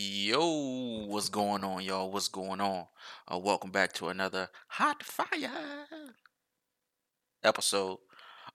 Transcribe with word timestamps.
Yo, 0.00 1.06
what's 1.08 1.28
going 1.28 1.64
on, 1.64 1.82
y'all? 1.82 2.08
What's 2.08 2.28
going 2.28 2.60
on? 2.60 2.86
Uh, 3.26 3.36
welcome 3.36 3.72
back 3.72 3.92
to 3.94 4.06
another 4.06 4.48
hot 4.68 5.02
fire 5.02 5.88
episode 7.42 7.98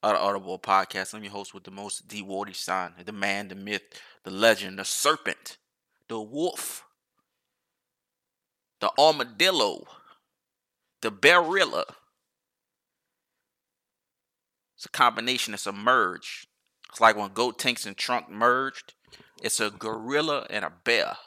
of 0.01 0.13
the 0.13 0.19
Audible 0.19 0.57
Podcast. 0.57 1.13
I'm 1.13 1.21
your 1.21 1.33
host 1.33 1.53
with 1.53 1.65
the 1.65 1.71
most 1.71 2.07
D 2.07 2.23
Wardy 2.23 2.55
sign, 2.55 2.93
the 3.05 3.11
man, 3.11 3.49
the 3.49 3.55
myth, 3.55 3.81
the 4.23 4.31
legend, 4.31 4.79
the 4.79 4.85
serpent, 4.85 5.57
the 6.07 6.21
wolf, 6.21 6.85
the 8.79 8.89
armadillo, 8.97 9.83
the 11.01 11.11
barilla. 11.11 11.83
It's 14.77 14.85
a 14.85 14.89
combination, 14.89 15.53
it's 15.53 15.67
a 15.67 15.73
merge. 15.73 16.47
It's 16.89 17.01
like 17.01 17.17
when 17.17 17.33
Goat 17.33 17.59
Tanks 17.59 17.85
and 17.85 17.97
Trunk 17.97 18.29
merged. 18.29 18.93
It's 19.41 19.59
a 19.59 19.69
gorilla 19.71 20.47
and 20.49 20.63
a 20.63 20.71
bear. 20.85 21.17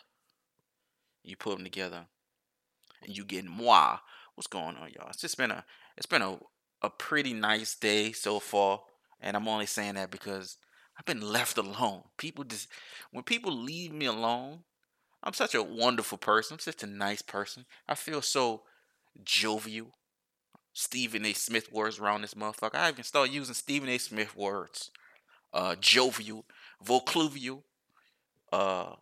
You 1.27 1.37
put 1.37 1.57
them 1.57 1.65
together, 1.65 2.07
and 3.03 3.17
you 3.17 3.25
get 3.25 3.45
moi. 3.45 3.99
What's 4.35 4.47
going 4.47 4.77
on, 4.77 4.91
y'all? 4.95 5.09
It's 5.09 5.21
just 5.21 5.37
been 5.37 5.51
a 5.51 5.65
it's 5.97 6.07
been 6.07 6.23
a 6.23 6.39
a 6.83 6.91
pretty 6.91 7.33
nice 7.33 7.75
day 7.75 8.13
so 8.13 8.39
far, 8.39 8.81
and 9.21 9.37
I'm 9.37 9.49
only 9.49 9.67
saying 9.67 9.95
that 9.95 10.11
because 10.11 10.57
I've 10.99 11.05
been 11.05 11.21
left 11.21 11.59
alone. 11.59 12.03
People 12.17 12.45
just 12.45 12.69
when 13.11 13.25
people 13.25 13.53
leave 13.53 13.93
me 13.93 14.07
alone, 14.07 14.61
I'm 15.23 15.33
such 15.33 15.55
a 15.55 15.63
wonderful 15.63 16.19
person. 16.19 16.55
I'm 16.55 16.61
such 16.61 16.83
a 16.83 16.87
nice 16.87 17.23
person. 17.23 17.65
I 17.89 17.95
feel 17.97 18.23
so 18.23 18.63
jovial. 19.25 19.93
Stephen 20.73 21.25
A. 21.25 21.33
Smith 21.33 21.73
words 21.73 21.99
around 21.99 22.23
this 22.23 22.35
motherfucker. 22.35 22.75
I 22.75 22.91
even 22.91 23.03
start 23.03 23.31
using 23.31 23.55
Stephen 23.55 23.89
A. 23.89 23.99
Smith 23.99 24.37
words. 24.37 24.91
Uh, 25.53 25.75
jovial, 25.81 26.45
vocluvial, 26.85 27.63
uh, 28.53 28.93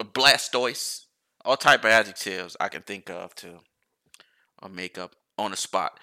Blastoise, 0.00 1.04
all 1.44 1.56
type 1.56 1.84
of 1.84 1.90
adjectives 1.90 2.56
I 2.60 2.68
can 2.68 2.82
think 2.82 3.10
of 3.10 3.34
to 3.36 3.60
uh, 4.62 4.68
make 4.68 4.98
up 4.98 5.14
on 5.38 5.50
the 5.50 5.56
spot. 5.56 5.98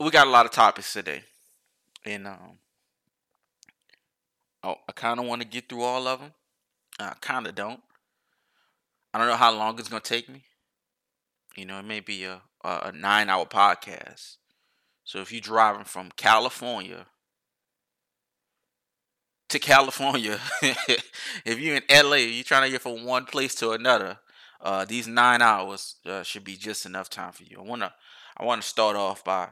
We 0.00 0.10
got 0.10 0.26
a 0.26 0.30
lot 0.30 0.46
of 0.46 0.52
topics 0.52 0.92
today, 0.92 1.22
and 2.04 2.26
um, 2.26 2.58
oh, 4.62 4.76
I 4.88 4.92
kind 4.92 5.18
of 5.18 5.26
want 5.26 5.42
to 5.42 5.48
get 5.48 5.68
through 5.68 5.82
all 5.82 6.06
of 6.06 6.20
them. 6.20 6.32
I 7.00 7.14
kind 7.20 7.46
of 7.46 7.54
don't. 7.54 7.80
I 9.12 9.18
don't 9.18 9.28
know 9.28 9.36
how 9.36 9.52
long 9.52 9.78
it's 9.78 9.88
gonna 9.88 10.00
take 10.00 10.28
me. 10.28 10.44
You 11.56 11.64
know, 11.64 11.78
it 11.78 11.84
may 11.84 12.00
be 12.00 12.24
a 12.24 12.42
a 12.64 12.92
nine 12.92 13.28
hour 13.28 13.46
podcast. 13.46 14.36
So 15.04 15.20
if 15.20 15.32
you're 15.32 15.40
driving 15.40 15.84
from 15.84 16.10
California 16.16 17.06
to 19.48 19.58
California, 19.58 20.38
if 21.44 21.58
you're 21.58 21.76
in 21.76 22.08
LA, 22.08 22.16
you're 22.16 22.44
trying 22.44 22.64
to 22.64 22.70
get 22.70 22.82
from 22.82 23.04
one 23.04 23.24
place 23.24 23.54
to 23.56 23.70
another, 23.70 24.18
uh, 24.60 24.84
these 24.84 25.06
nine 25.06 25.40
hours 25.40 25.96
uh, 26.06 26.22
should 26.22 26.44
be 26.44 26.56
just 26.56 26.84
enough 26.84 27.08
time 27.08 27.32
for 27.32 27.44
you. 27.44 27.58
I 27.58 27.62
wanna 27.62 27.94
I 28.36 28.44
wanna 28.44 28.62
start 28.62 28.96
off 28.96 29.24
by 29.24 29.48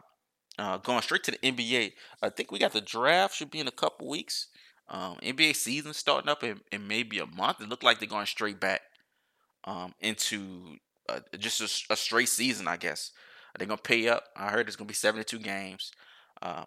uh, 0.58 0.78
going 0.78 1.02
straight 1.02 1.24
to 1.24 1.30
the 1.30 1.39
NBA. 1.39 1.92
I 2.22 2.28
think 2.28 2.50
we 2.50 2.58
got 2.58 2.72
the 2.72 2.80
draft 2.80 3.34
should 3.34 3.50
be 3.50 3.61
in 3.61 3.69
a 3.69 3.72
couple 3.72 4.08
weeks. 4.08 4.48
Um, 4.89 5.17
NBA 5.22 5.56
season 5.56 5.94
starting 5.94 6.28
up 6.28 6.44
in, 6.44 6.61
in 6.70 6.86
maybe 6.86 7.19
a 7.19 7.27
month. 7.27 7.61
It 7.61 7.69
looked 7.69 7.83
like 7.83 7.98
they're 7.98 8.08
going 8.08 8.27
straight 8.27 8.61
back 8.61 8.83
um, 9.64 9.94
into 10.00 10.77
uh, 11.08 11.20
just 11.39 11.61
a, 11.61 11.92
a, 11.92 11.97
straight 11.97 12.28
season, 12.28 12.69
I 12.69 12.77
guess. 12.77 13.11
They're 13.58 13.67
gonna 13.67 13.78
pay 13.78 14.08
up. 14.08 14.24
I 14.36 14.50
heard 14.50 14.69
it's 14.69 14.77
gonna 14.77 14.89
be 14.89 14.94
72 14.94 15.39
games. 15.39 15.92
Um, 16.42 16.67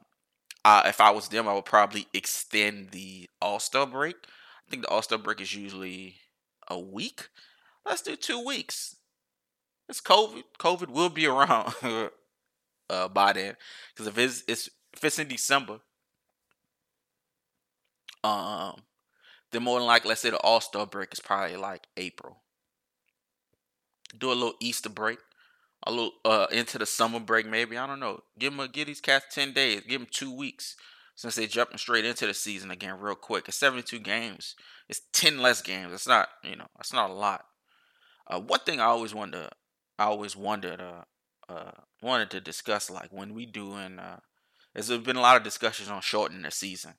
uh, 0.66 0.84
if 0.86 1.00
I 1.00 1.12
was 1.12 1.28
them, 1.30 1.48
I 1.48 1.54
would 1.54 1.66
probably 1.66 2.08
extend 2.14 2.92
the 2.92 3.30
All 3.42 3.60
Star 3.60 3.86
break. 3.86 4.16
I 4.68 4.70
think 4.70 4.84
the 4.84 4.90
All 4.90 5.02
Star 5.02 5.18
break 5.18 5.42
is 5.42 5.56
usually 5.56 6.16
a 6.68 6.80
week. 6.80 7.30
Let's 7.86 8.02
do 8.02 8.16
two 8.16 8.44
weeks. 8.44 8.98
It's 9.88 10.02
COVID. 10.02 10.44
COVID 10.60 10.90
will 10.90 11.10
be 11.10 11.26
around 11.28 11.74
uh, 12.90 13.08
by 13.08 13.34
then, 13.34 13.56
because 13.94 14.08
if 14.08 14.18
it's, 14.18 14.44
it's 14.48 14.70
if 14.94 15.04
it's 15.04 15.20
in 15.20 15.28
December, 15.28 15.80
um, 18.24 18.82
then 19.52 19.64
more 19.64 19.80
than 19.80 19.88
likely, 19.88 20.10
let's 20.10 20.22
say 20.22 20.30
the 20.30 20.38
All 20.38 20.62
Star 20.62 20.86
break 20.86 21.14
is 21.14 21.20
probably 21.20 21.56
like 21.56 21.88
April. 21.96 22.42
Do 24.18 24.32
a 24.32 24.34
little 24.34 24.56
Easter 24.60 24.90
break 24.90 25.20
a 25.84 25.92
little 25.92 26.12
uh 26.26 26.48
into 26.52 26.78
the 26.78 26.86
summer 26.86 27.20
break 27.20 27.46
maybe 27.46 27.78
i 27.78 27.88
don't 27.88 28.00
know. 28.00 28.22
Give 28.38 28.52
them 28.52 28.60
a 28.60 28.68
give 28.68 28.88
these 28.88 29.02
cats 29.02 29.34
10 29.34 29.54
days 29.54 29.82
give 29.88 30.02
them 30.02 30.10
two 30.12 30.36
weeks 30.36 30.76
since 31.16 31.36
they 31.36 31.48
jumping 31.48 31.78
straight 31.78 32.06
into 32.06 32.26
the 32.26 32.34
season 32.34 32.72
again 32.72 33.00
real 33.00 33.16
quick. 33.16 33.50
It's 33.50 33.58
72 33.58 34.00
games. 34.00 34.56
It's 34.88 35.02
10 35.12 35.40
less 35.40 35.62
games. 35.62 35.94
It's 35.94 36.08
not 36.08 36.30
you 36.44 36.56
know 36.56 36.68
it's 36.80 36.94
not 36.94 37.10
a 37.10 37.14
lot. 37.14 37.46
Uh 38.28 38.40
one 38.40 38.60
thing 38.62 38.80
i 38.80 38.86
always 38.86 39.14
wonder 39.14 39.50
i 39.98 40.06
always 40.06 40.36
wondered 40.36 40.82
uh 40.82 41.04
uh 41.52 41.72
wanted 42.02 42.30
to 42.32 42.42
discuss 42.42 42.90
like 42.90 43.12
when 43.12 43.34
we 43.34 43.46
doing 43.46 44.00
uh 44.00 44.20
there's 44.74 44.90
been 45.00 45.16
a 45.16 45.22
lot 45.22 45.38
of 45.38 45.44
discussions 45.44 45.90
on 45.90 46.02
shortening 46.02 46.44
the 46.44 46.52
season 46.52 46.94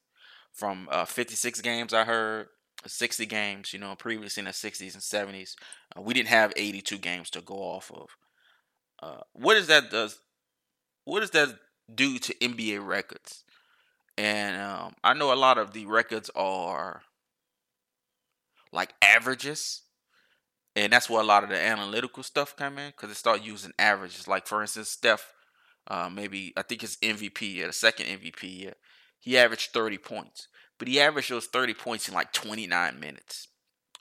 from 0.52 0.88
uh 0.90 1.04
56 1.04 1.60
games 1.60 1.94
i 1.94 2.04
heard 2.04 2.48
60 2.86 3.26
games 3.26 3.72
you 3.72 3.78
know 3.78 3.94
previously 3.94 4.40
in 4.40 4.46
the 4.46 4.50
60s 4.50 4.94
and 4.94 5.34
70s 5.34 5.54
uh, 5.96 6.00
we 6.00 6.14
didn't 6.14 6.28
have 6.28 6.52
82 6.56 6.98
games 6.98 7.30
to 7.30 7.40
go 7.40 7.54
off 7.54 7.90
of 7.94 8.16
uh, 9.02 9.20
what 9.32 9.54
does 9.54 9.66
that 9.68 9.90
does? 9.90 10.18
What 11.04 11.20
does 11.20 11.30
that 11.30 11.58
do 11.92 12.18
to 12.18 12.34
NBA 12.34 12.84
records? 12.86 13.44
And 14.18 14.60
um, 14.60 14.94
I 15.02 15.14
know 15.14 15.32
a 15.32 15.34
lot 15.34 15.58
of 15.58 15.72
the 15.72 15.86
records 15.86 16.30
are 16.34 17.02
like 18.72 18.92
averages, 19.02 19.82
and 20.76 20.92
that's 20.92 21.08
where 21.08 21.20
a 21.20 21.24
lot 21.24 21.42
of 21.42 21.48
the 21.48 21.58
analytical 21.58 22.22
stuff 22.22 22.54
come 22.56 22.78
in 22.78 22.90
because 22.90 23.08
they 23.08 23.14
start 23.14 23.42
using 23.42 23.72
averages. 23.78 24.28
Like 24.28 24.46
for 24.46 24.60
instance, 24.60 24.90
Steph, 24.90 25.32
uh, 25.88 26.10
maybe 26.12 26.52
I 26.56 26.62
think 26.62 26.82
his 26.82 26.96
MVP, 26.98 27.66
the 27.66 27.72
second 27.72 28.06
MVP, 28.06 28.72
he 29.18 29.38
averaged 29.38 29.70
30 29.72 29.98
points, 29.98 30.48
but 30.78 30.88
he 30.88 31.00
averaged 31.00 31.30
those 31.30 31.46
30 31.46 31.74
points 31.74 32.08
in 32.08 32.14
like 32.14 32.32
29 32.32 33.00
minutes. 33.00 33.48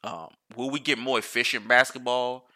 Um, 0.03 0.29
will 0.55 0.69
we 0.69 0.79
get 0.79 0.97
more 0.97 1.19
efficient 1.19 1.67
basketball 1.67 2.47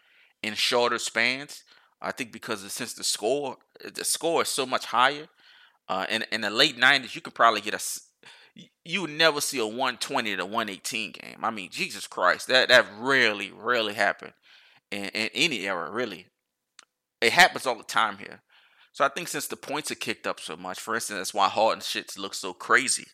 in 0.42 0.54
shorter 0.54 0.98
spans? 0.98 1.62
I 2.04 2.12
think 2.12 2.32
because 2.32 2.60
since 2.72 2.94
the 2.94 3.04
score 3.04 3.56
the 3.82 4.04
score 4.04 4.42
is 4.42 4.48
so 4.48 4.66
much 4.66 4.86
higher, 4.86 5.26
uh, 5.88 6.06
in 6.08 6.24
in 6.30 6.42
the 6.42 6.50
late 6.50 6.76
'90s, 6.76 7.14
you 7.14 7.20
could 7.20 7.34
probably 7.34 7.60
get 7.60 7.74
a 7.74 7.80
you 8.84 9.00
would 9.02 9.10
never 9.10 9.40
see 9.40 9.58
a 9.58 9.66
120 9.66 10.36
to 10.36 10.44
118 10.44 11.12
game. 11.12 11.38
I 11.42 11.50
mean, 11.50 11.70
Jesus 11.70 12.06
Christ, 12.06 12.48
that 12.48 12.68
that 12.68 12.86
rarely, 12.98 13.50
rarely 13.50 13.94
happened 13.94 14.34
in, 14.90 15.06
in 15.06 15.30
any 15.34 15.66
era, 15.66 15.90
really. 15.90 16.26
It 17.20 17.32
happens 17.32 17.66
all 17.66 17.76
the 17.76 17.84
time 17.84 18.18
here. 18.18 18.42
So 18.92 19.04
I 19.04 19.08
think 19.08 19.28
since 19.28 19.48
the 19.48 19.56
points 19.56 19.90
are 19.90 19.96
kicked 19.96 20.26
up 20.26 20.38
so 20.38 20.56
much, 20.56 20.78
for 20.78 20.94
instance, 20.94 21.18
that's 21.18 21.34
why 21.34 21.48
Harden 21.48 21.80
shits 21.80 22.18
look 22.18 22.34
so 22.34 22.52
crazy. 22.52 23.06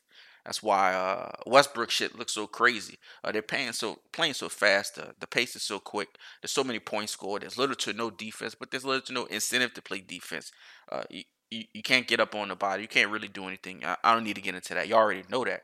That's 0.44 0.62
why 0.62 0.94
uh, 0.94 1.30
Westbrook 1.46 1.90
shit 1.90 2.18
looks 2.18 2.32
so 2.32 2.46
crazy. 2.46 2.98
Uh, 3.22 3.32
they're 3.32 3.42
playing 3.42 3.72
so 3.72 4.00
playing 4.12 4.34
so 4.34 4.48
fast. 4.48 4.98
Uh, 4.98 5.12
the 5.20 5.26
pace 5.26 5.54
is 5.54 5.62
so 5.62 5.78
quick. 5.78 6.08
There's 6.40 6.52
so 6.52 6.64
many 6.64 6.78
points 6.78 7.12
scored. 7.12 7.42
There's 7.42 7.58
little 7.58 7.76
to 7.76 7.92
no 7.92 8.10
defense, 8.10 8.54
but 8.54 8.70
there's 8.70 8.84
little 8.84 9.02
to 9.02 9.12
no 9.12 9.24
incentive 9.26 9.74
to 9.74 9.82
play 9.82 10.00
defense. 10.00 10.50
Uh, 10.90 11.02
you, 11.10 11.24
you, 11.50 11.64
you 11.74 11.82
can't 11.82 12.06
get 12.06 12.20
up 12.20 12.34
on 12.34 12.48
the 12.48 12.56
body. 12.56 12.82
You 12.82 12.88
can't 12.88 13.10
really 13.10 13.28
do 13.28 13.46
anything. 13.46 13.84
I, 13.84 13.96
I 14.02 14.14
don't 14.14 14.24
need 14.24 14.36
to 14.36 14.42
get 14.42 14.54
into 14.54 14.74
that. 14.74 14.88
You 14.88 14.94
already 14.94 15.24
know 15.28 15.44
that. 15.44 15.62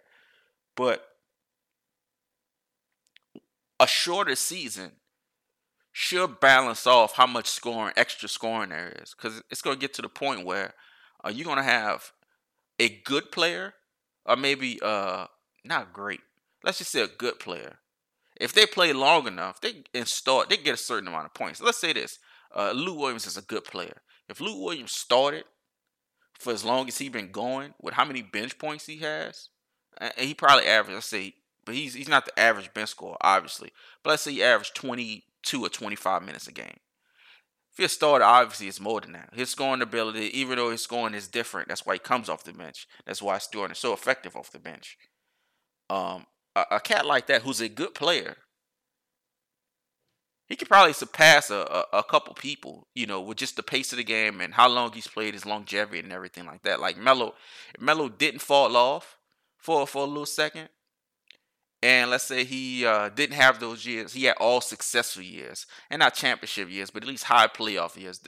But 0.77 1.05
a 3.81 3.87
shorter 3.87 4.35
season 4.35 4.93
should 5.93 6.41
balance 6.41 6.87
off 6.87 7.15
how 7.15 7.27
much 7.27 7.49
scoring, 7.49 7.95
extra 7.97 8.29
scoring 8.29 8.69
there 8.69 8.95
is, 9.03 9.15
because 9.15 9.43
it's 9.51 9.63
going 9.63 9.77
to 9.77 9.81
get 9.81 9.95
to 9.95 10.03
the 10.03 10.09
point 10.09 10.45
where 10.45 10.75
uh, 11.25 11.31
you're 11.31 11.47
going 11.47 11.57
to 11.57 11.63
have 11.63 12.13
a 12.79 13.01
good 13.05 13.33
player 13.33 13.73
or 14.27 14.37
maybe 14.37 14.79
uh 14.83 15.27
not 15.65 15.93
great. 15.93 16.21
Let's 16.63 16.79
just 16.79 16.91
say 16.91 17.03
a 17.03 17.09
good 17.09 17.39
player. 17.39 17.79
If 18.39 18.53
they 18.53 18.67
play 18.67 18.93
long 18.93 19.27
enough, 19.27 19.61
they 19.61 19.85
install 19.95 20.45
they 20.47 20.57
get 20.57 20.75
a 20.75 20.79
certain 20.79 21.09
amount 21.09 21.27
of 21.27 21.35
points. 21.35 21.61
Let's 21.61 21.79
say 21.79 21.93
this: 21.93 22.19
uh, 22.55 22.73
Lou 22.73 22.95
Williams 22.95 23.27
is 23.27 23.37
a 23.37 23.43
good 23.43 23.65
player. 23.65 24.03
If 24.29 24.41
Lou 24.41 24.63
Williams 24.63 24.93
started 24.93 25.45
for 26.39 26.53
as 26.53 26.65
long 26.65 26.89
as 26.89 26.99
he 26.99 27.09
been 27.09 27.31
going, 27.31 27.75
with 27.81 27.95
how 27.95 28.05
many 28.05 28.23
bench 28.23 28.59
points 28.59 28.87
he 28.87 28.99
has, 28.99 29.49
and 29.99 30.13
he 30.19 30.35
probably 30.35 30.67
averaged. 30.67 30.95
Let's 30.95 31.07
say, 31.07 31.35
but 31.65 31.75
he's 31.75 31.95
he's 31.95 32.09
not 32.09 32.27
the 32.27 32.39
average 32.39 32.75
bench 32.75 32.91
score, 32.91 33.17
obviously. 33.21 33.73
But 34.03 34.11
let's 34.11 34.23
say 34.23 34.33
he 34.33 34.43
averaged 34.43 34.75
twenty 34.75 35.25
two 35.43 35.65
or 35.65 35.69
twenty 35.69 35.97
five 35.97 36.23
minutes 36.23 36.49
a 36.49 36.53
game. 36.53 36.79
If 37.77 37.83
he 37.83 37.89
started, 37.89 38.25
obviously 38.25 38.69
it's 38.69 38.81
more 38.81 39.03
than 39.03 39.13
that. 39.13 39.35
His 39.35 39.51
scoring 39.51 39.83
ability, 39.83 40.31
even 40.39 40.57
though 40.57 40.71
his 40.71 40.81
scoring 40.81 41.13
is 41.13 41.29
different, 41.29 41.69
that's 41.69 41.85
why 41.85 41.97
he 41.97 41.99
comes 41.99 42.31
off 42.31 42.43
the 42.43 42.55
bench. 42.55 42.89
That's 43.05 43.21
why 43.21 43.37
scoring 43.37 43.71
is 43.71 43.79
so 43.79 43.93
effective 43.93 44.35
off 44.35 44.51
the 44.51 44.59
bench. 44.59 44.97
Um, 45.91 46.25
a, 46.55 46.65
a 46.71 46.81
cat 46.81 47.05
like 47.05 47.27
that 47.27 47.43
who's 47.43 47.61
a 47.61 47.69
good 47.69 47.93
player, 47.93 48.39
he 50.47 50.57
could 50.57 50.69
probably 50.69 50.95
surpass 50.95 51.51
a, 51.51 51.85
a, 51.93 51.99
a, 51.99 52.03
couple 52.03 52.33
people, 52.33 52.89
you 52.95 53.07
know, 53.07 53.21
with 53.21 53.37
just 53.37 53.57
the 53.57 53.63
pace 53.63 53.93
of 53.93 53.99
the 53.99 54.05
game 54.05 54.41
and 54.41 54.55
how 54.55 54.71
long 54.71 54.93
he's 54.93 55.07
played, 55.07 55.35
his 55.35 55.45
longevity 55.45 55.99
and 55.99 56.15
everything 56.15 56.47
like 56.47 56.63
that. 56.63 56.81
Like 56.81 56.97
Melo, 56.97 57.35
Melo 57.79 58.09
didn't 58.09 58.41
fall 58.41 58.75
off 58.75 59.19
for 59.59 59.87
for 59.87 60.05
a 60.05 60.09
little 60.09 60.25
second, 60.25 60.71
and 61.87 62.11
let's 62.11 62.25
say 62.25 62.43
he 62.43 62.85
uh, 62.85 63.11
didn't 63.11 63.37
have 63.37 63.61
those 63.61 63.87
years, 63.87 64.13
he 64.13 64.25
had 64.25 64.35
all 64.41 64.61
successful 64.61 65.23
years, 65.23 65.67
and 65.89 66.01
not 66.01 66.15
championship 66.15 66.69
years, 66.69 66.91
but 66.91 67.05
at 67.05 67.09
least 67.09 67.25
high 67.25 67.47
playoff 67.47 67.97
years. 67.97 68.21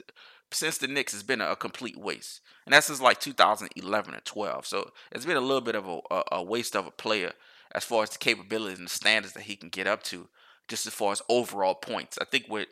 Since 0.49 0.77
the 0.77 0.87
Knicks 0.87 1.11
has 1.11 1.23
been 1.23 1.41
a, 1.41 1.57
complete 1.57 1.97
waste, 1.97 2.39
and 2.65 2.71
that's 2.71 2.87
since 2.87 3.01
like 3.01 3.19
2011 3.19 4.15
or 4.15 4.19
12. 4.21 4.65
So 4.65 4.91
it's 5.11 5.25
been 5.25 5.35
a 5.35 5.41
little 5.41 5.59
bit 5.59 5.75
of 5.75 5.89
a, 5.89 5.99
a, 6.09 6.23
a 6.37 6.43
waste 6.43 6.73
of 6.73 6.87
a 6.87 6.91
player 6.91 7.33
as 7.75 7.83
far 7.83 8.03
as 8.03 8.11
the 8.11 8.17
capabilities 8.17 8.79
and 8.79 8.87
the 8.87 8.91
standards 8.91 9.33
that 9.33 9.43
he 9.43 9.57
can 9.57 9.67
get 9.67 9.87
up 9.87 10.03
to, 10.03 10.29
just 10.69 10.87
as 10.87 10.93
far 10.93 11.11
as 11.11 11.21
overall 11.27 11.75
points. 11.75 12.17
I 12.19 12.23
think 12.23 12.45
with 12.47 12.69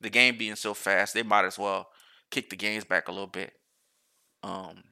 the 0.00 0.10
game 0.10 0.38
being 0.38 0.56
so 0.56 0.72
fast, 0.72 1.12
they 1.12 1.22
might 1.22 1.44
as 1.44 1.58
well 1.58 1.88
kick 2.30 2.48
the 2.48 2.56
games 2.56 2.84
back 2.84 3.06
a 3.06 3.12
little 3.12 3.26
bit. 3.26 3.52
Um, 4.42 4.84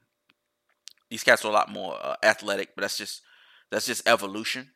these 1.09 1.23
cats 1.23 1.43
are 1.43 1.49
a 1.49 1.51
lot 1.51 1.71
more 1.71 1.97
uh, 1.99 2.15
athletic, 2.23 2.75
but 2.75 2.83
that's 2.83 2.97
just 2.97 3.23
that's 3.71 3.87
just 3.87 4.07
evolution. 4.07 4.69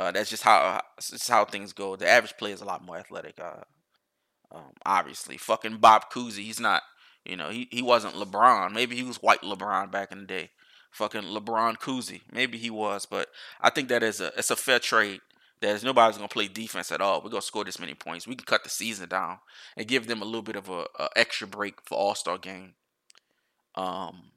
Uh, 0.00 0.10
that's 0.10 0.30
just 0.30 0.42
how 0.42 0.56
uh, 0.56 0.80
that's 0.96 1.28
how 1.28 1.44
things 1.44 1.74
go. 1.74 1.94
The 1.94 2.08
average 2.08 2.38
player 2.38 2.54
is 2.54 2.62
a 2.62 2.64
lot 2.64 2.82
more 2.82 2.96
athletic. 2.96 3.38
Uh, 3.38 3.64
um, 4.50 4.72
obviously, 4.86 5.36
fucking 5.36 5.76
Bob 5.76 6.10
Cousy, 6.10 6.42
he's 6.42 6.58
not. 6.58 6.82
You 7.22 7.36
know, 7.36 7.50
he, 7.50 7.68
he 7.70 7.82
wasn't 7.82 8.14
LeBron. 8.14 8.72
Maybe 8.72 8.96
he 8.96 9.02
was 9.02 9.18
white 9.18 9.42
LeBron 9.42 9.90
back 9.90 10.10
in 10.10 10.20
the 10.20 10.24
day. 10.24 10.50
Fucking 10.90 11.24
LeBron 11.24 11.76
Cousy. 11.76 12.22
Maybe 12.32 12.56
he 12.56 12.70
was, 12.70 13.04
but 13.04 13.28
I 13.60 13.68
think 13.68 13.90
that 13.90 14.02
is 14.02 14.22
a 14.22 14.32
it's 14.38 14.50
a 14.50 14.56
fair 14.56 14.78
trade. 14.78 15.20
That 15.60 15.84
nobody's 15.84 16.16
gonna 16.16 16.28
play 16.28 16.48
defense 16.48 16.90
at 16.90 17.02
all. 17.02 17.20
We're 17.20 17.28
gonna 17.28 17.42
score 17.42 17.64
this 17.64 17.78
many 17.78 17.92
points. 17.92 18.26
We 18.26 18.36
can 18.36 18.46
cut 18.46 18.64
the 18.64 18.70
season 18.70 19.10
down 19.10 19.40
and 19.76 19.86
give 19.86 20.06
them 20.06 20.22
a 20.22 20.24
little 20.24 20.40
bit 20.40 20.56
of 20.56 20.70
a, 20.70 20.86
a 20.98 21.10
extra 21.14 21.46
break 21.46 21.74
for 21.84 21.98
All 21.98 22.14
Star 22.14 22.38
game. 22.38 22.72
Um, 23.74 24.30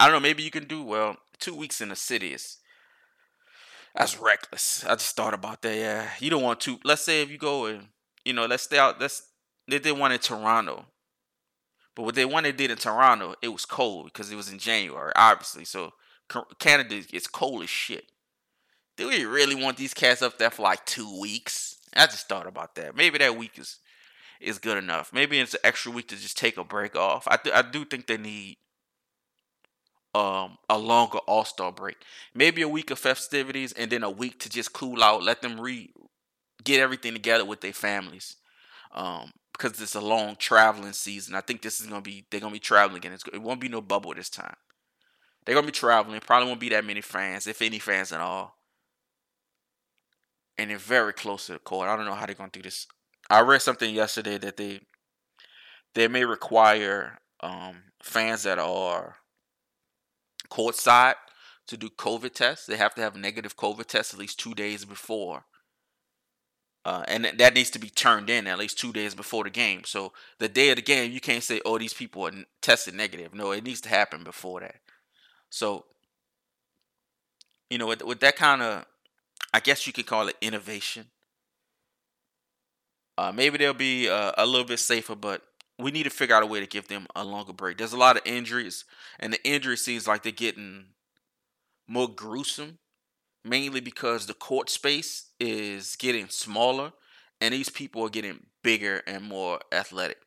I 0.00 0.06
don't 0.06 0.12
know. 0.12 0.28
Maybe 0.28 0.42
you 0.42 0.50
can 0.50 0.66
do 0.66 0.82
well. 0.82 1.18
Two 1.38 1.54
weeks 1.54 1.80
in 1.80 1.90
the 1.90 1.96
city 1.96 2.32
is 2.32 2.58
that's 3.96 4.18
reckless. 4.18 4.84
I 4.84 4.94
just 4.94 5.16
thought 5.16 5.34
about 5.34 5.62
that. 5.62 5.76
Yeah, 5.76 6.08
you 6.20 6.30
don't 6.30 6.42
want 6.42 6.60
to. 6.60 6.78
Let's 6.84 7.02
say 7.02 7.22
if 7.22 7.30
you 7.30 7.38
go 7.38 7.66
and 7.66 7.88
you 8.24 8.32
know, 8.32 8.46
let's 8.46 8.64
stay 8.64 8.78
out. 8.78 9.00
Let's 9.00 9.22
they 9.68 9.78
did 9.78 9.98
one 9.98 10.12
in 10.12 10.18
Toronto, 10.18 10.86
but 11.94 12.02
what 12.02 12.14
they 12.14 12.24
wanted 12.24 12.56
did 12.56 12.70
in 12.70 12.76
Toronto, 12.76 13.34
it 13.42 13.48
was 13.48 13.64
cold 13.64 14.06
because 14.06 14.30
it 14.30 14.36
was 14.36 14.50
in 14.50 14.58
January, 14.58 15.12
obviously. 15.16 15.64
So 15.64 15.92
Canada 16.58 17.02
is 17.12 17.26
cold 17.26 17.62
as 17.62 17.70
shit. 17.70 18.06
Do 18.96 19.08
we 19.08 19.24
really 19.24 19.54
want 19.54 19.76
these 19.76 19.94
cats 19.94 20.22
up 20.22 20.38
there 20.38 20.50
for 20.50 20.62
like 20.62 20.84
two 20.86 21.20
weeks? 21.20 21.76
I 21.94 22.06
just 22.06 22.28
thought 22.28 22.46
about 22.46 22.74
that. 22.74 22.96
Maybe 22.96 23.18
that 23.18 23.36
week 23.36 23.58
is 23.58 23.78
is 24.40 24.58
good 24.58 24.76
enough. 24.76 25.12
Maybe 25.12 25.38
it's 25.38 25.54
an 25.54 25.60
extra 25.64 25.90
week 25.90 26.08
to 26.08 26.16
just 26.16 26.36
take 26.36 26.56
a 26.56 26.64
break 26.64 26.96
off. 26.96 27.26
I 27.28 27.36
th- 27.36 27.54
I 27.54 27.62
do 27.62 27.84
think 27.84 28.06
they 28.06 28.18
need 28.18 28.58
um, 30.16 30.56
a 30.70 30.78
longer 30.78 31.18
All 31.18 31.44
Star 31.44 31.70
break. 31.70 31.96
Maybe 32.34 32.62
a 32.62 32.68
week 32.68 32.90
of 32.90 32.98
festivities 32.98 33.72
and 33.72 33.90
then 33.90 34.02
a 34.02 34.10
week 34.10 34.40
to 34.40 34.48
just 34.48 34.72
cool 34.72 35.02
out. 35.02 35.22
Let 35.22 35.42
them 35.42 35.60
re 35.60 35.92
get 36.64 36.80
everything 36.80 37.12
together 37.12 37.44
with 37.44 37.60
their 37.60 37.74
families. 37.74 38.36
Um, 38.92 39.30
because 39.52 39.80
it's 39.80 39.94
a 39.94 40.00
long 40.00 40.36
traveling 40.36 40.92
season. 40.92 41.34
I 41.34 41.40
think 41.40 41.62
this 41.62 41.80
is 41.80 41.86
gonna 41.86 42.00
be 42.00 42.26
they're 42.30 42.40
gonna 42.40 42.52
be 42.52 42.58
traveling 42.58 42.98
again. 42.98 43.12
It's, 43.12 43.24
it 43.32 43.42
won't 43.42 43.60
be 43.60 43.68
no 43.68 43.80
bubble 43.80 44.14
this 44.14 44.30
time. 44.30 44.56
They're 45.44 45.54
gonna 45.54 45.66
be 45.66 45.72
traveling. 45.72 46.20
Probably 46.20 46.48
won't 46.48 46.60
be 46.60 46.70
that 46.70 46.84
many 46.84 47.02
fans, 47.02 47.46
if 47.46 47.60
any 47.60 47.78
fans 47.78 48.12
at 48.12 48.20
all. 48.20 48.56
And 50.58 50.70
they're 50.70 50.78
very 50.78 51.12
close 51.12 51.46
to 51.46 51.54
the 51.54 51.58
court. 51.58 51.88
I 51.88 51.96
don't 51.96 52.06
know 52.06 52.14
how 52.14 52.26
they're 52.26 52.34
gonna 52.34 52.50
do 52.50 52.62
this. 52.62 52.86
I 53.28 53.40
read 53.40 53.62
something 53.62 53.94
yesterday 53.94 54.38
that 54.38 54.56
they 54.56 54.80
they 55.94 56.08
may 56.08 56.24
require 56.24 57.18
um, 57.40 57.82
fans 58.02 58.42
that 58.44 58.58
are 58.58 59.16
courtside 60.46 61.14
to 61.66 61.76
do 61.76 61.88
COVID 61.88 62.32
tests. 62.32 62.66
They 62.66 62.76
have 62.76 62.94
to 62.94 63.02
have 63.02 63.16
negative 63.16 63.56
COVID 63.56 63.86
tests 63.86 64.14
at 64.14 64.20
least 64.20 64.38
two 64.38 64.54
days 64.54 64.84
before. 64.84 65.44
Uh, 66.84 67.02
and 67.08 67.24
that 67.24 67.54
needs 67.54 67.70
to 67.70 67.80
be 67.80 67.90
turned 67.90 68.30
in 68.30 68.46
at 68.46 68.58
least 68.58 68.78
two 68.78 68.92
days 68.92 69.12
before 69.12 69.42
the 69.42 69.50
game. 69.50 69.82
So 69.84 70.12
the 70.38 70.48
day 70.48 70.70
of 70.70 70.76
the 70.76 70.82
game, 70.82 71.10
you 71.10 71.20
can't 71.20 71.42
say, 71.42 71.60
"Oh, 71.64 71.78
these 71.78 71.92
people 71.92 72.28
are 72.28 72.32
tested 72.62 72.94
negative." 72.94 73.34
No, 73.34 73.50
it 73.50 73.64
needs 73.64 73.80
to 73.80 73.88
happen 73.88 74.22
before 74.22 74.60
that. 74.60 74.76
So, 75.50 75.86
you 77.70 77.78
know, 77.78 77.88
with, 77.88 78.04
with 78.04 78.20
that 78.20 78.36
kind 78.36 78.62
of, 78.62 78.86
I 79.52 79.58
guess 79.58 79.84
you 79.88 79.92
could 79.92 80.06
call 80.06 80.28
it 80.28 80.36
innovation. 80.40 81.06
Uh, 83.18 83.32
maybe 83.32 83.58
they'll 83.58 83.74
be 83.74 84.08
uh, 84.08 84.32
a 84.38 84.46
little 84.46 84.66
bit 84.66 84.78
safer, 84.78 85.16
but 85.16 85.42
we 85.78 85.90
need 85.90 86.04
to 86.04 86.10
figure 86.10 86.34
out 86.34 86.42
a 86.42 86.46
way 86.46 86.60
to 86.60 86.66
give 86.66 86.88
them 86.88 87.06
a 87.14 87.24
longer 87.24 87.52
break. 87.52 87.78
There's 87.78 87.92
a 87.92 87.98
lot 87.98 88.16
of 88.16 88.22
injuries, 88.24 88.84
and 89.18 89.32
the 89.32 89.44
injury 89.44 89.76
seems 89.76 90.06
like 90.06 90.22
they're 90.22 90.32
getting 90.32 90.86
more 91.86 92.08
gruesome, 92.08 92.78
mainly 93.44 93.80
because 93.80 94.26
the 94.26 94.34
court 94.34 94.70
space 94.70 95.26
is 95.38 95.96
getting 95.96 96.28
smaller, 96.28 96.92
and 97.40 97.52
these 97.52 97.68
people 97.68 98.02
are 98.04 98.10
getting 98.10 98.46
bigger 98.62 99.02
and 99.06 99.22
more 99.22 99.60
athletic. 99.70 100.18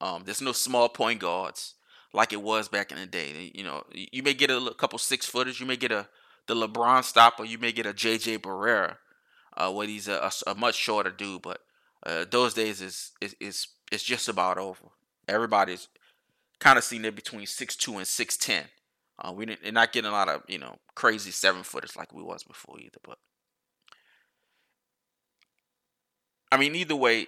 Um, 0.00 0.22
there's 0.24 0.40
no 0.40 0.52
small 0.52 0.88
point 0.88 1.20
guards 1.20 1.74
like 2.12 2.32
it 2.32 2.40
was 2.40 2.68
back 2.68 2.92
in 2.92 2.98
the 2.98 3.06
day. 3.06 3.50
You 3.54 3.64
know, 3.64 3.82
you 3.92 4.22
may 4.22 4.34
get 4.34 4.50
a 4.50 4.74
couple 4.78 4.98
six 4.98 5.26
footers, 5.26 5.58
you 5.58 5.66
may 5.66 5.76
get 5.76 5.92
a 5.92 6.08
the 6.46 6.54
LeBron 6.54 7.04
stopper, 7.04 7.44
you 7.44 7.58
may 7.58 7.72
get 7.72 7.84
a 7.84 7.92
JJ 7.92 8.38
Barea, 8.38 8.96
uh, 9.56 9.70
where 9.70 9.86
he's 9.86 10.08
a, 10.08 10.14
a, 10.14 10.50
a 10.50 10.54
much 10.54 10.76
shorter 10.76 11.10
dude, 11.10 11.42
but 11.42 11.60
uh, 12.06 12.24
those 12.30 12.54
days 12.54 12.80
is 12.80 13.12
is 13.20 13.36
is 13.40 13.66
it's 13.90 14.04
just 14.04 14.28
about 14.28 14.58
over. 14.58 14.88
Everybody's 15.26 15.88
kind 16.58 16.78
of 16.78 16.84
seen 16.84 17.04
it 17.04 17.14
between 17.14 17.46
six 17.46 17.76
two 17.76 17.96
and 17.96 18.06
six 18.06 18.36
ten. 18.36 18.64
Uh, 19.18 19.32
we 19.32 19.46
didn't, 19.46 19.62
they're 19.62 19.72
not 19.72 19.92
getting 19.92 20.08
a 20.10 20.12
lot 20.12 20.28
of 20.28 20.42
you 20.48 20.58
know 20.58 20.76
crazy 20.94 21.30
seven 21.30 21.62
footers 21.62 21.96
like 21.96 22.12
we 22.12 22.22
was 22.22 22.44
before 22.44 22.78
either. 22.78 22.98
But 23.02 23.18
I 26.50 26.56
mean, 26.56 26.74
either 26.74 26.96
way, 26.96 27.26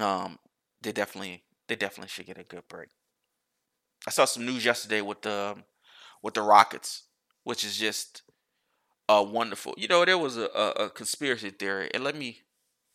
um, 0.00 0.38
they 0.82 0.92
definitely 0.92 1.42
they 1.68 1.76
definitely 1.76 2.08
should 2.08 2.26
get 2.26 2.38
a 2.38 2.44
good 2.44 2.68
break. 2.68 2.88
I 4.06 4.10
saw 4.10 4.24
some 4.24 4.44
news 4.44 4.64
yesterday 4.64 5.00
with 5.00 5.22
the 5.22 5.56
with 6.22 6.34
the 6.34 6.42
Rockets, 6.42 7.04
which 7.42 7.64
is 7.64 7.76
just 7.76 8.22
uh 9.08 9.24
wonderful. 9.26 9.74
You 9.76 9.88
know, 9.88 10.04
there 10.04 10.18
was 10.18 10.36
a, 10.36 10.48
a, 10.54 10.70
a 10.84 10.90
conspiracy 10.90 11.50
theory, 11.50 11.90
and 11.94 12.04
let 12.04 12.16
me 12.16 12.42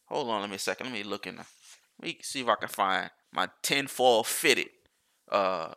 hold 0.06 0.30
on, 0.30 0.42
let 0.42 0.50
me 0.50 0.58
a 0.58 0.60
second. 0.60 0.88
Let 0.88 0.94
me 0.94 1.04
look 1.04 1.26
in. 1.28 1.38
The, 1.38 1.46
let 2.00 2.08
me 2.08 2.18
see 2.22 2.42
if 2.42 2.48
I 2.48 2.56
can 2.56 2.70
find 2.70 3.10
my 3.32 3.50
tinfoil 3.62 4.24
fitted. 4.24 4.70
Uh, 5.32 5.74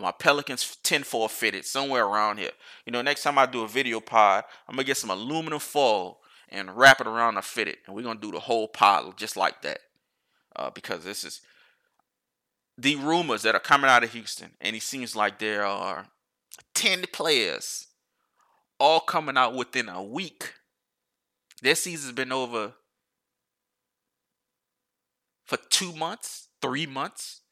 my 0.00 0.12
Pelicans 0.12 0.76
tinfoil 0.82 1.28
fitted 1.28 1.64
somewhere 1.64 2.04
around 2.04 2.38
here. 2.38 2.50
You 2.84 2.92
know, 2.92 3.02
next 3.02 3.22
time 3.22 3.38
I 3.38 3.46
do 3.46 3.62
a 3.62 3.68
video 3.68 4.00
pod, 4.00 4.44
I'm 4.68 4.74
gonna 4.74 4.84
get 4.84 4.96
some 4.96 5.10
aluminum 5.10 5.60
foil 5.60 6.20
and 6.48 6.76
wrap 6.76 7.00
it 7.00 7.06
around 7.06 7.34
the 7.34 7.42
fitted, 7.42 7.78
and 7.86 7.94
we're 7.94 8.02
gonna 8.02 8.20
do 8.20 8.32
the 8.32 8.40
whole 8.40 8.68
pod 8.68 9.16
just 9.16 9.36
like 9.36 9.62
that. 9.62 9.78
Uh, 10.56 10.70
because 10.70 11.04
this 11.04 11.24
is 11.24 11.40
the 12.76 12.96
rumors 12.96 13.42
that 13.42 13.54
are 13.54 13.60
coming 13.60 13.90
out 13.90 14.04
of 14.04 14.12
Houston, 14.12 14.50
and 14.60 14.76
it 14.76 14.82
seems 14.82 15.16
like 15.16 15.38
there 15.38 15.64
are 15.64 16.06
ten 16.74 17.04
players 17.12 17.86
all 18.78 19.00
coming 19.00 19.36
out 19.36 19.54
within 19.54 19.88
a 19.88 20.02
week. 20.02 20.54
Their 21.62 21.76
season's 21.76 22.12
been 22.12 22.32
over 22.32 22.74
for 25.44 25.58
two 25.70 25.92
months, 25.92 26.48
three 26.60 26.86
months, 26.86 27.42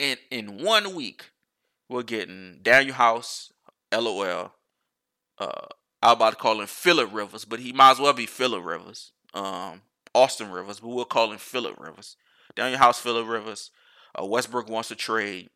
and 0.00 0.18
in 0.30 0.62
one 0.62 0.94
week, 0.94 1.30
we're 1.88 2.02
getting 2.02 2.60
Danuel 2.62 2.92
House, 2.92 3.52
LOL. 3.92 4.52
Uh, 5.38 5.66
I 6.02 6.12
about 6.12 6.30
to 6.30 6.36
call 6.36 6.60
him 6.60 6.66
Philip 6.66 7.12
Rivers, 7.12 7.44
but 7.44 7.60
he 7.60 7.72
might 7.72 7.92
as 7.92 7.98
well 7.98 8.12
be 8.12 8.26
Philip 8.26 8.64
Rivers. 8.64 9.12
Um, 9.34 9.82
Austin 10.14 10.50
Rivers, 10.50 10.80
but 10.80 10.88
we'll 10.88 11.04
call 11.04 11.32
him 11.32 11.38
Philip 11.38 11.78
Rivers. 11.78 12.16
Danuel 12.56 12.76
House, 12.76 12.98
Philip 12.98 13.26
Rivers. 13.26 13.70
Uh, 14.18 14.24
Westbrook 14.24 14.68
wants 14.68 14.88
to 14.88 14.96
trade. 14.96 15.50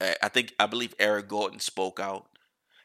I 0.00 0.28
think 0.28 0.52
I 0.58 0.66
believe 0.66 0.94
Eric 0.98 1.28
Gordon 1.28 1.60
spoke 1.60 2.00
out, 2.00 2.26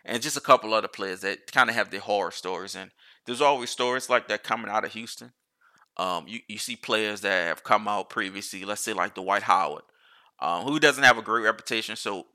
and 0.05 0.21
just 0.21 0.37
a 0.37 0.41
couple 0.41 0.73
other 0.73 0.87
players 0.87 1.21
that 1.21 1.51
kind 1.51 1.69
of 1.69 1.75
have 1.75 1.89
their 1.89 1.99
horror 1.99 2.31
stories. 2.31 2.75
And 2.75 2.91
there's 3.25 3.41
always 3.41 3.71
stories 3.71 4.09
like 4.09 4.27
that 4.27 4.43
coming 4.43 4.69
out 4.69 4.85
of 4.85 4.93
Houston. 4.93 5.33
Um, 5.97 6.27
you, 6.27 6.41
you 6.47 6.57
see 6.59 6.75
players 6.75 7.21
that 7.21 7.47
have 7.47 7.63
come 7.63 7.87
out 7.87 8.09
previously, 8.09 8.63
let's 8.65 8.81
say 8.81 8.93
like 8.93 9.15
Dwight 9.15 9.43
Howard, 9.43 9.83
um, 10.39 10.63
who 10.63 10.79
doesn't 10.79 11.03
have 11.03 11.17
a 11.17 11.23
great 11.23 11.43
reputation, 11.43 11.95
so 11.95 12.27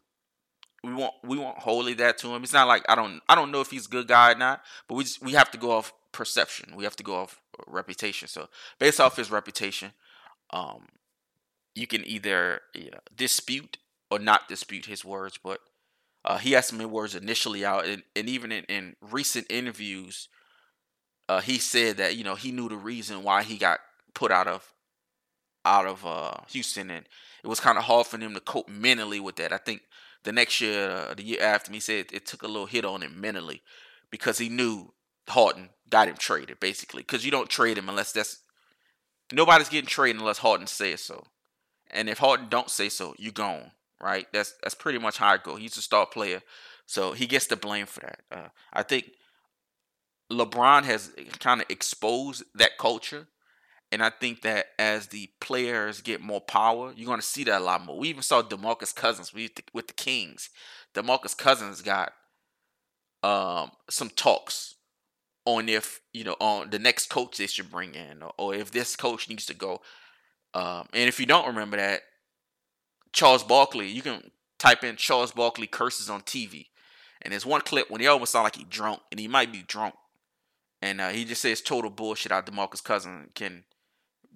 we 0.83 0.93
won't 0.93 1.15
we 1.23 1.39
won't 1.39 1.59
wholly 1.59 1.95
that 1.95 2.19
to 2.19 2.35
him. 2.35 2.43
It's 2.43 2.53
not 2.53 2.67
like 2.67 2.85
I 2.89 2.97
don't 2.97 3.21
I 3.29 3.37
don't 3.37 3.53
know 3.53 3.61
if 3.61 3.71
he's 3.71 3.87
a 3.87 3.91
good 3.91 4.09
guy 4.09 4.33
or 4.33 4.35
not, 4.35 4.63
but 4.89 4.97
we 4.97 5.05
just, 5.05 5.23
we 5.23 5.33
have 5.33 5.51
to 5.53 5.59
go 5.59 5.71
off 5.71 5.93
perception. 6.11 6.75
We 6.77 6.85
have 6.85 6.97
to 6.97 7.05
go 7.05 7.17
off 7.17 7.41
reputation. 7.67 8.29
So 8.29 8.49
based 8.79 9.01
off 9.01 9.17
his 9.17 9.31
reputation, 9.31 9.93
um, 10.51 10.87
you 11.75 11.87
can 11.87 12.07
either 12.07 12.61
dispute 13.17 13.79
or 14.11 14.19
not 14.19 14.49
dispute 14.49 14.87
his 14.87 15.05
words, 15.05 15.39
but 15.43 15.61
uh, 16.25 16.39
he 16.39 16.53
has 16.53 16.67
some 16.67 16.79
words 16.91 17.15
initially 17.15 17.65
out, 17.65 17.87
and, 17.87 18.03
and 18.15 18.29
even 18.29 18.53
in, 18.53 18.65
in 18.65 18.97
recent 19.01 19.47
interviews, 19.51 20.29
uh, 21.29 21.41
he 21.41 21.59
said 21.59 21.97
that 21.99 22.17
you 22.17 22.25
know 22.25 22.35
he 22.35 22.53
knew 22.53 22.69
the 22.69 22.77
reason 22.77 23.23
why 23.23 23.43
he 23.43 23.57
got 23.57 23.81
put 24.15 24.31
out 24.31 24.49
of 24.49 24.73
out 25.65 25.87
of 25.87 26.05
uh, 26.05 26.35
Houston, 26.49 26.91
and 26.91 27.07
it 27.43 27.47
was 27.47 27.61
kind 27.61 27.79
of 27.79 27.85
hard 27.85 28.07
for 28.07 28.19
him 28.19 28.35
to 28.35 28.41
cope 28.41 28.69
mentally 28.69 29.21
with 29.21 29.37
that. 29.37 29.53
I 29.53 29.59
think 29.59 29.83
the 30.25 30.33
next 30.33 30.61
year, 30.61 30.91
uh, 30.91 31.15
the 31.15 31.23
year 31.23 31.43
after, 31.43 31.73
he 31.73 31.81
said 31.81 32.07
it 32.13 32.27
took 32.27 32.43
a 32.43 32.49
little 32.49 32.67
hit 32.67 32.85
on 32.85 33.03
him 33.03 33.21
mentally 33.21 33.63
because 34.11 34.39
he 34.39 34.49
knew 34.49 34.93
Harden 35.29 35.71
got 35.89 36.09
him 36.09 36.17
traded, 36.17 36.61
basically. 36.61 37.03
Because 37.03 37.25
you 37.25 37.31
don't 37.31 37.49
trade 37.49 37.79
him 37.79 37.89
unless 37.89 38.13
that's 38.13 38.41
nobody's 39.33 39.69
getting 39.69 39.89
traded 39.89 40.21
unless 40.21 40.39
Harden 40.39 40.67
says 40.67 41.01
so. 41.01 41.25
And 41.91 42.09
if 42.09 42.19
Harden 42.19 42.49
don't 42.49 42.71
say 42.71 42.89
so, 42.89 43.15
you're 43.19 43.33
gone. 43.33 43.73
Right? 44.01 44.27
That's 44.33 44.55
that's 44.63 44.75
pretty 44.75 44.99
much 44.99 45.19
how 45.19 45.35
it 45.35 45.45
go. 45.45 45.57
He's 45.57 45.77
a 45.77 45.83
star 45.83 46.07
player, 46.07 46.43
so 46.87 47.13
he 47.13 47.27
gets 47.27 47.47
the 47.47 47.57
blame 47.57 47.87
for 47.87 48.01
that. 48.01 48.21
Uh, 48.33 48.49
I 48.73 48.83
think 48.83 49.13
LeBron 50.33 50.85
has 50.85 51.13
kind 51.39 51.61
of 51.61 51.67
exposed 51.69 52.45
that 52.55 52.79
culture. 52.79 53.29
And 53.91 54.03
I 54.03 54.09
think 54.09 54.41
that 54.43 54.67
as 54.79 55.09
the 55.09 55.29
players 55.41 56.01
get 56.01 56.23
more 56.23 56.41
power, 56.41 56.95
you're 56.97 57.07
going 57.07 57.21
to 57.21 57.27
see 57.27 57.45
that 57.45 57.61
a 57.61 57.65
lot 57.65 57.85
more. 57.85 57.99
We 57.99 58.09
even 58.09 58.23
saw 58.23 58.43
DeMarcus 58.43 58.95
Cousins 58.95 59.35
with 59.35 59.55
the, 59.55 59.63
with 59.75 59.87
the 59.87 59.93
Kings. 59.93 60.49
DeMarcus 60.95 61.37
Cousins 61.37 61.83
got 61.83 62.13
um, 63.23 63.71
some 63.91 64.09
talks 64.09 64.77
on 65.45 65.69
if 65.69 66.01
you 66.13 66.25
know 66.25 66.37
on 66.41 66.71
the 66.71 66.79
next 66.79 67.11
coach 67.11 67.37
they 67.37 67.47
should 67.47 67.71
bring 67.71 67.95
in, 67.95 68.23
or, 68.23 68.33
or 68.39 68.55
if 68.55 68.71
this 68.71 68.97
coach 68.97 69.29
needs 69.29 69.47
to 69.47 69.55
go. 69.55 69.81
Um, 70.55 70.87
and 70.93 71.09
if 71.09 71.19
you 71.19 71.27
don't 71.27 71.47
remember 71.47 71.77
that, 71.77 72.03
Charles 73.13 73.43
Barkley, 73.43 73.89
you 73.89 74.03
can 74.03 74.31
type 74.59 74.85
in 74.85 74.97
Charles 74.97 75.33
Barkley 75.33 75.67
curses 75.67 76.11
on 76.11 76.23
TV, 76.23 76.67
and 77.23 77.33
there's 77.33 77.47
one 77.47 77.63
clip 77.63 77.91
when 77.91 78.01
he 78.01 78.07
almost 78.07 78.33
sound 78.33 78.45
like 78.45 78.57
he 78.57 78.65
drunk, 78.65 79.01
and 79.11 79.19
he 79.19 79.29
might 79.29 79.53
be 79.53 79.63
drunk, 79.63 79.95
and 80.83 81.01
uh, 81.01 81.09
he 81.11 81.25
just 81.25 81.41
says 81.41 81.63
total 81.63 81.91
bullshit 81.91 82.33
out 82.33 82.45
DeMarcus 82.45 82.83
Cousins 82.83 83.31
can 83.35 83.65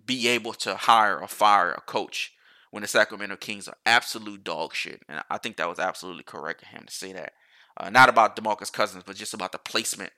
be 0.07 0.29
able 0.29 0.55
to 0.55 0.77
hire 0.77 1.21
or 1.21 1.27
fire 1.27 1.73
a 1.73 1.81
coach 1.81 2.33
when 2.71 2.83
the 2.83 2.89
Sacramento 2.89 3.37
Kings 3.37 3.67
are 3.67 3.77
absolute 3.85 4.45
dog 4.45 4.73
shit. 4.73 5.03
And 5.09 5.23
I 5.29 5.39
think 5.39 5.57
that 5.57 5.69
was 5.69 5.81
absolutely 5.81 6.23
correct 6.23 6.63
of 6.63 6.69
him 6.69 6.85
to 6.87 6.93
say 6.93 7.13
that. 7.13 7.33
Uh, 7.77 7.91
not 7.91 8.09
about 8.09 8.37
DeMarcus 8.37 8.73
Cousins, 8.73 9.03
but 9.05 9.17
just 9.17 9.35
about 9.35 9.53
the 9.53 9.59
placement 9.59 10.13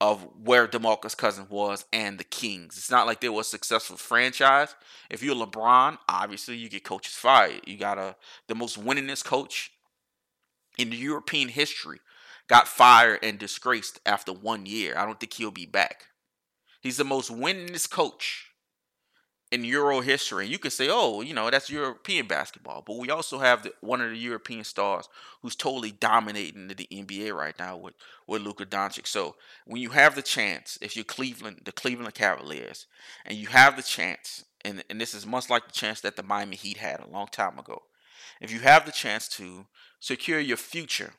of 0.00 0.28
where 0.42 0.66
DeMarcus 0.66 1.16
Cousins 1.16 1.48
was 1.48 1.84
and 1.92 2.18
the 2.18 2.24
Kings. 2.24 2.76
It's 2.76 2.90
not 2.90 3.06
like 3.06 3.20
they 3.20 3.28
were 3.28 3.42
a 3.42 3.44
successful 3.44 3.96
franchise. 3.96 4.74
If 5.08 5.22
you're 5.22 5.36
LeBron, 5.36 5.96
obviously 6.08 6.56
you 6.56 6.68
get 6.68 6.82
coaches 6.82 7.14
fired. 7.14 7.60
You 7.66 7.78
got 7.78 7.98
a 7.98 8.16
the 8.48 8.56
most 8.56 8.82
winningest 8.82 9.24
coach 9.24 9.70
in 10.76 10.90
European 10.90 11.48
history 11.48 12.00
got 12.48 12.68
fired 12.68 13.20
and 13.22 13.38
disgraced 13.38 14.00
after 14.06 14.32
one 14.32 14.66
year. 14.66 14.96
I 14.96 15.04
don't 15.04 15.18
think 15.18 15.32
he'll 15.34 15.50
be 15.50 15.66
back. 15.66 16.06
He's 16.80 16.96
the 16.96 17.04
most 17.04 17.30
winningest 17.30 17.90
coach 17.90 18.52
in 19.52 19.64
Euro 19.64 20.00
history. 20.00 20.44
And 20.44 20.50
You 20.50 20.58
could 20.58 20.72
say, 20.72 20.88
oh, 20.90 21.20
you 21.20 21.34
know, 21.34 21.50
that's 21.50 21.70
European 21.70 22.26
basketball. 22.26 22.82
But 22.84 22.96
we 22.96 23.10
also 23.10 23.38
have 23.38 23.62
the, 23.62 23.72
one 23.82 24.00
of 24.00 24.10
the 24.10 24.16
European 24.16 24.64
stars 24.64 25.08
who's 25.42 25.54
totally 25.54 25.92
dominating 25.92 26.68
the, 26.68 26.74
the 26.74 26.88
NBA 26.90 27.32
right 27.34 27.56
now 27.58 27.76
with, 27.76 27.94
with 28.26 28.42
Luka 28.42 28.64
Doncic. 28.64 29.06
So 29.06 29.36
when 29.66 29.80
you 29.80 29.90
have 29.90 30.14
the 30.14 30.22
chance, 30.22 30.78
if 30.80 30.96
you're 30.96 31.04
Cleveland, 31.04 31.60
the 31.64 31.72
Cleveland 31.72 32.14
Cavaliers, 32.14 32.86
and 33.26 33.36
you 33.36 33.48
have 33.48 33.76
the 33.76 33.82
chance, 33.82 34.44
and, 34.64 34.82
and 34.88 35.00
this 35.00 35.14
is 35.14 35.26
much 35.26 35.50
like 35.50 35.66
the 35.66 35.72
chance 35.72 36.00
that 36.00 36.16
the 36.16 36.22
Miami 36.22 36.56
Heat 36.56 36.78
had 36.78 37.00
a 37.00 37.10
long 37.10 37.26
time 37.26 37.58
ago, 37.58 37.82
if 38.40 38.50
you 38.50 38.60
have 38.60 38.86
the 38.86 38.92
chance 38.92 39.28
to 39.28 39.66
secure 40.00 40.40
your 40.40 40.56
future 40.56 41.12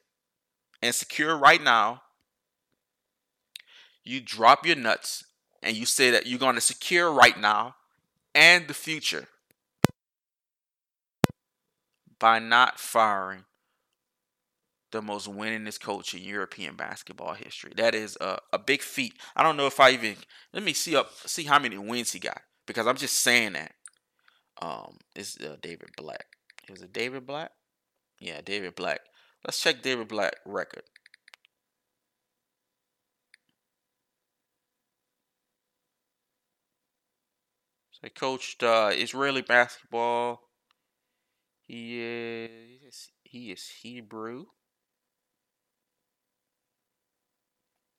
and 0.84 0.94
secure 0.94 1.38
right 1.38 1.64
now, 1.64 2.02
you 4.04 4.20
drop 4.20 4.66
your 4.66 4.76
nuts 4.76 5.24
and 5.64 5.78
you 5.78 5.86
say 5.86 6.12
that 6.12 6.28
you're 6.28 6.38
going 6.38 6.56
to 6.56 6.62
secure 6.62 7.10
right 7.10 7.40
now 7.40 7.76
and 8.36 8.68
the 8.68 8.74
future 8.74 9.30
by 12.20 12.38
not 12.38 12.82
firing 12.82 13.46
the 14.92 15.02
most 15.02 15.32
winningest 15.32 15.80
coach 15.80 16.14
in 16.14 16.22
European 16.22 16.76
basketball 16.76 17.34
history. 17.34 17.72
That 17.78 17.96
is 17.96 18.18
a, 18.20 18.40
a 18.52 18.60
big 18.60 18.82
feat. 18.82 19.14
I 19.38 19.42
don't 19.42 19.56
know 19.56 19.68
if 19.68 19.80
I 19.80 19.92
even 19.92 20.18
let 20.52 20.64
me 20.64 20.74
see 20.74 20.98
up 20.98 21.12
see 21.26 21.44
how 21.46 21.60
many 21.60 21.78
wins 21.78 22.12
he 22.12 22.20
got 22.20 22.42
because 22.68 22.88
I'm 22.88 22.98
just 22.98 23.20
saying 23.20 23.54
that. 23.54 23.72
Um, 24.62 24.98
is 25.16 25.38
uh, 25.38 25.56
David 25.62 25.92
Blatt? 25.96 26.26
Is 26.70 26.82
it 26.82 26.92
David 26.92 27.26
Blatt? 27.26 27.54
Yeah, 28.20 28.42
David 28.42 28.76
Blatt. 28.76 29.00
Let's 29.46 29.62
check 29.62 29.82
David 29.82 30.08
Blatt 30.08 30.36
record. 30.46 30.84
So 37.92 38.00
he 38.04 38.10
coached 38.10 38.64
uh, 38.64 38.92
Israeli 38.94 39.42
basketball. 39.42 40.50
He 41.62 42.02
is 42.02 43.10
he 43.24 43.52
is 43.52 43.68
Hebrew. 43.82 44.46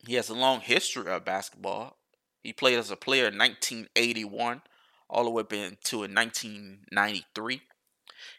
He 0.07 0.15
has 0.15 0.29
a 0.29 0.35
long 0.35 0.61
history 0.61 1.11
of 1.11 1.25
basketball. 1.25 1.97
He 2.43 2.53
played 2.53 2.79
as 2.79 2.91
a 2.91 2.97
player 2.97 3.29
in 3.29 3.39
1981 3.39 4.63
all 5.09 5.25
the 5.25 5.31
way 5.31 5.41
up 5.41 5.53
into 5.53 5.99
1993. 5.99 7.63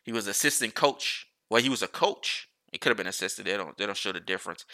He 0.04 0.12
was 0.12 0.28
assistant 0.28 0.76
coach. 0.76 1.28
Well, 1.50 1.62
he 1.62 1.70
was 1.70 1.82
a 1.82 1.88
coach. 1.88 2.50
He 2.75 2.79
could 2.79 2.89
have 2.89 2.98
been 2.98 3.08
assisted. 3.08 3.46
They 3.46 3.55
don't 3.55 3.77
they 3.77 3.86
don't 3.86 3.96
show 3.96 4.12
the 4.12 4.20
difference. 4.20 4.65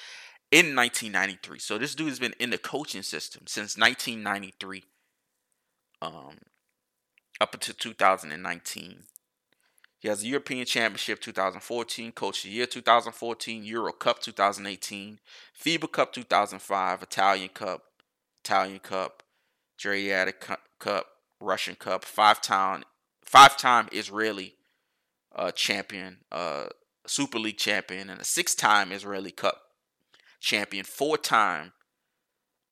In 0.50 0.76
1993. 0.76 1.60
So 1.60 1.78
this 1.78 1.94
dude 1.94 2.08
has 2.08 2.18
been 2.18 2.34
in 2.40 2.50
the 2.50 2.58
coaching 2.58 3.04
system 3.04 3.44
since 3.46 3.78
1993. 3.78 4.86
Um, 6.02 6.40
up 7.40 7.54
until 7.54 7.76
2019. 7.76 9.04
He 10.00 10.08
has 10.08 10.24
a 10.24 10.28
European 10.28 10.66
Championship 10.66 11.22
2014, 11.22 12.12
Coach 12.14 12.40
of 12.40 12.44
the 12.46 12.56
Year 12.56 12.66
2014, 12.66 13.64
Euro 13.66 13.92
Cup 13.92 14.20
2018, 14.20 15.20
FIBA 15.64 15.92
Cup 15.92 16.12
2005, 16.12 17.04
Italian 17.04 17.50
Cup, 17.50 17.84
Italian 18.44 18.80
Cup, 18.80 19.22
Adriatic 19.80 20.44
Cup, 20.80 21.06
Russian 21.40 21.76
Cup, 21.76 22.04
five-time, 22.04 22.84
five-time 23.24 23.90
Israeli 23.92 24.56
uh, 25.36 25.52
champion, 25.52 26.18
uh, 26.32 26.66
Super 27.06 27.40
League 27.40 27.58
champion, 27.58 28.10
and 28.10 28.22
a 28.22 28.26
six-time 28.26 28.92
Israeli 28.92 29.32
Cup 29.32 29.62
champion, 30.40 30.86
four-time 30.86 31.74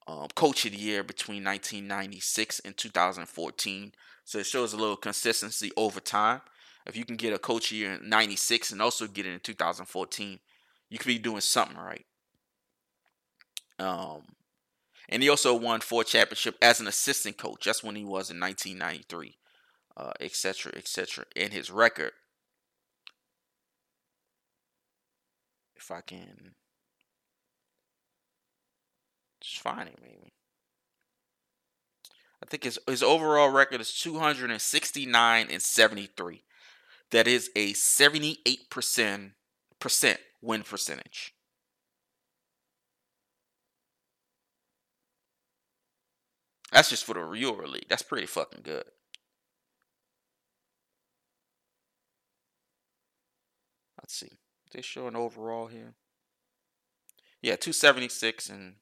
um, 0.07 0.27
Coach 0.35 0.65
of 0.65 0.71
the 0.71 0.77
Year 0.77 1.03
between 1.03 1.43
1996 1.43 2.61
and 2.61 2.75
2014. 2.75 3.91
So 4.25 4.39
it 4.39 4.45
shows 4.45 4.73
a 4.73 4.77
little 4.77 4.95
consistency 4.95 5.71
over 5.77 5.99
time. 5.99 6.41
If 6.85 6.97
you 6.97 7.05
can 7.05 7.15
get 7.15 7.33
a 7.33 7.39
coach 7.39 7.71
year 7.71 7.93
in 7.93 8.09
96 8.09 8.71
and 8.71 8.81
also 8.81 9.05
get 9.07 9.25
it 9.25 9.33
in 9.33 9.39
2014, 9.39 10.39
you 10.89 10.97
could 10.97 11.07
be 11.07 11.19
doing 11.19 11.41
something 11.41 11.77
right. 11.77 12.05
Um, 13.77 14.23
and 15.07 15.21
he 15.21 15.29
also 15.29 15.53
won 15.53 15.81
four 15.81 16.03
championship 16.03 16.57
as 16.61 16.79
an 16.79 16.87
assistant 16.87 17.37
coach. 17.37 17.65
That's 17.65 17.83
when 17.83 17.95
he 17.95 18.03
was 18.03 18.31
in 18.31 18.39
1993, 18.39 19.37
etc., 20.19 20.71
uh, 20.73 20.77
etc. 20.77 21.25
Et 21.35 21.53
his 21.53 21.71
record, 21.71 22.11
if 25.79 25.91
I 25.91 26.01
can 26.01 26.55
just 29.41 29.63
maybe. 29.65 30.33
I 32.43 32.45
think 32.45 32.63
his 32.63 32.79
his 32.87 33.03
overall 33.03 33.49
record 33.49 33.81
is 33.81 33.93
269 33.93 35.47
and 35.49 35.61
73. 35.61 36.43
That 37.11 37.27
is 37.27 37.49
a 37.55 37.73
78 37.73 38.69
percent 38.69 39.31
percent 39.79 40.19
win 40.41 40.63
percentage. 40.63 41.33
That's 46.71 46.89
just 46.89 47.03
for 47.03 47.15
the 47.15 47.31
Euro 47.31 47.67
League. 47.67 47.87
That's 47.89 48.03
pretty 48.03 48.27
fucking 48.27 48.61
good. 48.63 48.83
Let's 53.97 54.13
see. 54.13 54.38
They 54.71 54.81
show 54.81 55.07
an 55.07 55.15
overall 55.15 55.67
here. 55.67 55.93
Yeah, 57.41 57.55
276 57.55 58.49
and 58.49 58.75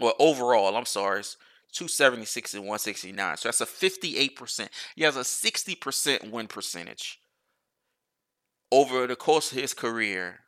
well, 0.00 0.14
overall, 0.18 0.76
I'm 0.76 0.86
sorry, 0.86 1.20
it's 1.20 1.36
276 1.72 2.54
and 2.54 2.62
169. 2.62 3.36
So 3.36 3.48
that's 3.48 3.60
a 3.60 3.66
58%. 3.66 4.68
He 4.96 5.04
has 5.04 5.16
a 5.16 5.20
60% 5.20 6.30
win 6.30 6.48
percentage 6.48 7.20
over 8.72 9.06
the 9.06 9.16
course 9.16 9.52
of 9.52 9.58
his 9.58 9.72
career, 9.72 10.40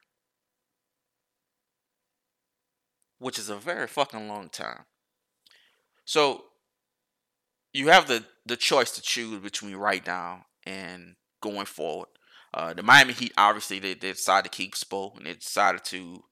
which 3.19 3.39
is 3.39 3.49
a 3.49 3.57
very 3.57 3.87
fucking 3.87 4.29
long 4.29 4.49
time. 4.49 4.85
So 6.05 6.45
you 7.73 7.89
have 7.89 8.09
the 8.09 8.25
the 8.47 8.57
choice 8.57 8.93
to 8.93 9.03
choose 9.03 9.41
between 9.41 9.75
right 9.75 10.07
now 10.07 10.47
and 10.65 11.17
going 11.41 11.67
forward. 11.67 12.09
Uh, 12.57 12.73
the 12.73 12.83
Miami 12.83 13.13
Heat 13.13 13.35
obviously 13.37 13.79
they, 13.79 13.93
they 13.93 14.13
decided 14.13 14.51
to 14.51 14.57
keep 14.57 14.75
Spo 14.75 15.15
and 15.19 15.27
they 15.27 15.35
decided 15.35 15.85
to 15.85 16.25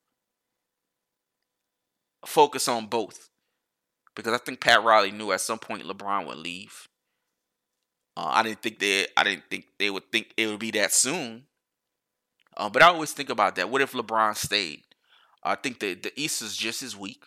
focus 2.25 2.67
on 2.67 2.87
both 2.87 3.29
because 4.17 4.33
I 4.33 4.39
think 4.39 4.59
Pat 4.59 4.83
Riley 4.83 5.11
knew 5.11 5.33
at 5.33 5.43
some 5.43 5.59
point 5.59 5.83
LeBron 5.83 6.27
would 6.27 6.39
leave. 6.39 6.89
Uh, 8.17 8.31
I 8.33 8.43
didn't 8.43 8.63
think 8.63 8.79
they 8.79 9.07
I 9.15 9.23
didn't 9.23 9.45
think 9.51 9.67
they 9.79 9.91
would 9.91 10.11
think 10.11 10.33
it 10.39 10.47
would 10.47 10.61
be 10.61 10.71
that 10.71 10.93
soon. 10.93 11.45
Uh, 12.57 12.71
but 12.71 12.83
I 12.83 12.87
always 12.87 13.13
think 13.13 13.29
about 13.29 13.57
that. 13.57 13.69
What 13.69 13.83
if 13.83 13.93
LeBron 13.93 14.35
stayed? 14.35 14.83
I 15.43 15.57
think 15.57 15.81
the 15.81 15.93
the 15.93 16.13
East 16.19 16.41
is 16.41 16.57
just 16.57 16.83
as 16.83 16.97
weak. 16.97 17.23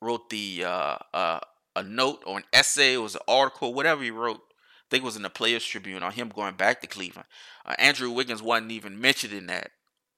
wrote 0.01 0.29
the 0.29 0.63
uh, 0.65 0.97
uh, 1.13 1.39
a 1.75 1.83
note 1.83 2.23
or 2.25 2.37
an 2.37 2.43
essay, 2.53 2.93
it 2.93 2.97
was 2.97 3.15
an 3.15 3.21
article, 3.27 3.73
whatever 3.73 4.03
he 4.03 4.11
wrote 4.11 4.41
I 4.83 4.85
think 4.89 5.03
it 5.03 5.05
was 5.05 5.15
in 5.15 5.23
the 5.23 5.29
Players 5.29 5.65
Tribune 5.65 6.03
on 6.03 6.11
him 6.11 6.29
going 6.29 6.55
back 6.55 6.81
to 6.81 6.87
Cleveland. 6.87 7.27
Uh, 7.65 7.73
Andrew 7.79 8.11
Wiggins 8.11 8.43
wasn't 8.43 8.71
even 8.71 8.99
mentioned 8.99 9.33
in 9.33 9.47
that. 9.47 9.71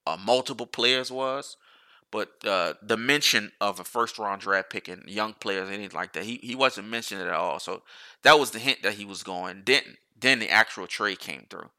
Uh, 0.05 0.17
multiple 0.17 0.67
players 0.67 1.11
was, 1.11 1.55
but 2.11 2.29
uh, 2.45 2.73
the 2.81 2.97
mention 2.97 3.51
of 3.59 3.79
a 3.79 3.83
first 3.83 4.17
round 4.17 4.41
draft 4.41 4.69
pick 4.69 4.87
and 4.87 5.03
young 5.07 5.33
players, 5.33 5.69
anything 5.69 5.95
like 5.95 6.13
that, 6.13 6.23
he, 6.23 6.39
he 6.41 6.55
wasn't 6.55 6.87
mentioned 6.87 7.21
at 7.21 7.29
all. 7.29 7.59
So 7.59 7.83
that 8.23 8.39
was 8.39 8.51
the 8.51 8.59
hint 8.59 8.83
that 8.83 8.93
he 8.93 9.05
was 9.05 9.23
going. 9.23 9.63
Then 9.65 9.81
then 10.17 10.39
the 10.39 10.49
actual 10.49 10.87
trade 10.87 11.19
came 11.19 11.45
through. 11.49 11.69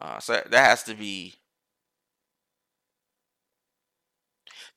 Uh, 0.00 0.18
so 0.18 0.32
that 0.32 0.52
has 0.52 0.82
to 0.84 0.94
be 0.94 1.34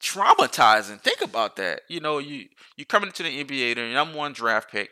traumatizing. 0.02 1.02
Think 1.02 1.22
about 1.22 1.56
that. 1.58 1.82
You 1.88 2.00
know, 2.00 2.20
you 2.20 2.46
you 2.76 2.86
coming 2.86 3.08
into 3.08 3.24
the 3.24 3.44
NBA, 3.44 3.76
the 3.76 3.94
number 3.94 4.18
one 4.18 4.34
draft 4.34 4.72
pick. 4.72 4.90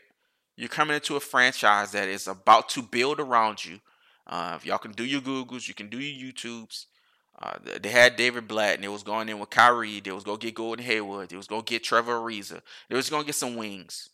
You're 0.58 0.70
coming 0.70 0.96
into 0.96 1.18
a 1.18 1.20
franchise 1.20 1.92
that 1.92 2.08
is 2.08 2.28
about 2.28 2.70
to 2.70 2.82
build 2.82 3.20
around 3.20 3.66
you. 3.66 3.82
Uh, 4.26 4.54
if 4.56 4.66
y'all 4.66 4.78
can 4.78 4.94
do 4.94 5.04
your 5.04 5.20
Googles, 5.20 5.68
you 5.68 5.74
can 5.74 5.90
do 5.90 6.00
your 6.00 6.32
YouTubes. 6.32 6.86
Uh, 7.42 7.58
they 7.82 7.90
had 7.90 8.16
David 8.16 8.48
Blatt, 8.48 8.76
and 8.76 8.84
they 8.84 8.88
was 8.88 9.04
going 9.04 9.28
in 9.28 9.40
with 9.40 9.50
Kyrie. 9.50 10.00
They 10.00 10.12
was 10.12 10.24
gonna 10.24 10.38
get 10.38 10.56
Gordon 10.56 10.86
Hayward. 10.86 11.30
They 11.30 11.36
was 11.36 11.48
gonna 11.48 11.64
get 11.64 11.84
Trevor 11.84 12.14
Ariza. 12.14 12.62
They 12.90 12.96
was 12.96 13.10
gonna 13.10 13.26
get 13.26 13.36
some 13.36 13.56
wings 13.56 14.10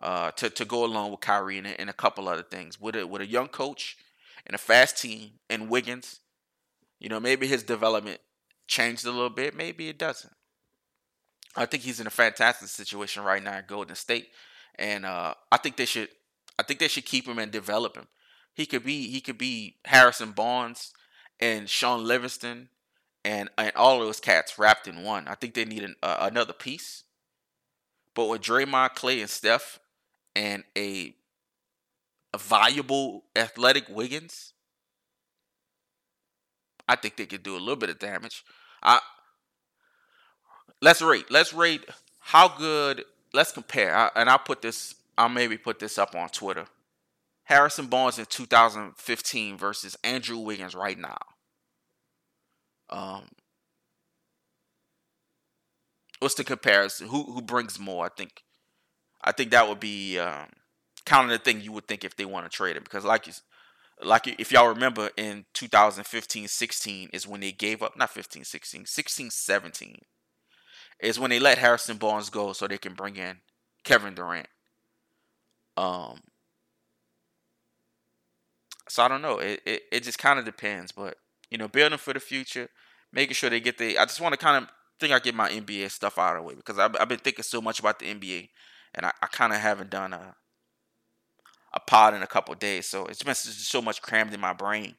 uh, 0.00 0.30
to 0.32 0.48
to 0.50 0.64
go 0.64 0.84
along 0.84 1.10
with 1.10 1.20
Kyrie 1.20 1.58
and, 1.58 1.66
and 1.66 1.90
a 1.90 1.94
couple 1.94 2.28
other 2.28 2.42
things. 2.42 2.80
With 2.80 2.96
a 2.96 3.06
with 3.06 3.20
a 3.20 3.26
young 3.26 3.48
coach 3.48 3.98
and 4.46 4.54
a 4.54 4.58
fast 4.58 4.98
team 4.98 5.32
and 5.50 5.68
Wiggins, 5.68 6.20
you 6.98 7.08
know, 7.08 7.20
maybe 7.20 7.46
his 7.46 7.62
development 7.62 8.20
changed 8.66 9.04
a 9.04 9.10
little 9.10 9.30
bit. 9.30 9.54
Maybe 9.54 9.88
it 9.88 9.98
doesn't. 9.98 10.32
I 11.54 11.66
think 11.66 11.82
he's 11.82 12.00
in 12.00 12.06
a 12.06 12.10
fantastic 12.10 12.68
situation 12.68 13.22
right 13.22 13.42
now 13.42 13.52
at 13.52 13.68
Golden 13.68 13.94
State 13.94 14.28
and 14.76 15.04
uh, 15.04 15.34
I 15.50 15.56
think 15.56 15.76
they 15.76 15.84
should. 15.84 16.08
I 16.58 16.62
think 16.62 16.80
they 16.80 16.88
should 16.88 17.06
keep 17.06 17.26
him 17.26 17.38
and 17.38 17.50
develop 17.50 17.96
him. 17.96 18.08
He 18.54 18.66
could 18.66 18.84
be. 18.84 19.10
He 19.10 19.20
could 19.20 19.38
be 19.38 19.76
Harrison 19.84 20.32
Barnes 20.32 20.92
and 21.42 21.68
Shaun 21.68 22.04
Livingston 22.04 22.68
and 23.24 23.50
and 23.58 23.72
all 23.76 23.98
those 23.98 24.20
cats 24.20 24.58
wrapped 24.58 24.86
in 24.86 25.02
one. 25.02 25.28
I 25.28 25.34
think 25.34 25.54
they 25.54 25.64
need 25.64 25.82
an, 25.82 25.96
uh, 26.02 26.16
another 26.20 26.52
piece. 26.52 27.02
But 28.14 28.28
with 28.28 28.42
Draymond, 28.42 28.94
Clay, 28.94 29.20
and 29.20 29.28
Steph, 29.28 29.80
and 30.34 30.64
a 30.78 31.14
a 32.32 32.38
valuable 32.38 33.24
athletic 33.36 33.88
Wiggins, 33.88 34.54
I 36.88 36.96
think 36.96 37.16
they 37.16 37.26
could 37.26 37.42
do 37.42 37.56
a 37.56 37.58
little 37.58 37.76
bit 37.76 37.90
of 37.90 37.98
damage. 37.98 38.44
I 38.82 39.00
let's 40.80 41.02
rate. 41.02 41.30
Let's 41.30 41.52
rate 41.52 41.84
how 42.20 42.48
good 42.48 43.04
let's 43.34 43.52
compare, 43.52 43.96
I, 43.96 44.10
and 44.14 44.30
I'll 44.30 44.38
put 44.38 44.62
this. 44.62 44.94
I'll 45.18 45.28
maybe 45.28 45.58
put 45.58 45.80
this 45.80 45.98
up 45.98 46.14
on 46.14 46.28
Twitter. 46.28 46.66
Harrison 47.44 47.86
Barnes 47.86 48.18
in 48.18 48.26
2015 48.26 49.58
versus 49.58 49.96
Andrew 50.04 50.38
Wiggins 50.38 50.74
right 50.74 50.98
now. 50.98 51.18
Um, 52.92 53.24
what's 56.20 56.34
the 56.34 56.44
comparison? 56.44 57.08
Who 57.08 57.24
who 57.24 57.42
brings 57.42 57.78
more? 57.78 58.06
I 58.06 58.10
think, 58.16 58.42
I 59.22 59.32
think 59.32 59.50
that 59.50 59.68
would 59.68 59.80
be 59.80 60.18
um, 60.18 60.48
kind 61.06 61.30
of 61.30 61.30
the 61.30 61.42
thing 61.42 61.60
you 61.60 61.72
would 61.72 61.88
think 61.88 62.04
if 62.04 62.16
they 62.16 62.24
want 62.24 62.50
to 62.50 62.54
trade 62.54 62.76
him 62.76 62.84
because 62.84 63.04
like 63.04 63.26
you, 63.26 63.32
like 64.02 64.28
if 64.40 64.52
y'all 64.52 64.68
remember 64.68 65.10
in 65.16 65.44
2015 65.54 66.48
16 66.48 67.10
is 67.12 67.26
when 67.26 67.40
they 67.40 67.52
gave 67.52 67.82
up 67.82 67.96
not 67.96 68.10
15 68.10 68.44
16 68.44 68.86
16 68.86 69.30
17 69.30 69.98
is 71.00 71.18
when 71.18 71.30
they 71.30 71.40
let 71.40 71.58
Harrison 71.58 71.96
Barnes 71.96 72.30
go 72.30 72.52
so 72.52 72.66
they 72.68 72.78
can 72.78 72.94
bring 72.94 73.16
in 73.16 73.38
Kevin 73.84 74.14
Durant. 74.14 74.48
Um, 75.76 76.20
so 78.88 79.02
I 79.02 79.08
don't 79.08 79.22
know. 79.22 79.38
It 79.38 79.60
it, 79.66 79.82
it 79.90 80.02
just 80.02 80.18
kind 80.18 80.38
of 80.38 80.44
depends, 80.44 80.92
but 80.92 81.16
you 81.52 81.58
know, 81.58 81.68
building 81.68 81.98
for 81.98 82.12
the 82.12 82.20
future, 82.20 82.68
making 83.12 83.34
sure 83.34 83.50
they 83.50 83.60
get 83.60 83.78
the. 83.78 83.98
I 83.98 84.06
just 84.06 84.20
want 84.20 84.32
to 84.32 84.38
kind 84.38 84.64
of 84.64 84.70
think 84.98 85.12
I 85.12 85.18
get 85.18 85.34
my 85.34 85.50
NBA 85.50 85.90
stuff 85.90 86.18
out 86.18 86.36
of 86.36 86.42
the 86.42 86.48
way 86.48 86.54
because 86.54 86.78
I've, 86.78 86.96
I've 86.98 87.08
been 87.08 87.18
thinking 87.18 87.42
so 87.42 87.60
much 87.60 87.78
about 87.78 87.98
the 87.98 88.06
NBA, 88.06 88.48
and 88.94 89.06
I, 89.06 89.12
I 89.20 89.26
kind 89.26 89.52
of 89.52 89.60
haven't 89.60 89.90
done 89.90 90.12
a 90.12 90.34
a 91.74 91.80
pod 91.80 92.14
in 92.14 92.22
a 92.22 92.26
couple 92.26 92.54
days, 92.54 92.86
so 92.86 93.06
it's 93.06 93.22
been 93.22 93.34
so 93.34 93.80
much 93.80 94.02
crammed 94.02 94.34
in 94.34 94.40
my 94.40 94.52
brain 94.52 94.94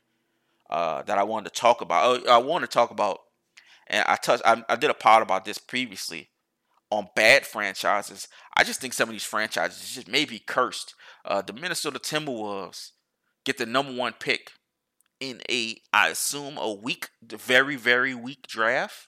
uh, 0.69 1.03
that 1.03 1.17
I 1.17 1.23
wanted 1.23 1.53
to 1.53 1.59
talk 1.59 1.81
about. 1.81 2.27
I, 2.27 2.35
I 2.35 2.37
want 2.37 2.63
to 2.63 2.67
talk 2.67 2.91
about 2.91 3.19
and 3.87 4.05
I 4.07 4.15
touched 4.15 4.43
I, 4.45 4.63
I 4.69 4.75
did 4.75 4.89
a 4.89 4.95
pod 4.95 5.21
about 5.21 5.45
this 5.45 5.57
previously 5.57 6.29
on 6.89 7.07
bad 7.15 7.45
franchises. 7.45 8.27
I 8.55 8.63
just 8.63 8.79
think 8.79 8.93
some 8.93 9.09
of 9.09 9.13
these 9.13 9.23
franchises 9.23 9.95
just 9.95 10.07
may 10.07 10.25
be 10.25 10.39
cursed. 10.39 10.95
Uh, 11.25 11.41
the 11.41 11.53
Minnesota 11.53 11.99
Timberwolves 11.99 12.91
get 13.45 13.57
the 13.57 13.65
number 13.65 13.93
one 13.93 14.13
pick 14.19 14.51
in 15.23 15.41
a, 15.49 15.77
I 15.93 16.09
assume, 16.09 16.57
a 16.57 16.71
weak, 16.73 17.09
very, 17.21 17.77
very 17.77 18.13
weak 18.13 18.45
draft. 18.47 19.07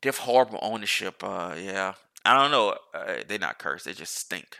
They 0.00 0.08
have 0.08 0.18
horrible 0.18 0.58
ownership. 0.62 1.22
Uh, 1.22 1.54
yeah, 1.58 1.94
I 2.24 2.34
don't 2.34 2.50
know. 2.50 2.76
Uh, 2.94 3.24
they're 3.28 3.38
not 3.38 3.58
cursed. 3.58 3.84
They 3.84 3.92
just 3.92 4.14
stink. 4.14 4.58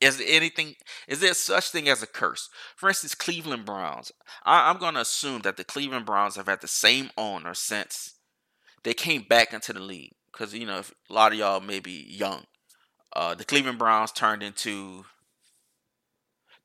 Is 0.00 0.18
there 0.18 0.26
anything? 0.28 0.74
Is 1.06 1.20
there 1.20 1.34
such 1.34 1.70
thing 1.70 1.88
as 1.88 2.02
a 2.02 2.06
curse? 2.06 2.50
For 2.74 2.88
instance, 2.88 3.14
Cleveland 3.14 3.64
Browns. 3.64 4.12
I, 4.44 4.70
am 4.70 4.78
going 4.78 4.94
to 4.94 5.00
assume 5.00 5.42
that 5.42 5.56
the 5.56 5.64
Cleveland 5.64 6.04
Browns 6.04 6.36
have 6.36 6.46
had 6.46 6.60
the 6.60 6.68
same 6.68 7.10
owner 7.16 7.54
since 7.54 8.14
they 8.82 8.92
came 8.92 9.22
back 9.22 9.52
into 9.54 9.72
the 9.72 9.80
league. 9.80 10.12
Because 10.32 10.52
you 10.52 10.66
know, 10.66 10.82
a 11.08 11.12
lot 11.12 11.32
of 11.32 11.38
y'all 11.38 11.60
may 11.60 11.80
be 11.80 12.04
young. 12.08 12.44
Uh, 13.14 13.34
the 13.34 13.44
Cleveland 13.44 13.78
Browns 13.78 14.12
turned 14.12 14.42
into 14.42 15.04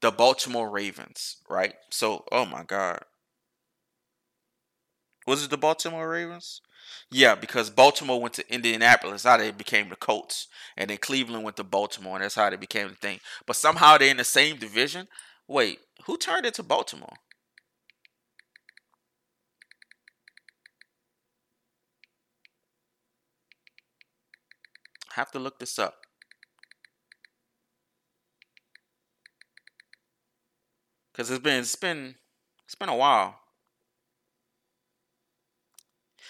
the 0.01 0.11
Baltimore 0.11 0.69
Ravens, 0.69 1.37
right? 1.49 1.75
So, 1.89 2.25
oh 2.31 2.45
my 2.45 2.63
God, 2.63 3.03
was 5.27 5.43
it 5.43 5.49
the 5.49 5.57
Baltimore 5.57 6.09
Ravens? 6.09 6.61
Yeah, 7.11 7.35
because 7.35 7.69
Baltimore 7.69 8.19
went 8.19 8.33
to 8.35 8.53
Indianapolis. 8.53 9.23
How 9.23 9.37
they 9.37 9.51
became 9.51 9.89
the 9.89 9.95
Colts, 9.95 10.47
and 10.75 10.89
then 10.89 10.97
Cleveland 10.97 11.43
went 11.43 11.57
to 11.57 11.63
Baltimore, 11.63 12.15
and 12.15 12.23
that's 12.23 12.35
how 12.35 12.49
they 12.49 12.57
became 12.57 12.89
the 12.89 12.95
thing. 12.95 13.19
But 13.45 13.55
somehow 13.55 13.97
they're 13.97 14.09
in 14.09 14.17
the 14.17 14.23
same 14.23 14.57
division. 14.57 15.07
Wait, 15.47 15.79
who 16.05 16.17
turned 16.17 16.45
into 16.45 16.63
Baltimore? 16.63 17.13
Have 25.13 25.31
to 25.31 25.39
look 25.39 25.59
this 25.59 25.77
up. 25.77 26.00
Cause 31.13 31.29
it's 31.29 31.43
been 31.43 31.59
it's 31.59 31.75
been 31.75 32.15
it's 32.65 32.75
been 32.75 32.89
a 32.89 32.95
while. 32.95 33.37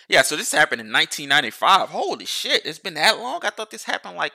Yeah, 0.10 0.24
so 0.24 0.36
this 0.36 0.52
happened 0.52 0.82
in 0.82 0.92
1995. 0.92 1.90
Holy 1.90 2.26
shit, 2.26 2.66
it's 2.66 2.80
been 2.80 2.96
that 2.96 3.18
long? 3.20 3.42
I 3.44 3.50
thought 3.50 3.72
this 3.72 3.84
happened 3.84 4.18
like 4.18 4.34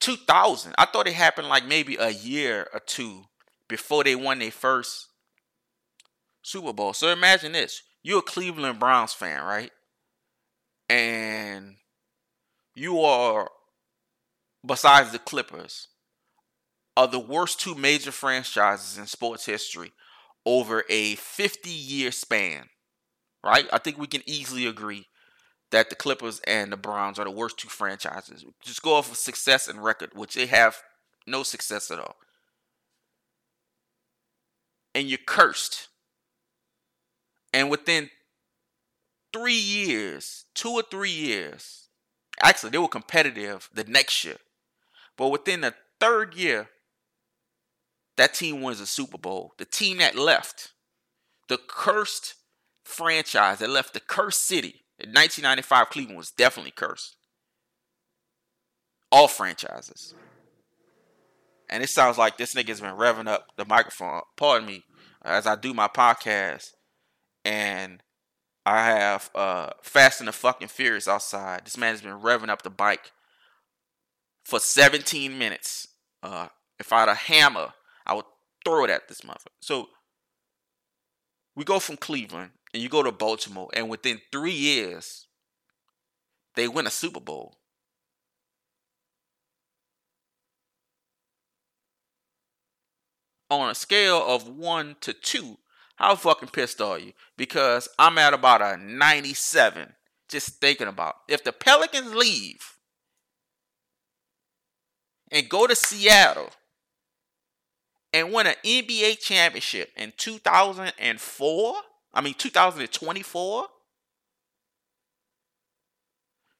2000. 0.00 0.74
I 0.76 0.86
thought 0.86 1.06
it 1.06 1.14
happened 1.14 1.48
like 1.48 1.64
maybe 1.64 1.96
a 1.96 2.10
year 2.10 2.68
or 2.74 2.80
two 2.80 3.24
before 3.68 4.04
they 4.04 4.16
won 4.16 4.40
their 4.40 4.50
first 4.50 5.08
Super 6.42 6.72
Bowl. 6.72 6.92
So 6.92 7.08
imagine 7.08 7.52
this. 7.52 7.82
You're 8.02 8.18
a 8.18 8.22
Cleveland 8.22 8.78
Browns 8.78 9.12
fan, 9.12 9.42
right? 9.42 9.70
And 10.88 11.76
you 12.74 13.00
are 13.00 13.48
besides 14.66 15.12
the 15.12 15.18
Clippers, 15.18 15.88
are 16.96 17.06
the 17.06 17.18
worst 17.18 17.60
two 17.60 17.74
major 17.74 18.12
franchises 18.12 18.98
in 18.98 19.06
sports 19.06 19.46
history 19.46 19.92
over 20.44 20.84
a 20.88 21.14
50 21.16 21.70
year 21.70 22.12
span. 22.12 22.68
Right? 23.42 23.66
I 23.72 23.78
think 23.78 23.98
we 23.98 24.06
can 24.06 24.22
easily 24.26 24.66
agree 24.66 25.06
that 25.70 25.88
the 25.88 25.96
Clippers 25.96 26.40
and 26.46 26.72
the 26.72 26.76
Browns 26.76 27.18
are 27.18 27.24
the 27.24 27.30
worst 27.30 27.58
two 27.58 27.68
franchises. 27.68 28.44
Just 28.62 28.82
go 28.82 28.96
off 28.96 29.10
of 29.10 29.16
success 29.16 29.68
and 29.68 29.82
record, 29.82 30.10
which 30.14 30.34
they 30.34 30.46
have 30.46 30.82
no 31.26 31.42
success 31.42 31.90
at 31.90 31.98
all. 31.98 32.16
And 34.94 35.08
you're 35.08 35.18
cursed. 35.24 35.88
And 37.52 37.70
within 37.70 38.10
three 39.32 39.54
years, 39.54 40.44
two 40.54 40.70
or 40.70 40.82
three 40.82 41.10
years, 41.10 41.88
actually, 42.42 42.70
they 42.70 42.78
were 42.78 42.88
competitive 42.88 43.68
the 43.72 43.84
next 43.84 44.24
year. 44.24 44.38
But 45.16 45.28
within 45.28 45.60
the 45.60 45.74
third 46.00 46.34
year, 46.34 46.68
that 48.20 48.34
team 48.34 48.60
wins 48.60 48.80
a 48.80 48.86
Super 48.86 49.16
Bowl. 49.16 49.54
The 49.56 49.64
team 49.64 49.96
that 49.96 50.14
left, 50.14 50.72
the 51.48 51.56
cursed 51.56 52.34
franchise 52.84 53.60
that 53.60 53.70
left 53.70 53.94
the 53.94 54.00
cursed 54.00 54.44
city 54.44 54.84
in 54.98 55.08
1995, 55.08 55.88
Cleveland 55.88 56.18
was 56.18 56.30
definitely 56.30 56.72
cursed. 56.72 57.16
All 59.10 59.26
franchises. 59.26 60.14
And 61.70 61.82
it 61.82 61.88
sounds 61.88 62.18
like 62.18 62.36
this 62.36 62.52
nigga's 62.52 62.82
been 62.82 62.94
revving 62.94 63.26
up 63.26 63.46
the 63.56 63.64
microphone, 63.64 64.20
pardon 64.36 64.68
me, 64.68 64.84
as 65.22 65.46
I 65.46 65.56
do 65.56 65.72
my 65.72 65.88
podcast. 65.88 66.72
And 67.42 68.02
I 68.66 68.84
have 68.84 69.30
uh 69.34 69.70
Fast 69.82 70.20
and 70.20 70.28
the 70.28 70.32
fucking 70.32 70.68
Furious 70.68 71.08
outside. 71.08 71.64
This 71.64 71.78
man 71.78 71.94
has 71.94 72.02
been 72.02 72.20
revving 72.20 72.50
up 72.50 72.60
the 72.60 72.68
bike 72.68 73.12
for 74.44 74.60
17 74.60 75.38
minutes. 75.38 75.88
Uh 76.22 76.48
if 76.78 76.92
I 76.92 77.00
had 77.00 77.08
a 77.08 77.14
hammer, 77.14 77.72
I 78.10 78.14
would 78.14 78.24
throw 78.64 78.84
it 78.84 78.90
at 78.90 79.06
this 79.08 79.20
motherfucker. 79.20 79.54
So 79.60 79.88
we 81.54 81.64
go 81.64 81.78
from 81.78 81.96
Cleveland 81.96 82.50
and 82.74 82.82
you 82.82 82.88
go 82.88 83.02
to 83.02 83.12
Baltimore, 83.12 83.68
and 83.72 83.88
within 83.88 84.20
three 84.30 84.52
years, 84.52 85.26
they 86.54 86.68
win 86.68 86.86
a 86.86 86.90
Super 86.90 87.20
Bowl. 87.20 87.56
On 93.48 93.68
a 93.68 93.74
scale 93.74 94.22
of 94.24 94.46
one 94.46 94.96
to 95.00 95.12
two, 95.12 95.58
how 95.96 96.14
fucking 96.14 96.50
pissed 96.50 96.80
are 96.80 96.98
you? 96.98 97.12
Because 97.36 97.88
I'm 97.98 98.18
at 98.18 98.34
about 98.34 98.62
a 98.62 98.76
97 98.76 99.94
just 100.28 100.60
thinking 100.60 100.86
about 100.86 101.16
if 101.26 101.42
the 101.42 101.52
Pelicans 101.52 102.14
leave 102.14 102.78
and 105.32 105.48
go 105.48 105.66
to 105.66 105.74
Seattle 105.74 106.50
and 108.12 108.32
win 108.32 108.46
an 108.46 108.54
NBA 108.64 109.20
championship 109.20 109.90
in 109.96 110.12
2004, 110.16 111.74
I 112.12 112.20
mean 112.20 112.34
2024, 112.34 113.66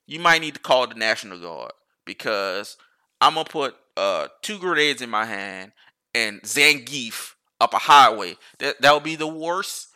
you 0.06 0.20
might 0.20 0.40
need 0.40 0.54
to 0.54 0.60
call 0.60 0.86
the 0.86 0.94
National 0.94 1.38
Guard 1.38 1.72
because 2.04 2.76
I'm 3.20 3.34
gonna 3.34 3.44
put 3.48 3.76
uh, 3.96 4.28
two 4.42 4.58
grenades 4.58 5.02
in 5.02 5.10
my 5.10 5.24
hand 5.24 5.72
and 6.14 6.42
Zangief 6.42 7.34
up 7.60 7.74
a 7.74 7.78
highway. 7.78 8.36
That 8.58 8.80
that 8.80 8.92
would 8.94 9.04
be 9.04 9.16
the 9.16 9.26
worst. 9.26 9.88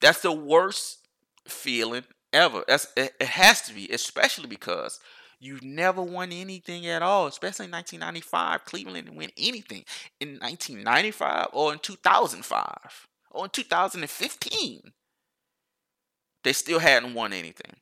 That's 0.00 0.22
the 0.22 0.32
worst 0.32 0.98
feeling 1.46 2.04
ever. 2.32 2.64
That's 2.66 2.88
it, 2.96 3.12
it 3.20 3.28
has 3.28 3.62
to 3.62 3.74
be, 3.74 3.88
especially 3.90 4.46
because 4.48 4.98
you 5.40 5.58
never 5.62 6.02
won 6.02 6.32
anything 6.32 6.86
at 6.86 7.02
all, 7.02 7.26
especially 7.26 7.64
in 7.64 7.72
1995. 7.72 8.64
Cleveland 8.66 9.06
didn't 9.06 9.16
win 9.16 9.30
anything 9.38 9.84
in 10.20 10.38
1995 10.38 11.48
or 11.52 11.72
in 11.72 11.78
2005 11.78 13.08
or 13.30 13.44
in 13.44 13.50
2015. 13.50 14.92
They 16.44 16.52
still 16.52 16.78
hadn't 16.78 17.14
won 17.14 17.32
anything. 17.32 17.72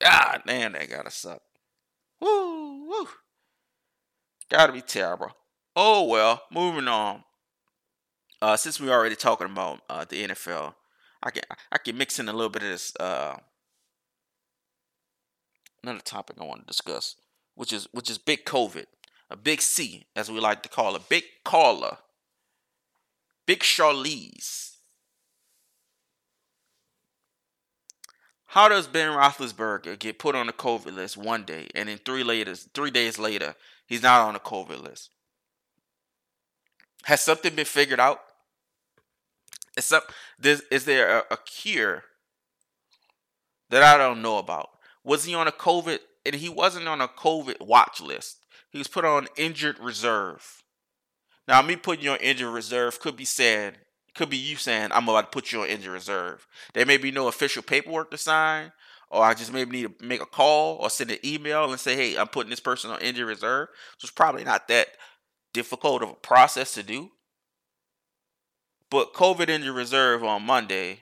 God 0.00 0.42
damn, 0.46 0.72
that 0.72 0.90
gotta 0.90 1.10
suck. 1.10 1.40
Woo, 2.20 2.88
woo. 2.88 3.08
Gotta 4.50 4.72
be 4.72 4.80
terrible. 4.80 5.30
Oh 5.74 6.04
well, 6.04 6.42
moving 6.52 6.88
on. 6.88 7.22
Uh, 8.42 8.56
since 8.56 8.80
we're 8.80 8.92
already 8.92 9.16
talking 9.16 9.46
about 9.46 9.80
uh, 9.88 10.04
the 10.08 10.28
NFL, 10.28 10.74
I 11.26 11.30
can 11.30 11.42
I 11.72 11.78
can 11.78 11.98
mix 11.98 12.20
in 12.20 12.28
a 12.28 12.32
little 12.32 12.48
bit 12.48 12.62
of 12.62 12.68
this 12.68 12.94
uh, 13.00 13.36
another 15.82 15.98
topic 15.98 16.36
I 16.40 16.44
want 16.44 16.60
to 16.60 16.66
discuss, 16.66 17.16
which 17.56 17.72
is 17.72 17.88
which 17.90 18.08
is 18.08 18.16
big 18.16 18.44
COVID, 18.44 18.84
a 19.28 19.36
big 19.36 19.60
C 19.60 20.06
as 20.14 20.30
we 20.30 20.38
like 20.38 20.62
to 20.62 20.68
call 20.68 20.94
it, 20.94 21.08
big 21.08 21.24
caller, 21.44 21.98
big 23.44 23.58
Charlize. 23.58 24.76
How 28.50 28.68
does 28.68 28.86
Ben 28.86 29.10
Roethlisberger 29.10 29.98
get 29.98 30.20
put 30.20 30.36
on 30.36 30.46
the 30.46 30.52
COVID 30.52 30.94
list 30.94 31.16
one 31.16 31.42
day, 31.42 31.66
and 31.74 31.88
then 31.88 31.98
three 31.98 32.22
later, 32.22 32.54
three 32.54 32.92
days 32.92 33.18
later, 33.18 33.56
he's 33.84 34.04
not 34.04 34.20
on 34.20 34.34
the 34.34 34.40
COVID 34.40 34.80
list? 34.80 35.10
Has 37.02 37.20
something 37.20 37.56
been 37.56 37.64
figured 37.64 37.98
out? 37.98 38.20
Is, 39.76 39.84
some, 39.84 40.02
this, 40.38 40.62
is 40.70 40.84
there 40.84 41.18
a, 41.18 41.24
a 41.32 41.36
cure 41.44 42.04
that 43.70 43.82
I 43.82 43.98
don't 43.98 44.22
know 44.22 44.38
about? 44.38 44.70
Was 45.04 45.24
he 45.24 45.34
on 45.34 45.48
a 45.48 45.52
COVID? 45.52 45.98
And 46.24 46.34
he 46.34 46.48
wasn't 46.48 46.88
on 46.88 47.00
a 47.00 47.06
COVID 47.06 47.64
watch 47.64 48.00
list. 48.00 48.38
He 48.70 48.78
was 48.78 48.88
put 48.88 49.04
on 49.04 49.28
injured 49.36 49.78
reserve. 49.78 50.64
Now, 51.46 51.62
me 51.62 51.76
putting 51.76 52.04
you 52.04 52.10
on 52.10 52.18
injured 52.18 52.52
reserve 52.52 52.98
could 52.98 53.16
be 53.16 53.24
said, 53.24 53.78
could 54.14 54.30
be 54.30 54.36
you 54.36 54.56
saying, 54.56 54.88
I'm 54.92 55.08
about 55.08 55.30
to 55.30 55.34
put 55.34 55.52
you 55.52 55.62
on 55.62 55.68
injured 55.68 55.92
reserve. 55.92 56.46
There 56.74 56.84
may 56.84 56.96
be 56.96 57.12
no 57.12 57.28
official 57.28 57.62
paperwork 57.62 58.10
to 58.10 58.18
sign, 58.18 58.72
or 59.08 59.22
I 59.22 59.34
just 59.34 59.52
maybe 59.52 59.82
need 59.82 59.98
to 60.00 60.04
make 60.04 60.20
a 60.20 60.26
call 60.26 60.78
or 60.78 60.90
send 60.90 61.12
an 61.12 61.18
email 61.24 61.70
and 61.70 61.78
say, 61.78 61.94
hey, 61.94 62.18
I'm 62.18 62.28
putting 62.28 62.50
this 62.50 62.60
person 62.60 62.90
on 62.90 63.00
injured 63.00 63.28
reserve. 63.28 63.68
So 63.98 64.06
it's 64.06 64.10
probably 64.10 64.42
not 64.42 64.66
that 64.68 64.88
difficult 65.54 66.02
of 66.02 66.10
a 66.10 66.14
process 66.14 66.74
to 66.74 66.82
do. 66.82 67.10
But 68.90 69.14
COVID 69.14 69.48
injury 69.48 69.72
reserve 69.72 70.22
on 70.22 70.42
Monday 70.42 71.00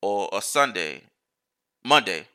or 0.00 0.28
a 0.32 0.40
Sunday, 0.40 1.02
Monday, 1.84 2.28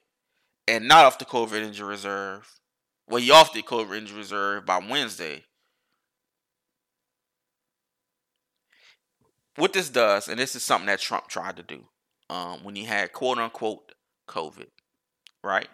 and 0.67 0.87
not 0.87 1.05
off 1.05 1.19
the 1.19 1.25
COVID 1.25 1.61
injury 1.61 1.87
reserve. 1.87 2.59
Well, 3.07 3.19
you 3.19 3.33
off 3.33 3.53
the 3.53 3.63
COVID 3.63 3.97
injury 3.97 4.17
reserve 4.17 4.65
by 4.65 4.79
Wednesday. 4.79 5.45
What 9.55 9.73
this 9.73 9.89
does, 9.89 10.27
and 10.27 10.39
this 10.39 10.55
is 10.55 10.63
something 10.63 10.87
that 10.87 10.99
Trump 10.99 11.27
tried 11.27 11.57
to 11.57 11.63
do 11.63 11.85
um, 12.29 12.63
when 12.63 12.75
he 12.75 12.83
had 12.83 13.13
quote 13.13 13.37
unquote 13.37 13.93
COVID, 14.27 14.67
right? 15.43 15.67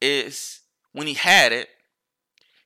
Is 0.00 0.60
when 0.92 1.06
he 1.06 1.14
had 1.14 1.52
it, 1.52 1.68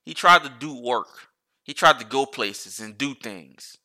he 0.05 0.15
tried 0.15 0.43
to 0.43 0.53
do 0.59 0.75
work. 0.75 1.29
He 1.65 1.75
tried 1.75 1.99
to 2.01 2.05
go 2.05 2.27
places 2.27 2.79
and 2.81 2.99
do 2.99 3.15
things 3.15 3.79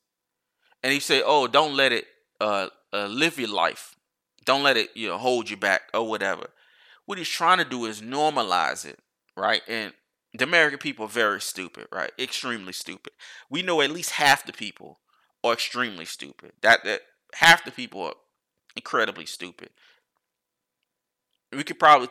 and 0.82 0.92
he 0.92 1.00
said, 1.00 1.22
"Oh, 1.24 1.46
don't 1.46 1.76
let 1.76 1.92
it 1.92 2.06
uh, 2.40 2.68
uh, 2.92 3.06
live 3.06 3.38
your 3.38 3.48
life. 3.48 3.96
Don't 4.44 4.62
let 4.62 4.76
it 4.76 4.90
you 4.94 5.08
know 5.08 5.18
hold 5.18 5.50
you 5.50 5.56
back 5.56 5.82
or 5.94 6.08
whatever." 6.08 6.48
What 7.06 7.18
he's 7.18 7.28
trying 7.28 7.58
to 7.58 7.64
do 7.64 7.86
is 7.86 8.00
normalize 8.00 8.84
it, 8.84 8.98
right? 9.36 9.62
And 9.66 9.92
the 10.32 10.44
American 10.44 10.78
people 10.78 11.06
are 11.06 11.08
very 11.08 11.40
stupid, 11.40 11.88
right? 11.90 12.12
Extremely 12.18 12.72
stupid. 12.72 13.12
We 13.48 13.62
know 13.62 13.80
at 13.80 13.90
least 13.90 14.12
half 14.12 14.46
the 14.46 14.52
people 14.52 15.00
are 15.42 15.52
extremely 15.52 16.04
stupid. 16.04 16.52
That 16.62 16.84
that 16.84 17.02
half 17.34 17.64
the 17.64 17.72
people 17.72 18.02
are 18.02 18.14
incredibly 18.76 19.26
stupid. 19.26 19.70
We 21.52 21.64
could 21.64 21.80
probably 21.80 22.08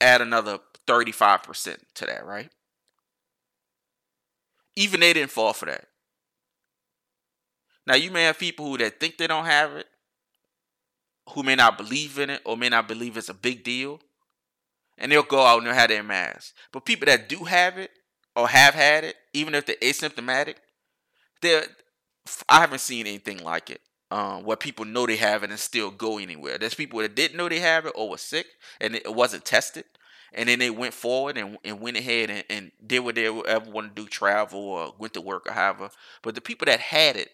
add 0.00 0.20
another 0.20 0.60
35% 0.86 1.78
to 1.94 2.06
that, 2.06 2.24
right? 2.24 2.50
Even 4.76 5.00
they 5.00 5.12
didn't 5.12 5.30
fall 5.30 5.52
for 5.52 5.66
that. 5.66 5.86
Now 7.86 7.94
you 7.94 8.10
may 8.10 8.24
have 8.24 8.38
people 8.38 8.66
who 8.66 8.78
that 8.78 9.00
think 9.00 9.18
they 9.18 9.26
don't 9.26 9.46
have 9.46 9.72
it, 9.72 9.86
who 11.30 11.42
may 11.42 11.54
not 11.54 11.78
believe 11.78 12.18
in 12.18 12.30
it 12.30 12.42
or 12.44 12.56
may 12.56 12.68
not 12.68 12.88
believe 12.88 13.16
it's 13.16 13.28
a 13.28 13.34
big 13.34 13.64
deal, 13.64 14.00
and 14.98 15.10
they'll 15.10 15.22
go 15.22 15.42
out 15.42 15.58
and 15.58 15.66
they'll 15.66 15.74
have 15.74 15.88
their 15.88 16.02
mask. 16.02 16.54
But 16.72 16.84
people 16.84 17.06
that 17.06 17.28
do 17.28 17.44
have 17.44 17.78
it 17.78 17.90
or 18.36 18.48
have 18.48 18.74
had 18.74 19.04
it, 19.04 19.16
even 19.32 19.54
if 19.54 19.66
they're 19.66 19.76
asymptomatic, 19.76 20.56
they're 21.40 21.64
I 22.48 22.60
haven't 22.60 22.80
seen 22.80 23.06
anything 23.06 23.38
like 23.38 23.70
it. 23.70 23.80
Um, 24.12 24.42
where 24.42 24.56
people 24.56 24.84
know 24.84 25.06
they 25.06 25.16
have 25.16 25.44
it 25.44 25.50
and 25.50 25.58
still 25.58 25.92
go 25.92 26.18
anywhere. 26.18 26.58
There's 26.58 26.74
people 26.74 26.98
that 26.98 27.14
didn't 27.14 27.36
know 27.36 27.48
they 27.48 27.60
have 27.60 27.86
it 27.86 27.92
or 27.94 28.10
were 28.10 28.16
sick 28.16 28.46
and 28.80 28.96
it 28.96 29.14
wasn't 29.14 29.44
tested, 29.44 29.84
and 30.32 30.48
then 30.48 30.58
they 30.58 30.70
went 30.70 30.94
forward 30.94 31.38
and, 31.38 31.58
and 31.64 31.80
went 31.80 31.96
ahead 31.96 32.28
and, 32.28 32.44
and 32.50 32.72
did 32.84 33.00
what 33.00 33.14
they 33.14 33.26
ever 33.26 33.70
want 33.70 33.94
to 33.94 34.02
do, 34.02 34.08
travel 34.08 34.60
or 34.60 34.94
went 34.98 35.14
to 35.14 35.20
work 35.20 35.46
or 35.46 35.52
however. 35.52 35.90
But 36.22 36.34
the 36.34 36.40
people 36.40 36.66
that 36.66 36.80
had 36.80 37.16
it 37.16 37.30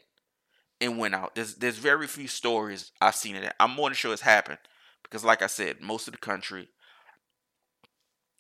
and 0.81 0.99
went 0.99 1.15
out. 1.15 1.35
There's 1.35 1.55
there's 1.55 1.79
very 1.79 2.07
few 2.07 2.29
stories 2.29 2.93
I've 3.01 3.15
seen 3.15 3.37
of 3.37 3.43
that. 3.43 3.57
I'm 3.61 3.71
more 3.71 3.89
than 3.89 3.97
sure 3.97 4.13
it's 4.13 4.23
happened 4.23 4.59
because, 5.03 5.25
like 5.25 5.43
I 5.43 5.47
said, 5.47 5.81
most 5.81 6.09
of 6.09 6.13
the 6.13 6.19
country 6.19 6.69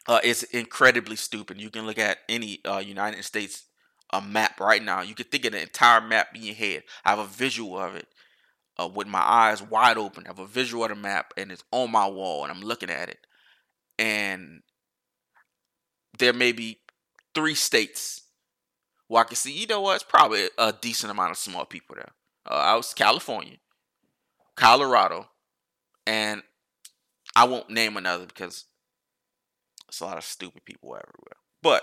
uh, 0.08 0.20
is 0.22 0.42
incredibly 0.44 1.16
stupid. 1.16 1.60
You 1.60 1.70
can 1.70 1.86
look 1.86 1.98
at 1.98 2.18
any 2.28 2.60
uh, 2.64 2.78
United 2.78 3.24
States 3.24 3.64
a 4.12 4.20
map 4.20 4.60
right 4.60 4.82
now. 4.82 5.02
You 5.02 5.14
can 5.14 5.26
think 5.26 5.44
of 5.44 5.52
the 5.52 5.62
entire 5.62 6.00
map 6.00 6.28
in 6.34 6.42
your 6.42 6.54
head. 6.54 6.84
I 7.04 7.10
have 7.10 7.18
a 7.18 7.26
visual 7.26 7.78
of 7.78 7.96
it 7.96 8.06
uh, 8.80 8.88
with 8.88 9.06
my 9.06 9.20
eyes 9.20 9.62
wide 9.62 9.98
open. 9.98 10.24
I 10.24 10.28
have 10.28 10.38
a 10.38 10.46
visual 10.46 10.84
of 10.84 10.90
the 10.90 10.96
map 10.96 11.34
and 11.36 11.50
it's 11.50 11.64
on 11.72 11.90
my 11.90 12.06
wall 12.06 12.44
and 12.44 12.52
I'm 12.52 12.62
looking 12.62 12.90
at 12.90 13.08
it. 13.08 13.18
And 13.98 14.62
there 16.18 16.32
may 16.32 16.52
be 16.52 16.78
three 17.34 17.54
states 17.54 18.22
where 19.08 19.22
I 19.22 19.26
can 19.26 19.36
see, 19.36 19.52
you 19.52 19.66
know 19.66 19.80
what, 19.80 19.96
it's 19.96 20.04
probably 20.04 20.48
a 20.58 20.72
decent 20.72 21.10
amount 21.10 21.32
of 21.32 21.38
small 21.38 21.64
people 21.64 21.96
there. 21.96 22.12
Uh, 22.46 22.54
I 22.54 22.74
was 22.76 22.94
California, 22.94 23.56
Colorado, 24.54 25.28
and 26.06 26.42
I 27.34 27.44
won't 27.44 27.70
name 27.70 27.96
another 27.96 28.26
because 28.26 28.66
it's 29.88 30.00
a 30.00 30.04
lot 30.04 30.18
of 30.18 30.24
stupid 30.24 30.64
people 30.64 30.90
everywhere. 30.90 31.36
But 31.62 31.82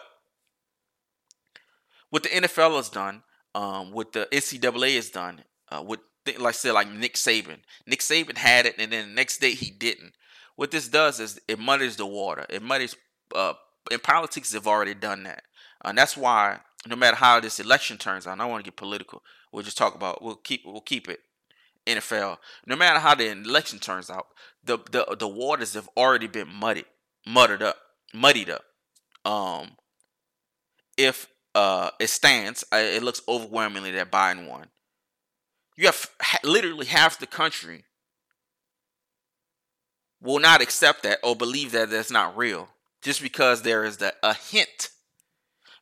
what 2.09 2.23
the 2.23 2.29
NFL 2.29 2.77
has 2.77 2.89
done, 2.89 3.23
um, 3.55 3.91
what 3.91 4.13
the 4.13 4.27
NCAA 4.31 4.95
has 4.95 5.09
done, 5.09 5.43
uh, 5.71 5.81
what 5.81 5.99
like 6.25 6.39
I 6.39 6.51
said, 6.51 6.71
like 6.71 6.89
Nick 6.89 7.15
Saban. 7.15 7.59
Nick 7.85 7.99
Saban 7.99 8.37
had 8.37 8.65
it, 8.65 8.75
and 8.77 8.93
then 8.93 9.09
the 9.09 9.15
next 9.15 9.39
day 9.39 9.51
he 9.51 9.69
didn't. 9.69 10.13
What 10.55 10.71
this 10.71 10.87
does 10.87 11.19
is 11.19 11.39
it 11.47 11.59
muddies 11.59 11.97
the 11.97 12.05
water. 12.05 12.45
It 12.49 12.61
muddies. 12.61 12.95
Uh, 13.35 13.53
in 13.91 13.99
politics, 13.99 14.51
they've 14.51 14.67
already 14.67 14.93
done 14.93 15.23
that, 15.23 15.43
and 15.83 15.97
that's 15.97 16.15
why 16.15 16.59
no 16.87 16.95
matter 16.95 17.15
how 17.15 17.39
this 17.39 17.59
election 17.59 17.97
turns 17.97 18.27
out, 18.27 18.37
I 18.37 18.43
don't 18.43 18.51
want 18.51 18.63
to 18.63 18.69
get 18.69 18.77
political. 18.77 19.23
We'll 19.53 19.63
just 19.63 19.77
talk 19.77 19.93
about. 19.93 20.21
We'll 20.21 20.35
keep. 20.35 20.63
We'll 20.65 20.81
keep 20.81 21.07
it. 21.07 21.19
NFL. 21.85 22.37
No 22.65 22.75
matter 22.75 22.99
how 22.99 23.13
the 23.13 23.29
election 23.29 23.79
turns 23.79 24.09
out, 24.09 24.27
the 24.63 24.79
the 24.91 25.15
the 25.17 25.27
waters 25.27 25.75
have 25.75 25.87
already 25.95 26.27
been 26.27 26.47
muddied, 26.47 26.85
muddied 27.27 27.61
up, 27.61 27.77
muddied 28.13 28.49
up. 28.49 28.63
Um, 29.23 29.77
if 30.97 31.27
uh 31.53 31.91
it 31.99 32.07
stands, 32.07 32.63
it 32.73 33.03
looks 33.03 33.21
overwhelmingly 33.27 33.91
that 33.91 34.11
Biden 34.11 34.47
won. 34.49 34.67
You 35.77 35.85
have 35.85 36.09
literally 36.43 36.87
half 36.87 37.19
the 37.19 37.27
country 37.27 37.83
will 40.21 40.39
not 40.39 40.61
accept 40.61 41.03
that 41.03 41.19
or 41.21 41.35
believe 41.35 41.71
that 41.73 41.89
that's 41.89 42.11
not 42.11 42.35
real 42.37 42.69
just 43.01 43.21
because 43.21 43.61
there 43.61 43.83
is 43.83 43.97
the, 43.97 44.13
a 44.23 44.33
hint 44.33 44.89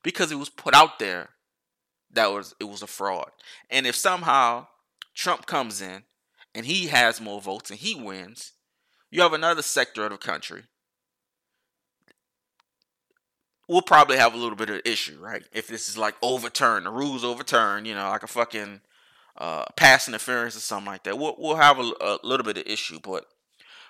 because 0.01 0.31
it 0.31 0.39
was 0.39 0.49
put 0.49 0.73
out 0.73 0.97
there 0.97 1.29
that 2.13 2.31
was 2.31 2.55
it 2.59 2.65
was 2.65 2.81
a 2.81 2.87
fraud. 2.87 3.31
And 3.69 3.85
if 3.85 3.95
somehow 3.95 4.67
Trump 5.13 5.45
comes 5.45 5.81
in 5.81 6.03
and 6.53 6.65
he 6.65 6.87
has 6.87 7.21
more 7.21 7.41
votes 7.41 7.69
and 7.69 7.79
he 7.79 7.95
wins, 7.95 8.53
you 9.09 9.21
have 9.21 9.33
another 9.33 9.61
sector 9.61 10.05
of 10.05 10.11
the 10.11 10.17
country. 10.17 10.63
We'll 13.67 13.81
probably 13.81 14.17
have 14.17 14.33
a 14.33 14.37
little 14.37 14.57
bit 14.57 14.69
of 14.69 14.81
issue, 14.83 15.17
right? 15.19 15.43
If 15.53 15.67
this 15.67 15.87
is 15.87 15.97
like 15.97 16.15
overturned, 16.21 16.85
the 16.85 16.91
rules 16.91 17.23
overturned, 17.23 17.87
you 17.87 17.95
know, 17.95 18.09
like 18.09 18.23
a 18.23 18.27
fucking 18.27 18.81
uh, 19.37 19.63
pass 19.77 20.09
interference 20.09 20.57
or 20.57 20.59
something 20.59 20.91
like 20.91 21.03
that, 21.03 21.17
we'll, 21.17 21.35
we'll 21.37 21.55
have 21.55 21.79
a, 21.79 21.91
a 22.01 22.19
little 22.23 22.43
bit 22.43 22.57
of 22.57 22.67
issue. 22.67 22.99
But 23.01 23.25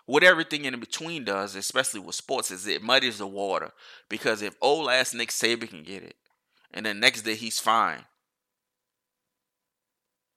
what 0.06 0.24
everything 0.24 0.66
in 0.66 0.80
between 0.80 1.24
does, 1.24 1.56
especially 1.56 2.00
with 2.00 2.16
sports, 2.16 2.52
is 2.52 2.68
it 2.68 2.84
muddies 2.84 3.18
the 3.18 3.26
water. 3.26 3.72
Because 4.08 4.42
if 4.42 4.56
old 4.62 4.90
ass 4.90 5.14
Nick 5.14 5.30
Saban 5.30 5.70
can 5.70 5.84
get 5.84 6.04
it, 6.04 6.16
and 6.72 6.86
then 6.86 7.00
next 7.00 7.24
day 7.24 7.36
he's 7.36 7.60
fine, 7.60 8.06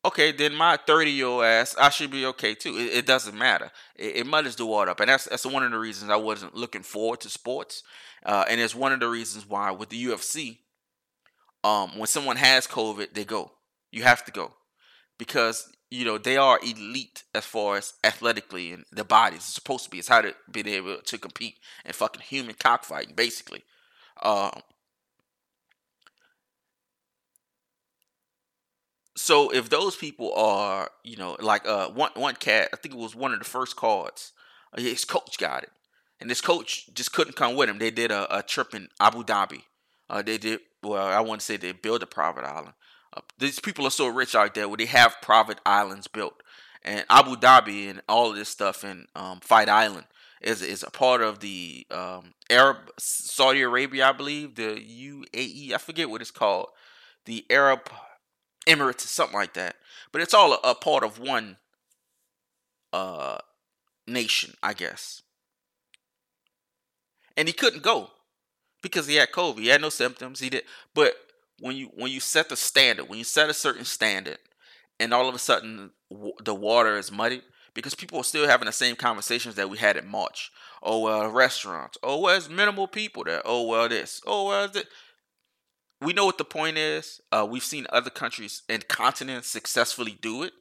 okay, 0.04 0.32
then 0.32 0.54
my 0.54 0.78
30 0.86 1.10
year 1.10 1.26
old 1.26 1.44
ass, 1.44 1.74
I 1.78 1.88
should 1.90 2.10
be 2.10 2.26
okay 2.26 2.54
too. 2.54 2.76
It, 2.76 2.98
it 2.98 3.06
doesn't 3.06 3.36
matter. 3.36 3.70
It, 3.96 4.16
it, 4.16 4.26
muddies 4.26 4.56
the 4.56 4.66
water 4.66 4.90
up. 4.90 5.00
And 5.00 5.08
that's 5.08 5.24
that's 5.24 5.46
one 5.46 5.62
of 5.62 5.70
the 5.70 5.78
reasons 5.78 6.10
I 6.10 6.16
wasn't 6.16 6.54
looking 6.54 6.82
forward 6.82 7.20
to 7.20 7.30
sports. 7.30 7.82
Uh, 8.24 8.44
and 8.48 8.60
it's 8.60 8.74
one 8.74 8.92
of 8.92 9.00
the 9.00 9.08
reasons 9.08 9.48
why 9.48 9.70
with 9.70 9.88
the 9.88 10.04
UFC, 10.04 10.58
um, 11.62 11.98
when 11.98 12.06
someone 12.06 12.36
has 12.36 12.66
COVID, 12.66 13.14
they 13.14 13.24
go. 13.24 13.52
You 13.90 14.02
have 14.02 14.24
to 14.24 14.32
go 14.32 14.52
because 15.18 15.70
you 15.90 16.04
know 16.04 16.18
they 16.18 16.36
are 16.36 16.58
elite 16.62 17.22
as 17.34 17.44
far 17.44 17.76
as 17.76 17.94
athletically 18.02 18.72
and 18.72 18.84
the 18.90 19.04
bodies 19.04 19.38
it's 19.38 19.54
supposed 19.54 19.84
to 19.84 19.90
be. 19.90 19.98
It's 19.98 20.08
how 20.08 20.20
to 20.20 20.34
be 20.50 20.68
able 20.74 20.98
to 20.98 21.18
compete 21.18 21.58
in 21.84 21.92
fucking 21.92 22.22
human 22.22 22.56
cockfighting, 22.58 23.14
basically. 23.14 23.62
Um, 24.22 24.60
so 29.16 29.50
if 29.50 29.68
those 29.68 29.96
people 29.96 30.34
are, 30.34 30.90
you 31.02 31.16
know, 31.16 31.36
like 31.40 31.66
uh 31.66 31.88
one 31.88 32.10
one 32.14 32.34
cat, 32.36 32.70
I 32.72 32.76
think 32.76 32.94
it 32.94 33.00
was 33.00 33.14
one 33.14 33.32
of 33.32 33.38
the 33.38 33.44
first 33.44 33.76
cards. 33.76 34.32
Uh, 34.76 34.80
his 34.80 35.04
coach 35.04 35.38
got 35.38 35.62
it, 35.62 35.70
and 36.20 36.28
this 36.30 36.40
coach 36.40 36.92
just 36.94 37.12
couldn't 37.12 37.36
come 37.36 37.56
with 37.56 37.68
him. 37.68 37.78
They 37.78 37.90
did 37.90 38.10
a, 38.10 38.38
a 38.38 38.42
trip 38.42 38.74
in 38.74 38.88
Abu 39.00 39.22
Dhabi. 39.24 39.62
Uh, 40.10 40.22
they 40.22 40.38
did 40.38 40.60
well. 40.82 41.06
I 41.06 41.20
want 41.20 41.40
to 41.40 41.44
say 41.44 41.56
they 41.56 41.72
built 41.72 42.02
a 42.02 42.06
private 42.06 42.44
island, 42.44 42.74
uh, 43.14 43.20
these 43.38 43.60
people 43.60 43.86
are 43.86 43.90
so 43.90 44.08
rich 44.08 44.34
out 44.34 44.54
there 44.54 44.68
where 44.68 44.76
they 44.76 44.86
have 44.86 45.16
private 45.22 45.58
islands 45.64 46.08
built, 46.08 46.42
and 46.82 47.04
Abu 47.08 47.36
Dhabi 47.36 47.88
and 47.88 48.02
all 48.08 48.30
of 48.30 48.36
this 48.36 48.48
stuff 48.48 48.84
and 48.84 49.06
um, 49.14 49.40
Fight 49.40 49.68
Island 49.68 50.06
is 50.40 50.62
is 50.62 50.82
a 50.82 50.90
part 50.90 51.22
of 51.22 51.40
the 51.40 51.86
um, 51.90 52.34
Arab 52.50 52.90
Saudi 52.98 53.62
Arabia, 53.62 54.08
I 54.08 54.12
believe, 54.12 54.56
the 54.56 54.76
UAE. 54.76 55.72
I 55.72 55.78
forget 55.78 56.10
what 56.10 56.20
it's 56.20 56.30
called, 56.30 56.68
the 57.24 57.46
Arab 57.48 57.88
Emirates, 58.66 59.04
or 59.04 59.08
something 59.08 59.36
like 59.36 59.54
that. 59.54 59.76
But 60.12 60.22
it's 60.22 60.34
all 60.34 60.52
a, 60.52 60.58
a 60.64 60.74
part 60.74 61.04
of 61.04 61.18
one 61.18 61.56
uh, 62.92 63.38
nation, 64.06 64.54
I 64.62 64.72
guess. 64.72 65.22
And 67.36 67.48
he 67.48 67.52
couldn't 67.52 67.82
go 67.82 68.10
because 68.82 69.06
he 69.06 69.16
had 69.16 69.32
COVID. 69.32 69.58
He 69.58 69.68
had 69.68 69.80
no 69.80 69.88
symptoms. 69.88 70.40
He 70.40 70.50
did, 70.50 70.64
but 70.94 71.14
when 71.60 71.76
you 71.76 71.90
when 71.94 72.10
you 72.10 72.20
set 72.20 72.48
the 72.48 72.56
standard, 72.56 73.08
when 73.08 73.18
you 73.18 73.24
set 73.24 73.50
a 73.50 73.54
certain 73.54 73.84
standard, 73.84 74.38
and 75.00 75.12
all 75.12 75.28
of 75.28 75.34
a 75.34 75.38
sudden 75.38 75.90
the 76.42 76.54
water 76.54 76.96
is 76.96 77.10
muddy 77.10 77.42
because 77.74 77.94
people 77.94 78.18
are 78.18 78.24
still 78.24 78.46
having 78.46 78.66
the 78.66 78.72
same 78.72 78.96
conversations 78.96 79.56
that 79.56 79.68
we 79.68 79.78
had 79.78 79.96
in 79.96 80.06
March. 80.06 80.50
Oh 80.82 81.00
well, 81.00 81.28
restaurants. 81.28 81.98
Oh 82.02 82.20
well, 82.20 82.40
minimal 82.50 82.86
people 82.86 83.24
there. 83.24 83.42
Oh 83.44 83.66
well, 83.66 83.88
this. 83.88 84.20
Oh 84.26 84.46
well, 84.48 84.68
this. 84.68 84.84
We 86.04 86.12
know 86.12 86.26
what 86.26 86.38
the 86.38 86.44
point 86.44 86.76
is. 86.76 87.20
Uh, 87.32 87.46
we've 87.48 87.64
seen 87.64 87.86
other 87.90 88.10
countries 88.10 88.62
and 88.68 88.86
continents 88.88 89.48
successfully 89.48 90.18
do 90.20 90.42
it. 90.42 90.52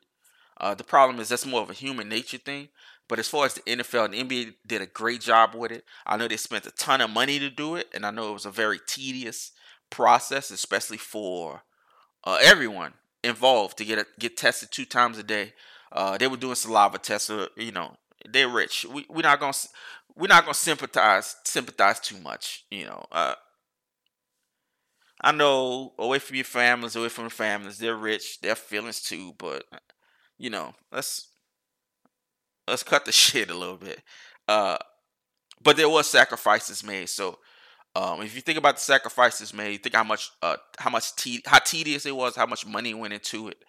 Uh, 0.59 0.73
the 0.73 0.83
problem 0.83 1.19
is 1.19 1.29
that's 1.29 1.45
more 1.45 1.61
of 1.61 1.69
a 1.69 1.73
human 1.73 2.07
nature 2.07 2.37
thing. 2.37 2.69
But 3.09 3.19
as 3.19 3.27
far 3.27 3.45
as 3.45 3.55
the 3.55 3.61
NFL 3.61 4.05
and 4.05 4.29
NBA 4.29 4.53
did 4.65 4.81
a 4.81 4.85
great 4.85 5.21
job 5.21 5.53
with 5.55 5.71
it. 5.71 5.83
I 6.05 6.15
know 6.17 6.27
they 6.27 6.37
spent 6.37 6.65
a 6.65 6.71
ton 6.71 7.01
of 7.01 7.09
money 7.09 7.37
to 7.39 7.49
do 7.49 7.75
it, 7.75 7.87
and 7.93 8.05
I 8.05 8.11
know 8.11 8.29
it 8.29 8.33
was 8.33 8.45
a 8.45 8.51
very 8.51 8.79
tedious 8.87 9.51
process, 9.89 10.49
especially 10.49 10.97
for 10.97 11.63
uh, 12.23 12.37
everyone 12.41 12.93
involved 13.23 13.77
to 13.77 13.85
get 13.85 13.99
a, 13.99 14.05
get 14.19 14.37
tested 14.37 14.71
two 14.71 14.85
times 14.85 15.17
a 15.17 15.23
day. 15.23 15.53
Uh, 15.91 16.17
they 16.17 16.27
were 16.27 16.37
doing 16.37 16.55
saliva 16.55 16.97
tests. 16.97 17.27
So, 17.27 17.49
you 17.57 17.71
know, 17.71 17.97
they're 18.27 18.49
rich. 18.49 18.85
We 18.85 19.05
we're 19.09 19.21
not 19.21 19.39
gonna 19.39 19.53
we're 20.15 20.27
not 20.27 20.45
gonna 20.45 20.53
sympathize 20.53 21.35
sympathize 21.43 21.99
too 21.99 22.17
much. 22.19 22.65
You 22.71 22.85
know, 22.85 23.05
uh, 23.11 23.35
I 25.23 25.31
know 25.31 25.93
away 25.97 26.19
from 26.19 26.35
your 26.35 26.45
families, 26.45 26.95
away 26.95 27.09
from 27.09 27.29
families, 27.29 27.77
they're 27.77 27.95
rich. 27.95 28.41
Their 28.41 28.55
feelings 28.55 29.01
too, 29.01 29.33
but 29.37 29.63
you 30.37 30.49
know, 30.49 30.73
let's 30.91 31.29
let's 32.67 32.83
cut 32.83 33.05
the 33.05 33.11
shit 33.13 33.49
a 33.49 33.57
little 33.57 33.77
bit. 33.77 34.01
Uh, 34.47 34.77
but 35.61 35.77
there 35.77 35.87
was 35.87 36.07
sacrifices 36.09 36.83
made, 36.83 37.07
so 37.07 37.39
um, 37.95 38.21
if 38.21 38.35
you 38.35 38.41
think 38.41 38.57
about 38.57 38.75
the 38.75 38.81
sacrifices 38.81 39.53
made, 39.53 39.71
you 39.71 39.77
think 39.77 39.95
how 39.95 40.03
much 40.03 40.31
uh, 40.41 40.57
how 40.77 40.89
much 40.89 41.15
te- 41.15 41.43
how 41.45 41.59
tedious 41.59 42.05
it 42.05 42.15
was, 42.15 42.35
how 42.35 42.45
much 42.45 42.65
money 42.65 42.93
went 42.93 43.13
into 43.13 43.47
it. 43.47 43.63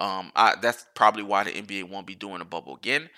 Um, 0.00 0.30
I, 0.36 0.54
that's 0.60 0.86
probably 0.94 1.24
why 1.24 1.44
the 1.44 1.50
NBA 1.50 1.84
won't 1.88 2.06
be 2.06 2.14
doing 2.14 2.40
a 2.40 2.44
bubble 2.44 2.76
again. 2.76 3.10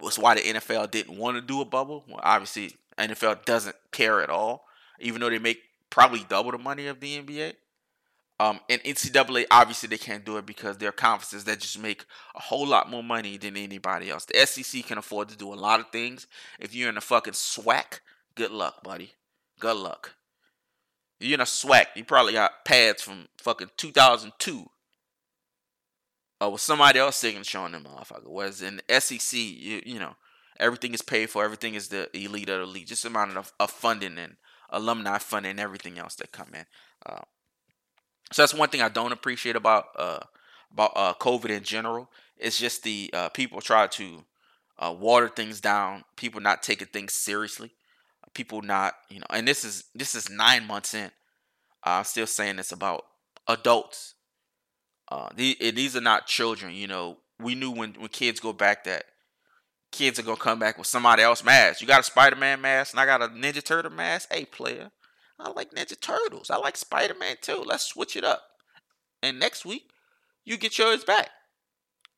Was 0.00 0.18
why 0.18 0.36
the 0.36 0.40
NFL 0.40 0.90
didn't 0.90 1.18
want 1.18 1.36
to 1.36 1.42
do 1.42 1.60
a 1.60 1.64
bubble. 1.64 2.04
Well, 2.08 2.20
obviously, 2.22 2.72
NFL 2.98 3.44
doesn't 3.44 3.76
care 3.92 4.22
at 4.22 4.30
all, 4.30 4.64
even 5.00 5.20
though 5.20 5.30
they 5.30 5.38
make 5.38 5.60
probably 5.94 6.26
double 6.28 6.50
the 6.50 6.58
money 6.58 6.88
of 6.88 6.98
the 6.98 7.22
NBA. 7.22 7.52
Um, 8.40 8.58
and 8.68 8.82
NCAA 8.82 9.44
obviously 9.48 9.88
they 9.88 9.96
can't 9.96 10.24
do 10.24 10.38
it 10.38 10.44
because 10.44 10.76
they're 10.76 10.90
conferences 10.90 11.44
that 11.44 11.60
just 11.60 11.78
make 11.78 12.04
a 12.34 12.40
whole 12.40 12.66
lot 12.66 12.90
more 12.90 13.04
money 13.04 13.36
than 13.36 13.56
anybody 13.56 14.10
else. 14.10 14.24
The 14.24 14.44
SEC 14.44 14.84
can 14.84 14.98
afford 14.98 15.28
to 15.28 15.36
do 15.36 15.54
a 15.54 15.54
lot 15.54 15.78
of 15.78 15.90
things. 15.90 16.26
If 16.58 16.74
you're 16.74 16.88
in 16.88 16.96
a 16.96 17.00
fucking 17.00 17.34
SWAC, 17.34 18.00
good 18.34 18.50
luck, 18.50 18.82
buddy. 18.82 19.12
Good 19.60 19.76
luck. 19.76 20.16
You're 21.20 21.34
in 21.34 21.40
a 21.40 21.44
SWAC. 21.44 21.86
You 21.94 22.04
probably 22.04 22.32
got 22.32 22.64
pads 22.64 23.00
from 23.00 23.28
fucking 23.38 23.70
2002. 23.76 24.68
Or 26.40 26.50
with 26.50 26.60
somebody 26.60 26.98
else 26.98 27.14
signature 27.14 27.58
on 27.58 27.70
them 27.70 27.84
motherfucker. 27.84 28.26
Whereas 28.26 28.62
in 28.62 28.80
the 28.88 29.00
SEC, 29.00 29.38
you, 29.38 29.80
you 29.86 30.00
know, 30.00 30.16
everything 30.58 30.92
is 30.92 31.02
paid 31.02 31.30
for. 31.30 31.44
Everything 31.44 31.74
is 31.74 31.86
the 31.86 32.10
elite 32.16 32.48
of 32.48 32.58
the 32.58 32.64
elite. 32.64 32.88
Just 32.88 33.04
amount 33.04 33.36
of, 33.36 33.52
of 33.60 33.70
funding 33.70 34.18
and 34.18 34.34
alumni 34.70 35.18
fund 35.18 35.46
and 35.46 35.60
everything 35.60 35.98
else 35.98 36.14
that 36.16 36.32
come 36.32 36.48
in. 36.54 36.64
Uh, 37.06 37.22
so 38.32 38.42
that's 38.42 38.54
one 38.54 38.68
thing 38.68 38.82
I 38.82 38.88
don't 38.88 39.12
appreciate 39.12 39.56
about 39.56 39.86
uh, 39.96 40.20
about 40.72 40.92
uh, 40.96 41.14
COVID 41.14 41.50
in 41.50 41.62
general. 41.62 42.10
It's 42.36 42.58
just 42.58 42.82
the 42.82 43.10
uh, 43.12 43.28
people 43.28 43.60
try 43.60 43.86
to 43.86 44.24
uh, 44.78 44.94
water 44.98 45.28
things 45.28 45.60
down. 45.60 46.04
People 46.16 46.40
not 46.40 46.62
taking 46.62 46.88
things 46.88 47.12
seriously 47.12 47.72
people 48.34 48.62
not 48.62 48.94
you 49.08 49.20
know, 49.20 49.26
and 49.30 49.48
this 49.48 49.64
is 49.64 49.84
this 49.94 50.14
is 50.14 50.28
nine 50.28 50.66
months 50.66 50.92
in. 50.92 51.10
I'm 51.82 52.04
still 52.04 52.26
saying 52.26 52.56
this 52.56 52.72
about 52.72 53.06
adults. 53.46 54.14
Uh, 55.08 55.28
these, 55.34 55.56
these 55.58 55.96
are 55.96 56.00
not 56.00 56.26
children. 56.26 56.74
You 56.74 56.88
know, 56.88 57.18
we 57.40 57.54
knew 57.54 57.70
when 57.70 57.94
when 57.94 58.08
kids 58.08 58.40
go 58.40 58.52
back 58.52 58.84
that 58.84 59.04
kids 59.94 60.18
are 60.18 60.22
gonna 60.22 60.36
come 60.36 60.58
back 60.58 60.76
with 60.76 60.88
somebody 60.88 61.22
else 61.22 61.44
mask. 61.44 61.80
You 61.80 61.86
got 61.86 62.00
a 62.00 62.04
Spider 62.04 62.36
Man 62.36 62.60
mask 62.60 62.92
and 62.92 63.00
I 63.00 63.06
got 63.06 63.22
a 63.22 63.28
Ninja 63.28 63.62
Turtle 63.62 63.92
mask. 63.92 64.32
Hey, 64.32 64.44
player, 64.44 64.90
I 65.38 65.50
like 65.50 65.70
Ninja 65.70 65.98
Turtles. 65.98 66.50
I 66.50 66.56
like 66.56 66.76
Spider 66.76 67.14
Man 67.14 67.36
too. 67.40 67.62
Let's 67.64 67.84
switch 67.84 68.16
it 68.16 68.24
up. 68.24 68.42
And 69.22 69.38
next 69.38 69.64
week, 69.64 69.90
you 70.44 70.56
get 70.56 70.76
yours 70.78 71.04
back. 71.04 71.30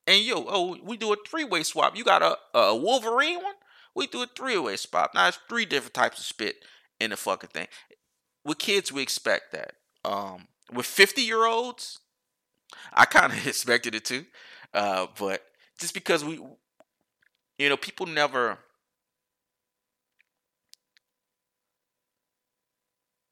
And 0.07 0.25
yo, 0.25 0.47
oh, 0.49 0.79
we 0.83 0.97
do 0.97 1.13
a 1.13 1.17
three 1.29 1.45
way 1.45 1.63
swap. 1.63 1.97
You 1.97 2.03
got 2.03 2.23
a, 2.23 2.59
a 2.59 2.75
Wolverine 2.75 3.43
one? 3.43 3.55
We 3.95 4.07
do 4.07 4.23
a 4.23 4.27
three 4.27 4.57
way 4.57 4.77
swap. 4.77 5.13
Now 5.15 5.29
it's 5.29 5.39
three 5.49 5.67
different 5.67 5.95
types 5.95 6.19
of 6.19 6.25
spit 6.25 6.57
in 6.99 7.11
the 7.11 7.17
fucking 7.17 7.51
thing. 7.51 7.69
With 8.45 8.59
kids, 8.59 8.91
we 8.91 9.03
expect 9.03 9.53
that. 9.53 9.75
Um, 10.03 10.49
with 10.73 10.87
50 10.87 11.21
year 11.21 11.45
olds, 11.45 11.99
I 12.95 13.05
kind 13.05 13.33
of 13.33 13.47
expected 13.47 13.95
it 13.95 14.07
too. 14.07 14.25
Uh, 14.73 15.09
but 15.19 15.43
just 15.79 15.93
because 15.93 16.25
we, 16.25 16.41
you 17.59 17.69
know, 17.69 17.77
people 17.77 18.07
never. 18.07 18.59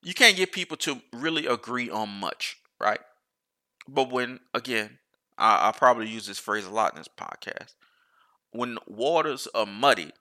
You 0.03 0.15
can't 0.15 0.37
get 0.37 0.53
people 0.53 0.77
to 0.79 1.01
really 1.13 1.47
agree 1.47 1.89
on 1.89 2.09
much, 2.09 2.59
right? 2.79 3.01
But 3.89 4.11
when, 4.11 4.41
again, 4.53 4.99
I, 5.39 5.69
I 5.69 5.73
probably 5.73 6.09
use 6.09 6.27
this 6.27 6.39
phrase 6.39 6.67
a 6.67 6.71
lot 6.71 6.93
in 6.93 6.99
this 6.99 7.09
podcast. 7.09 7.75
When 8.51 8.79
waters 8.87 9.49
are 9.55 9.67
muddy 9.67 10.13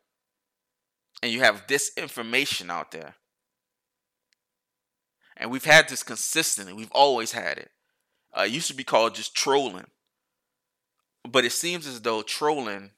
and 1.22 1.32
you 1.32 1.42
have 1.42 1.68
disinformation 1.68 2.70
out 2.70 2.92
there, 2.92 3.16
and 5.38 5.52
we've 5.52 5.66
had 5.66 5.90
this 5.90 6.04
consistently, 6.04 6.74
we've 6.74 6.92
always 6.92 7.32
had 7.32 7.58
it. 7.58 7.72
Uh, 8.34 8.44
it 8.44 8.52
used 8.52 8.68
to 8.68 8.76
be 8.76 8.84
called 8.84 9.16
just 9.16 9.36
trolling. 9.36 9.88
But 11.28 11.46
it 11.46 11.52
seems 11.52 11.88
as 11.88 12.02
though 12.02 12.22
trolling, 12.22 12.92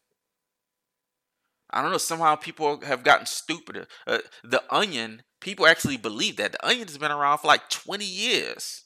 I 1.72 1.82
don't 1.82 1.92
know, 1.92 1.98
somehow 1.98 2.36
people 2.36 2.82
have 2.82 3.04
gotten 3.04 3.26
stupider. 3.26 3.88
Uh, 4.06 4.20
the 4.44 4.64
Onion, 4.70 5.24
people 5.42 5.66
actually 5.68 5.98
believe 5.98 6.38
that. 6.38 6.54
The 6.54 6.66
Onion 6.66 6.88
has 6.88 6.98
been 6.98 7.12
around 7.12 7.40
for 7.40 7.48
like 7.48 7.70
20 7.70 8.06
years 8.06 8.86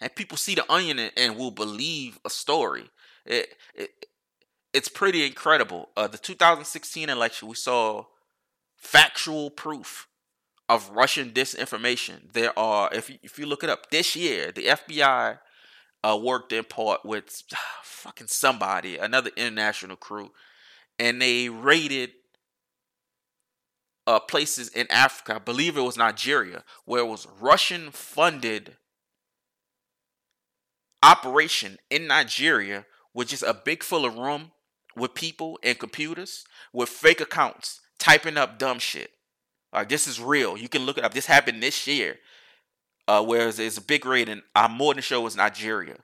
and 0.00 0.14
people 0.14 0.36
see 0.36 0.54
the 0.54 0.70
onion 0.70 0.98
and, 0.98 1.12
and 1.16 1.36
will 1.36 1.50
believe 1.50 2.18
a 2.24 2.30
story. 2.30 2.90
It, 3.24 3.56
it 3.74 3.90
it's 4.72 4.88
pretty 4.88 5.24
incredible. 5.24 5.88
Uh, 5.96 6.06
the 6.06 6.18
2016 6.18 7.08
election, 7.08 7.48
we 7.48 7.54
saw 7.54 8.04
factual 8.76 9.48
proof 9.48 10.06
of 10.68 10.90
Russian 10.90 11.30
disinformation. 11.30 12.32
There 12.32 12.56
are, 12.58 12.90
if 12.92 13.08
you, 13.08 13.16
if 13.22 13.38
you 13.38 13.46
look 13.46 13.64
it 13.64 13.70
up, 13.70 13.90
this 13.90 14.14
year 14.14 14.52
the 14.52 14.66
FBI 14.66 15.38
uh, 16.04 16.18
worked 16.22 16.52
in 16.52 16.64
part 16.64 17.04
with 17.04 17.42
fucking 17.82 18.26
somebody, 18.26 18.98
another 18.98 19.30
international 19.34 19.96
crew, 19.96 20.32
and 20.98 21.20
they 21.20 21.48
raided 21.48 22.10
uh, 24.06 24.20
places 24.20 24.68
in 24.68 24.86
Africa. 24.90 25.36
I 25.36 25.38
believe 25.38 25.76
it 25.76 25.82
was 25.82 25.96
Nigeria, 25.96 26.64
where 26.84 27.00
it 27.00 27.08
was 27.08 27.26
Russian 27.40 27.90
funded 27.90 28.76
operation 31.02 31.78
in 31.90 32.06
Nigeria 32.06 32.86
with 33.14 33.28
just 33.28 33.42
a 33.42 33.54
big 33.54 33.82
full 33.82 34.04
of 34.04 34.16
room 34.16 34.52
with 34.96 35.14
people 35.14 35.58
and 35.62 35.78
computers 35.78 36.44
with 36.72 36.88
fake 36.88 37.20
accounts 37.20 37.80
typing 37.98 38.36
up 38.36 38.58
dumb 38.58 38.78
shit. 38.78 39.10
Like 39.72 39.88
this 39.88 40.06
is 40.06 40.20
real. 40.20 40.56
You 40.56 40.68
can 40.68 40.82
look 40.86 40.98
it 40.98 41.04
up. 41.04 41.14
This 41.14 41.26
happened 41.26 41.62
this 41.62 41.86
year. 41.86 42.16
Uh, 43.08 43.22
whereas 43.24 43.56
there's 43.56 43.78
a 43.78 43.82
big 43.82 44.04
raid 44.04 44.28
in 44.28 44.42
our 44.56 44.68
morning 44.68 45.02
show 45.02 45.20
was 45.20 45.36
Nigeria. 45.36 45.96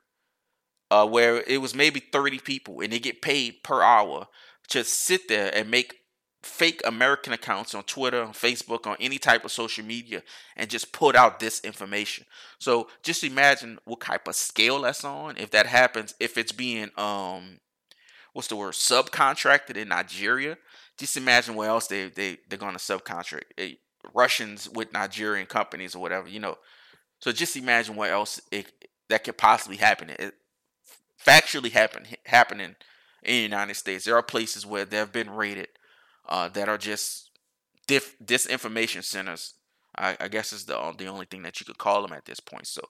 Uh, 0.91 1.07
where 1.07 1.43
it 1.47 1.61
was 1.61 1.75
maybe 1.75 2.01
30 2.01 2.39
people 2.41 2.81
and 2.81 2.93
they 2.93 2.99
get 2.99 3.23
paid 3.23 3.63
per 3.65 3.81
hour 3.81 4.29
to 4.69 4.85
sit 4.85 5.29
there 5.29 5.55
and 5.55 5.71
make 5.71 5.99
fake 6.43 6.83
American 6.85 7.33
accounts 7.33 7.75
on 7.75 7.85
Twitter, 7.85 8.23
on 8.23 8.33
Facebook, 8.33 8.87
on 8.87 8.97
any 8.99 9.19
type 9.19 9.45
of 9.45 9.53
social 9.53 9.85
media, 9.85 10.23
and 10.57 10.69
just 10.69 10.93
put 10.93 11.15
out 11.15 11.39
this 11.39 11.61
information. 11.61 12.27
So 12.59 12.89
just 13.03 13.23
imagine 13.23 13.79
what 13.85 14.01
type 14.01 14.27
of 14.27 14.35
scale 14.35 14.83
that's 14.83 15.05
on. 15.05 15.37
If 15.37 15.51
that 15.51 15.67
happens, 15.67 16.15
if 16.19 16.37
it's 16.37 16.53
being 16.53 16.91
um, 16.97 17.61
what's 18.33 18.49
the 18.49 18.57
word, 18.57 18.75
subcontracted 18.75 19.77
in 19.77 19.89
Nigeria. 19.89 20.59
Just 20.99 21.17
imagine 21.17 21.55
where 21.55 21.69
else 21.69 21.87
they 21.87 22.09
they 22.09 22.39
they're 22.49 22.59
gonna 22.59 22.79
subcontract 22.79 23.43
eh, 23.59 23.75
Russians 24.15 24.69
with 24.69 24.93
Nigerian 24.93 25.47
companies 25.47 25.95
or 25.95 26.03
whatever, 26.03 26.29
you 26.29 26.41
know. 26.41 26.59
So 27.21 27.33
just 27.33 27.57
imagine 27.57 27.95
what 27.95 28.11
else 28.11 28.41
it, 28.51 28.67
that 29.09 29.25
could 29.25 29.39
possibly 29.39 29.77
happen. 29.77 30.11
It 30.11 30.35
factually 31.25 31.71
happen 31.71 32.07
happening 32.25 32.75
in 33.23 33.37
the 33.37 33.43
United 33.43 33.75
States. 33.75 34.05
There 34.05 34.17
are 34.17 34.23
places 34.23 34.67
where 34.67 34.85
they 34.85 34.97
have 34.97 35.13
been 35.13 35.31
raided 35.31 35.69
uh, 36.29 36.49
that 36.51 36.69
are 36.69 36.79
just 36.79 37.31
dif- 37.87 38.17
disinformation 38.25 39.05
centers. 39.05 39.55
I, 39.97 40.17
I 40.21 40.29
guess 40.29 40.53
is 40.53 40.65
the 40.65 40.79
uh, 40.79 40.93
the 40.97 41.07
only 41.07 41.27
thing 41.27 41.43
that 41.43 41.61
you 41.61 41.67
could 41.67 41.79
call 41.79 42.03
them 42.03 42.13
at 42.13 42.25
this 42.25 42.41
point. 42.41 42.67
So 42.67 42.83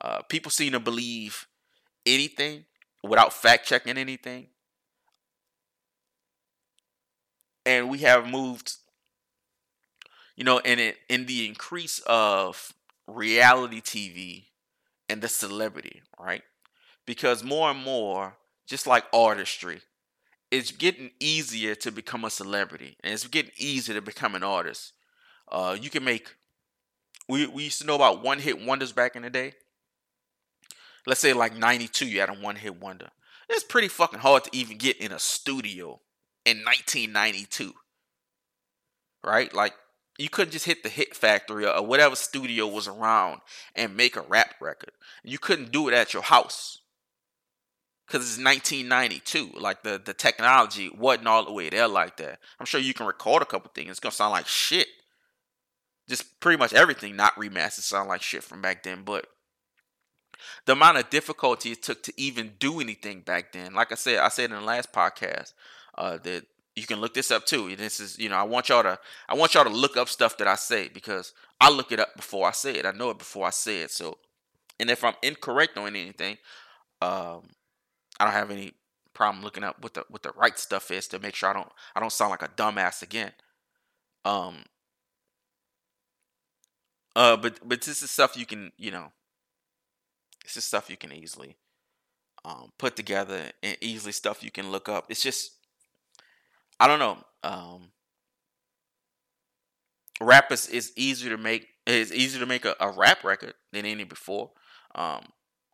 uh, 0.00 0.22
people 0.22 0.50
seem 0.50 0.72
to 0.72 0.80
believe 0.80 1.46
anything 2.04 2.64
without 3.02 3.32
fact 3.32 3.66
checking 3.66 3.96
anything, 3.96 4.48
and 7.64 7.88
we 7.88 7.98
have 7.98 8.26
moved, 8.28 8.74
you 10.36 10.44
know, 10.44 10.58
in 10.58 10.78
it 10.78 10.96
in 11.08 11.26
the 11.26 11.46
increase 11.46 12.00
of 12.06 12.72
reality 13.06 13.80
TV 13.80 14.46
and 15.08 15.22
the 15.22 15.28
celebrity, 15.28 16.02
right? 16.18 16.42
Because 17.06 17.42
more 17.42 17.70
and 17.70 17.82
more, 17.82 18.36
just 18.70 18.86
like 18.86 19.04
artistry, 19.12 19.80
it's 20.52 20.70
getting 20.70 21.10
easier 21.18 21.74
to 21.74 21.90
become 21.90 22.24
a 22.24 22.30
celebrity 22.30 22.96
and 23.02 23.12
it's 23.12 23.26
getting 23.26 23.50
easier 23.58 23.96
to 23.96 24.00
become 24.00 24.36
an 24.36 24.44
artist. 24.44 24.92
Uh, 25.50 25.76
you 25.78 25.90
can 25.90 26.04
make 26.04 26.36
we 27.28 27.48
we 27.48 27.64
used 27.64 27.80
to 27.80 27.86
know 27.86 27.96
about 27.96 28.22
one 28.22 28.38
hit 28.38 28.64
wonders 28.64 28.92
back 28.92 29.16
in 29.16 29.22
the 29.22 29.30
day. 29.30 29.54
Let's 31.04 31.20
say 31.20 31.32
like 31.32 31.56
92 31.56 32.06
you 32.06 32.20
had 32.20 32.30
a 32.30 32.34
one 32.34 32.54
hit 32.54 32.80
wonder. 32.80 33.08
It's 33.48 33.64
pretty 33.64 33.88
fucking 33.88 34.20
hard 34.20 34.44
to 34.44 34.50
even 34.52 34.78
get 34.78 34.98
in 34.98 35.10
a 35.10 35.18
studio 35.18 36.00
in 36.44 36.58
1992. 36.58 37.74
Right? 39.24 39.52
Like 39.52 39.74
you 40.16 40.28
couldn't 40.28 40.52
just 40.52 40.66
hit 40.66 40.84
the 40.84 40.88
hit 40.88 41.16
factory 41.16 41.66
or 41.66 41.84
whatever 41.84 42.14
studio 42.14 42.68
was 42.68 42.86
around 42.86 43.40
and 43.74 43.96
make 43.96 44.14
a 44.14 44.22
rap 44.22 44.54
record. 44.60 44.92
You 45.24 45.40
couldn't 45.40 45.72
do 45.72 45.88
it 45.88 45.94
at 45.94 46.14
your 46.14 46.22
house 46.22 46.79
because 48.10 48.26
it's 48.26 48.44
1992. 48.44 49.58
Like 49.58 49.82
the 49.82 50.00
the 50.04 50.14
technology 50.14 50.90
wasn't 50.90 51.28
all 51.28 51.44
the 51.44 51.52
way 51.52 51.70
there 51.70 51.88
like 51.88 52.16
that. 52.16 52.38
I'm 52.58 52.66
sure 52.66 52.80
you 52.80 52.94
can 52.94 53.06
record 53.06 53.42
a 53.42 53.46
couple 53.46 53.70
things. 53.74 53.90
It's 53.90 54.00
gonna 54.00 54.12
sound 54.12 54.32
like 54.32 54.46
shit. 54.46 54.88
Just 56.08 56.40
pretty 56.40 56.58
much 56.58 56.72
everything 56.72 57.14
not 57.14 57.36
remastered 57.36 57.82
sound 57.82 58.08
like 58.08 58.22
shit 58.22 58.42
from 58.42 58.60
back 58.60 58.82
then. 58.82 59.02
But 59.04 59.26
the 60.66 60.72
amount 60.72 60.98
of 60.98 61.10
difficulty 61.10 61.72
it 61.72 61.82
took 61.82 62.02
to 62.04 62.12
even 62.16 62.54
do 62.58 62.80
anything 62.80 63.20
back 63.20 63.52
then, 63.52 63.74
like 63.74 63.92
I 63.92 63.96
said, 63.96 64.18
I 64.18 64.28
said 64.28 64.50
in 64.50 64.56
the 64.56 64.62
last 64.62 64.92
podcast, 64.92 65.52
uh, 65.96 66.18
that 66.18 66.46
you 66.76 66.86
can 66.86 67.00
look 67.00 67.14
this 67.14 67.30
up 67.30 67.46
too. 67.46 67.74
This 67.76 68.00
is, 68.00 68.18
you 68.18 68.28
know, 68.28 68.36
I 68.36 68.42
want 68.42 68.68
y'all 68.68 68.82
to, 68.82 68.98
I 69.28 69.34
want 69.34 69.54
y'all 69.54 69.64
to 69.64 69.70
look 69.70 69.96
up 69.96 70.08
stuff 70.08 70.38
that 70.38 70.48
I 70.48 70.54
say 70.54 70.88
because 70.88 71.32
I 71.60 71.70
look 71.70 71.92
it 71.92 72.00
up 72.00 72.16
before 72.16 72.48
I 72.48 72.52
say 72.52 72.74
it. 72.74 72.86
I 72.86 72.92
know 72.92 73.10
it 73.10 73.18
before 73.18 73.46
I 73.46 73.50
say 73.50 73.82
it. 73.82 73.90
So, 73.90 74.18
and 74.78 74.90
if 74.90 75.04
I'm 75.04 75.14
incorrect 75.22 75.76
on 75.76 75.88
anything, 75.88 76.38
um, 77.02 77.42
I 78.20 78.24
don't 78.24 78.34
have 78.34 78.50
any 78.50 78.74
problem 79.14 79.42
looking 79.42 79.64
up 79.64 79.82
what 79.82 79.94
the 79.94 80.04
what 80.08 80.22
the 80.22 80.32
right 80.36 80.58
stuff 80.58 80.90
is 80.90 81.08
to 81.08 81.18
make 81.18 81.34
sure 81.34 81.48
I 81.48 81.54
don't 81.54 81.72
I 81.96 82.00
don't 82.00 82.12
sound 82.12 82.30
like 82.30 82.42
a 82.42 82.48
dumbass 82.48 83.02
again. 83.02 83.32
Um 84.24 84.64
uh 87.16 87.36
but 87.38 87.58
but 87.66 87.80
this 87.80 88.02
is 88.02 88.10
stuff 88.10 88.36
you 88.36 88.44
can, 88.44 88.72
you 88.76 88.90
know, 88.90 89.12
this 90.44 90.58
is 90.58 90.64
stuff 90.64 90.90
you 90.90 90.98
can 90.98 91.12
easily 91.12 91.56
um 92.44 92.72
put 92.78 92.94
together 92.94 93.50
and 93.62 93.76
easily 93.80 94.12
stuff 94.12 94.44
you 94.44 94.50
can 94.50 94.70
look 94.70 94.88
up. 94.88 95.06
It's 95.08 95.22
just 95.22 95.52
I 96.78 96.86
don't 96.86 96.98
know. 96.98 97.18
Um 97.42 97.90
rap 100.20 100.52
is, 100.52 100.68
is 100.68 100.92
easier 100.94 101.34
to 101.34 101.42
make 101.42 101.68
it's 101.86 102.12
easier 102.12 102.40
to 102.40 102.46
make 102.46 102.66
a, 102.66 102.76
a 102.78 102.90
rap 102.90 103.24
record 103.24 103.54
than 103.72 103.86
any 103.86 104.04
before. 104.04 104.50
Um 104.94 105.24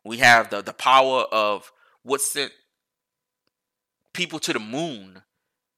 we 0.05 0.17
have 0.19 0.49
the 0.49 0.61
the 0.61 0.73
power 0.73 1.23
of 1.31 1.73
what 2.07 2.21
sent 2.21 2.53
people 4.13 4.39
to 4.39 4.53
the 4.53 4.59
moon. 4.59 5.21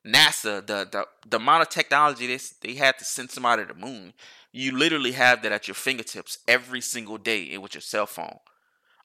NASA, 0.08 0.66
the 0.66 0.88
the, 0.90 1.06
the 1.28 1.38
amount 1.38 1.64
of 1.64 1.70
technology 1.70 2.28
they, 2.28 2.40
they 2.62 2.76
had 2.76 2.98
to 3.00 3.04
send 3.04 3.30
somebody 3.30 3.66
to 3.66 3.74
the 3.74 3.80
moon, 3.80 4.14
you 4.54 4.78
literally 4.78 5.12
have 5.12 5.42
that 5.42 5.52
at 5.52 5.68
your 5.68 5.76
fingertips 5.76 6.38
every 6.48 6.80
single 6.82 7.18
day 7.18 7.58
with 7.58 7.74
your 7.74 7.82
cell 7.82 8.06
phone. 8.06 8.38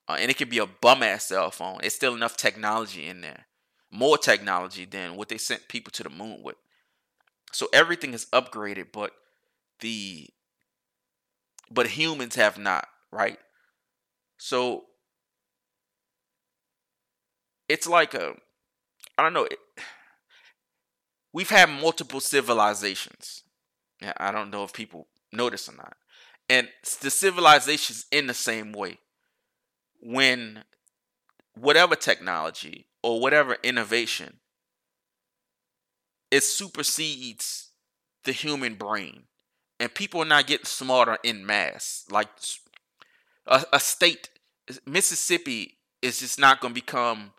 Uh, 0.06 0.18
and 0.20 0.30
it 0.30 0.36
could 0.36 0.50
be 0.50 0.58
a 0.58 0.66
bum 0.66 1.02
ass 1.02 1.26
cell 1.26 1.50
phone. 1.50 1.80
It's 1.82 1.96
still 1.96 2.14
enough 2.14 2.36
technology 2.36 3.06
in 3.06 3.22
there, 3.22 3.46
more 3.90 4.18
technology 4.18 4.84
than 4.84 5.16
what 5.16 5.28
they 5.28 5.38
sent 5.38 5.66
people 5.66 5.90
to 5.92 6.04
the 6.04 6.10
moon 6.10 6.42
with. 6.42 6.56
So 7.52 7.68
everything 7.72 8.14
is 8.14 8.26
upgraded, 8.26 8.92
but 8.92 9.12
the 9.80 10.28
but 11.70 11.88
humans 11.88 12.36
have 12.36 12.56
not, 12.58 12.86
right? 13.10 13.38
So 14.36 14.84
it's 17.68 17.86
like 17.86 18.14
a 18.14 18.34
I 19.16 19.22
don't 19.22 19.32
know. 19.32 19.44
It, 19.44 19.58
we've 21.32 21.50
had 21.50 21.68
multiple 21.68 22.20
civilizations. 22.20 23.42
Yeah, 24.00 24.12
I 24.16 24.32
don't 24.32 24.50
know 24.50 24.64
if 24.64 24.72
people 24.72 25.06
notice 25.32 25.68
or 25.68 25.76
not. 25.76 25.96
And 26.48 26.68
the 27.00 27.10
civilizations 27.10 28.06
in 28.10 28.26
the 28.26 28.34
same 28.34 28.72
way. 28.72 28.98
When 30.00 30.64
whatever 31.54 31.94
technology 31.94 32.86
or 33.02 33.20
whatever 33.20 33.56
innovation 33.62 34.40
it 36.30 36.42
supersedes 36.42 37.70
the 38.24 38.32
human 38.32 38.74
brain 38.74 39.24
and 39.78 39.94
people 39.94 40.20
are 40.20 40.26
not 40.26 40.46
getting 40.46 40.66
smarter 40.66 41.18
in 41.22 41.46
mass 41.46 42.04
like 42.10 42.28
a, 43.46 43.64
a 43.72 43.80
state 43.80 44.30
mississippi 44.86 45.78
is 46.02 46.20
just 46.20 46.40
not 46.40 46.60
going 46.60 46.74
to 46.74 46.80
become 46.80 47.32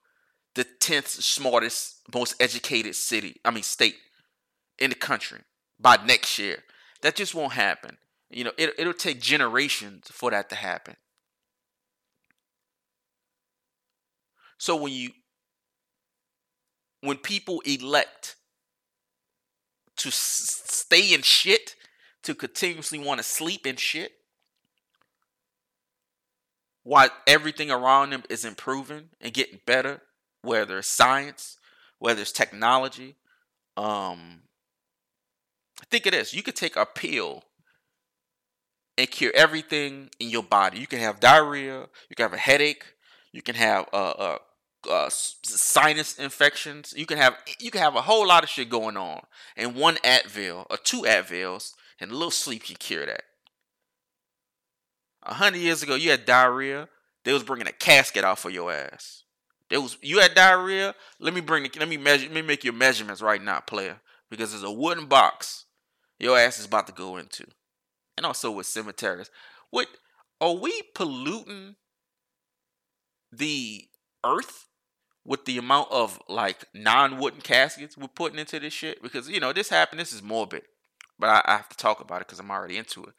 the 0.56 0.66
10th 0.80 1.08
smartest 1.22 2.01
most 2.14 2.36
educated 2.39 2.95
city 2.95 3.39
i 3.45 3.51
mean 3.51 3.64
state 3.64 3.95
in 4.80 4.89
the 4.89 4.95
country 4.95 5.39
by 5.80 5.97
next 6.06 6.39
year. 6.39 6.64
That 7.01 7.16
just 7.16 7.36
won't 7.36 7.53
happen. 7.53 7.97
You 8.30 8.45
know 8.45 8.51
it, 8.58 8.74
it'll 8.78 8.93
take 8.93 9.22
generations 9.22 10.08
for 10.12 10.32
that 10.32 10.49
to 10.49 10.56
happen. 10.56 10.95
So 14.58 14.76
when 14.76 14.93
you 14.93 15.12
when 17.01 17.18
people 17.18 17.62
elect 17.66 18.36
to 19.97 20.10
s- 20.10 20.62
stay 20.66 21.14
in 21.14 21.22
shit 21.22 21.76
to 22.24 22.34
continuously 22.34 22.97
want 22.97 23.20
to 23.20 23.24
sleep 23.24 23.68
in 23.68 23.76
shit 23.76 24.12
while 26.84 27.10
everything 27.28 27.70
around 27.70 28.10
them 28.12 28.24
is 28.30 28.43
improving 28.43 29.10
and 29.22 29.34
getting 29.34 29.60
better, 29.66 30.01
whether 30.46 30.78
it's 30.78 30.88
science, 30.88 31.58
whether 32.00 32.22
it's 32.22 32.32
technology. 32.32 33.16
Um, 33.76 34.43
think 35.89 36.06
of 36.06 36.14
this: 36.14 36.34
you 36.34 36.43
could 36.43 36.56
take 36.56 36.76
a 36.76 36.86
pill 36.86 37.43
and 38.98 39.10
cure 39.10 39.32
everything 39.36 40.10
in 40.20 40.30
your 40.30 40.43
body. 40.43 40.80
You 40.80 40.88
can 40.88 41.00
have 41.00 41.20
diarrhea, 41.20 41.88
you 42.10 42.16
can 42.16 42.24
have 42.24 42.34
a 42.34 42.38
headache, 42.38 42.86
you 43.34 43.41
can 43.41 43.56
have 43.56 43.88
a, 43.91 43.98
a 43.98 44.38
uh, 44.89 45.10
sinus 45.10 46.18
infections. 46.18 46.93
You 46.96 47.06
can 47.06 47.18
have 47.18 47.38
you 47.60 47.72
can 47.72 47.82
have 47.82 47.96
a 47.96 48.02
whole 48.02 48.28
lot 48.28 48.43
of 48.43 48.50
shit 48.50 48.70
going 48.70 48.98
on, 48.98 49.22
and 49.58 49.76
one 49.76 49.96
Advil 49.98 50.66
or 50.70 50.78
two 50.78 51.02
Advils 51.02 51.74
and 52.00 52.12
a 52.12 52.14
little 52.14 52.32
sleep 52.32 52.66
can 52.66 52.76
cure 52.76 53.06
that. 53.06 53.24
A 55.24 55.34
hundred 55.34 55.60
years 55.60 55.82
ago, 55.82 55.96
you 55.96 56.12
had 56.12 56.26
diarrhea. 56.26 56.88
They 57.24 57.34
was 57.34 57.43
bringing 57.43 57.68
a 57.68 57.72
casket 57.72 58.24
out 58.24 58.39
for 58.39 58.52
your 58.52 58.72
ass. 58.72 59.24
There 59.70 59.82
was 59.82 59.97
you 60.01 60.20
had 60.20 60.36
diarrhea. 60.36 60.95
Let 61.20 61.34
me 61.34 61.41
bring 61.41 61.63
the, 61.63 61.72
let 61.80 61.89
me 61.89 61.97
measure. 61.97 62.26
Let 62.26 62.36
me 62.36 62.41
make 62.41 62.63
your 62.63 62.74
measurements 62.74 63.22
right 63.22 63.41
now, 63.41 63.59
player, 63.59 63.99
because 64.30 64.51
there's 64.51 64.63
a 64.63 64.72
wooden 64.72 65.07
box 65.07 65.66
your 66.20 66.38
ass 66.38 66.59
is 66.59 66.66
about 66.66 66.88
to 66.88 66.93
go 66.93 67.18
into, 67.18 67.45
and 68.16 68.26
also 68.26 68.51
with 68.51 68.68
cemeteries. 68.68 69.30
What 69.70 69.88
are 70.39 70.53
we 70.53 70.82
polluting 70.93 71.76
the 73.32 73.88
earth 74.24 74.68
with 75.26 75.45
the 75.45 75.57
amount 75.57 75.91
of 75.91 76.20
like 76.30 76.66
non-wooden 76.74 77.41
caskets 77.41 77.97
we're 77.97 78.07
putting 78.07 78.39
into 78.39 78.59
this 78.59 78.74
shit 78.74 79.01
because 79.01 79.28
you 79.28 79.39
know 79.39 79.51
this 79.51 79.70
happened 79.70 79.99
this 79.99 80.13
is 80.13 80.22
morbid 80.22 80.61
but 81.20 81.30
i, 81.30 81.41
I 81.45 81.57
have 81.57 81.70
to 81.70 81.78
talk 81.78 81.99
about 81.99 82.22
it 82.22 82.28
because 82.28 82.39
i'm 82.39 82.51
already 82.51 82.78
into 82.78 83.03
it 83.03 83.13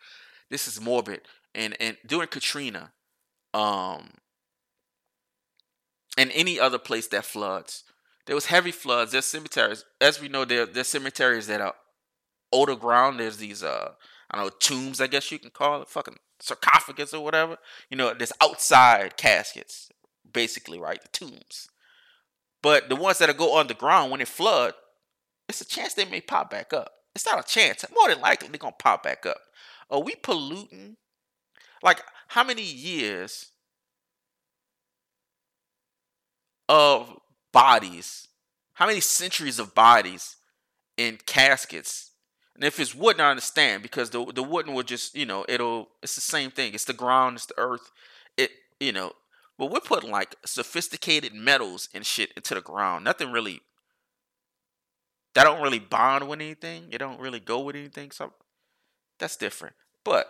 this 0.51 0.68
is 0.68 0.80
morbid 0.80 1.22
and 1.55 1.76
and 1.80 1.97
during 2.07 2.28
katrina 2.28 2.92
um 3.53 4.11
and 6.17 6.31
any 6.35 6.59
other 6.59 6.79
place 6.79 7.09
that 7.09 7.25
floods 7.25 7.85
there 8.27 8.35
was 8.35 8.47
heavy 8.47 8.73
floods 8.73 9.12
there's 9.12 9.25
cemeteries 9.25 9.85
as 10.01 10.21
we 10.21 10.29
know 10.29 10.45
there 10.45 10.67
there's 10.67 10.89
cemeteries 10.89 11.47
that 11.47 11.61
are 11.61 11.75
older 12.53 12.77
ground 12.77 13.21
there's 13.21 13.39
these 13.39 13.62
uh 13.62 13.91
i 14.31 14.37
don't 14.37 14.47
know 14.47 14.53
tombs 14.61 15.01
i 15.01 15.07
guess 15.07 15.31
you 15.31 15.39
can 15.39 15.51
call 15.51 15.83
it 15.83 15.89
fucking 15.89 16.17
sarcophagus 16.39 17.14
or 17.14 17.25
whatever 17.25 17.57
you 17.91 17.97
know 17.97 18.12
there's 18.14 18.33
outside 18.41 19.17
caskets 19.17 19.91
basically 20.33 20.79
right 20.79 21.03
the 21.03 21.09
tombs 21.09 21.69
but 22.67 22.89
the 22.89 22.97
ones 22.97 23.19
that 23.19 23.37
go 23.37 23.59
underground 23.59 24.11
when 24.11 24.21
it 24.21 24.27
flood, 24.27 24.75
it's 25.49 25.61
a 25.61 25.64
chance 25.64 25.95
they 25.95 26.05
may 26.05 26.21
pop 26.21 26.51
back 26.51 26.73
up. 26.73 26.91
It's 27.14 27.25
not 27.25 27.39
a 27.39 27.47
chance. 27.47 27.85
More 27.95 28.09
than 28.09 28.21
likely 28.21 28.49
they're 28.49 28.59
gonna 28.59 28.75
pop 28.77 29.05
back 29.05 29.25
up. 29.25 29.39
Are 29.89 30.01
we 30.01 30.17
polluting? 30.17 30.97
Like 31.81 32.03
how 32.27 32.43
many 32.43 32.64
years 32.64 33.53
of 36.69 37.14
bodies? 37.53 38.29
How 38.75 38.87
many 38.87 39.01
centuries 39.01 39.59
of 39.59 39.75
bodies 39.75 40.37
in 40.97 41.19
caskets? 41.27 42.11
And 42.55 42.64
if 42.64 42.81
it's 42.81 42.95
wooden, 42.95 43.21
I 43.21 43.31
understand 43.31 43.83
because 43.83 44.11
the 44.11 44.25
the 44.33 44.43
wooden 44.43 44.75
will 44.75 44.83
just 44.83 45.14
you 45.14 45.27
know 45.27 45.45
it'll 45.49 45.89
it's 46.03 46.14
the 46.14 46.21
same 46.21 46.51
thing. 46.51 46.75
It's 46.75 46.85
the 46.85 46.93
ground, 46.93 47.37
it's 47.37 47.47
the 47.47 47.59
earth. 47.59 47.91
It 48.37 48.51
you 48.81 48.93
know 48.93 49.12
but 49.59 49.71
we're 49.71 49.81
putting 49.81 50.11
like 50.11 50.35
sophisticated 50.45 51.33
metals 51.35 51.89
and 51.95 52.05
shit 52.05 52.33
into 52.37 52.55
the 52.55 52.61
ground. 52.61 53.05
Nothing 53.05 53.33
really 53.33 53.62
that 55.35 55.45
don't 55.45 55.62
really 55.62 55.79
bond 55.79 56.29
with 56.29 56.41
anything. 56.41 56.89
It 56.91 56.99
don't 56.99 57.21
really 57.21 57.41
go 57.41 57.61
with 57.61 57.77
anything. 57.77 58.11
So 58.11 58.33
that's 59.19 59.37
different. 59.37 59.77
But 60.05 60.27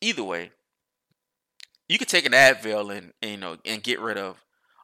either 0.00 0.24
way, 0.24 0.52
you 1.88 1.98
can 1.98 2.08
take 2.08 2.26
an 2.26 2.32
Advil 2.32 2.96
and, 2.96 3.12
and 3.22 3.30
you 3.30 3.36
know 3.36 3.56
and 3.64 3.82
get 3.82 4.00
rid 4.00 4.16
of 4.16 4.36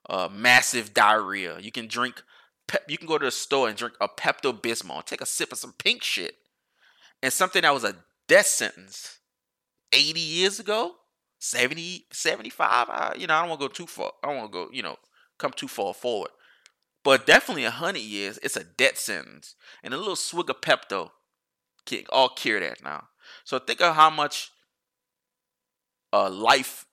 uh, 0.08 0.28
massive 0.30 0.94
diarrhea. 0.94 1.58
You 1.60 1.72
can 1.72 1.86
drink. 1.86 2.22
Pep, 2.66 2.82
you 2.88 2.96
can 2.96 3.06
go 3.06 3.18
to 3.18 3.26
the 3.26 3.30
store 3.30 3.68
and 3.68 3.76
drink 3.76 3.94
a 4.00 4.08
Pepto 4.08 4.58
Bismol. 4.58 5.04
Take 5.04 5.20
a 5.20 5.26
sip 5.26 5.52
of 5.52 5.58
some 5.58 5.74
pink 5.78 6.02
shit, 6.02 6.36
and 7.22 7.32
something 7.32 7.62
that 7.62 7.74
was 7.74 7.84
a 7.84 7.96
death 8.26 8.46
sentence 8.46 9.18
80 9.92 10.20
years 10.20 10.58
ago 10.58 10.94
70, 11.44 12.06
75. 12.10 12.88
I, 12.88 13.14
you 13.18 13.26
know, 13.26 13.34
I 13.34 13.40
don't 13.40 13.50
want 13.50 13.60
to 13.60 13.68
go 13.68 13.72
too 13.72 13.86
far. 13.86 14.12
I 14.22 14.28
don't 14.28 14.38
want 14.38 14.50
to 14.50 14.52
go, 14.52 14.68
you 14.72 14.82
know, 14.82 14.96
come 15.38 15.52
too 15.52 15.68
far 15.68 15.92
forward. 15.92 16.30
But 17.04 17.26
definitely 17.26 17.66
a 17.66 17.70
hundred 17.70 18.00
years, 18.00 18.38
it's 18.42 18.56
a 18.56 18.64
death 18.64 18.96
sentence. 18.96 19.54
And 19.82 19.92
a 19.92 19.98
little 19.98 20.16
swig 20.16 20.48
of 20.48 20.62
Pepto 20.62 21.10
can 21.84 22.04
all 22.08 22.30
cure 22.30 22.60
that 22.60 22.82
now. 22.82 23.08
So 23.44 23.58
think 23.58 23.82
of 23.82 23.94
how 23.94 24.08
much 24.08 24.52
uh, 26.14 26.30
life, 26.30 26.86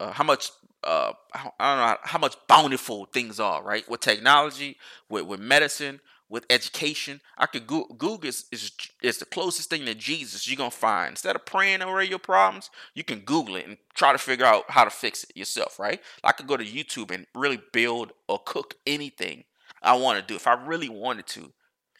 uh, 0.00 0.12
how 0.12 0.24
much 0.24 0.52
uh, 0.86 1.12
I 1.58 1.76
don't 1.76 1.86
know 1.86 1.96
how 2.02 2.18
much 2.18 2.36
bountiful 2.48 3.06
things 3.06 3.40
are, 3.40 3.62
right? 3.62 3.88
With 3.88 4.00
technology, 4.00 4.78
with 5.08 5.26
with 5.26 5.40
medicine, 5.40 6.00
with 6.28 6.46
education. 6.50 7.20
I 7.38 7.46
could 7.46 7.66
go- 7.66 7.86
Google 7.86 8.28
is, 8.28 8.46
is 8.52 8.72
is 9.02 9.18
the 9.18 9.24
closest 9.26 9.70
thing 9.70 9.84
to 9.84 9.94
Jesus 9.94 10.46
you're 10.48 10.56
gonna 10.56 10.70
find. 10.70 11.10
Instead 11.10 11.36
of 11.36 11.44
praying 11.44 11.82
over 11.82 12.02
your 12.02 12.18
problems, 12.18 12.70
you 12.94 13.04
can 13.04 13.20
Google 13.20 13.56
it 13.56 13.66
and 13.66 13.76
try 13.94 14.12
to 14.12 14.18
figure 14.18 14.46
out 14.46 14.64
how 14.70 14.84
to 14.84 14.90
fix 14.90 15.24
it 15.24 15.36
yourself, 15.36 15.78
right? 15.78 16.00
I 16.24 16.32
could 16.32 16.46
go 16.46 16.56
to 16.56 16.64
YouTube 16.64 17.10
and 17.10 17.26
really 17.34 17.60
build 17.72 18.12
or 18.28 18.38
cook 18.44 18.74
anything 18.86 19.44
I 19.82 19.96
want 19.96 20.18
to 20.18 20.24
do 20.26 20.36
if 20.36 20.46
I 20.46 20.54
really 20.54 20.88
wanted 20.88 21.26
to. 21.28 21.52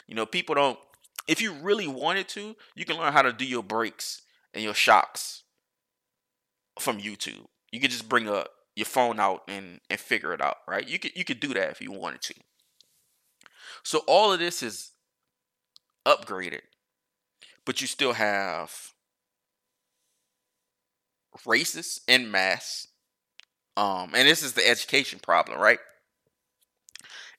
You 0.06 0.14
know, 0.14 0.26
people 0.26 0.54
don't. 0.54 0.78
If 1.28 1.40
you 1.42 1.52
really 1.54 1.88
wanted 1.88 2.28
to, 2.30 2.54
you 2.76 2.84
can 2.84 2.96
learn 2.96 3.12
how 3.12 3.22
to 3.22 3.32
do 3.32 3.44
your 3.44 3.62
breaks 3.62 4.22
and 4.54 4.62
your 4.62 4.74
shocks 4.74 5.42
from 6.78 6.98
YouTube. 7.00 7.46
You 7.72 7.80
could 7.80 7.90
just 7.90 8.08
bring 8.08 8.28
a 8.28 8.46
your 8.76 8.86
phone 8.86 9.18
out 9.18 9.42
and 9.48 9.80
and 9.90 9.98
figure 9.98 10.32
it 10.32 10.40
out, 10.40 10.58
right? 10.68 10.86
You 10.86 10.98
could 10.98 11.12
you 11.16 11.24
could 11.24 11.40
do 11.40 11.54
that 11.54 11.70
if 11.70 11.80
you 11.80 11.90
wanted 11.90 12.22
to. 12.22 12.34
So 13.82 14.02
all 14.06 14.32
of 14.32 14.38
this 14.38 14.62
is 14.62 14.92
upgraded, 16.06 16.60
but 17.64 17.80
you 17.80 17.86
still 17.86 18.12
have 18.12 18.92
racists 21.44 22.00
in 22.06 22.30
mass. 22.30 22.88
Um, 23.76 24.12
and 24.14 24.26
this 24.26 24.42
is 24.42 24.54
the 24.54 24.66
education 24.66 25.18
problem, 25.18 25.60
right? 25.60 25.78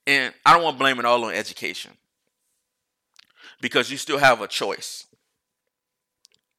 And 0.06 0.34
I 0.46 0.54
don't 0.54 0.64
want 0.64 0.76
to 0.76 0.80
blame 0.80 1.00
it 1.00 1.06
all 1.06 1.26
on 1.26 1.34
education 1.34 1.98
because 3.60 3.90
you 3.90 3.98
still 3.98 4.20
have 4.20 4.42
a 4.42 4.48
choice. 4.48 5.07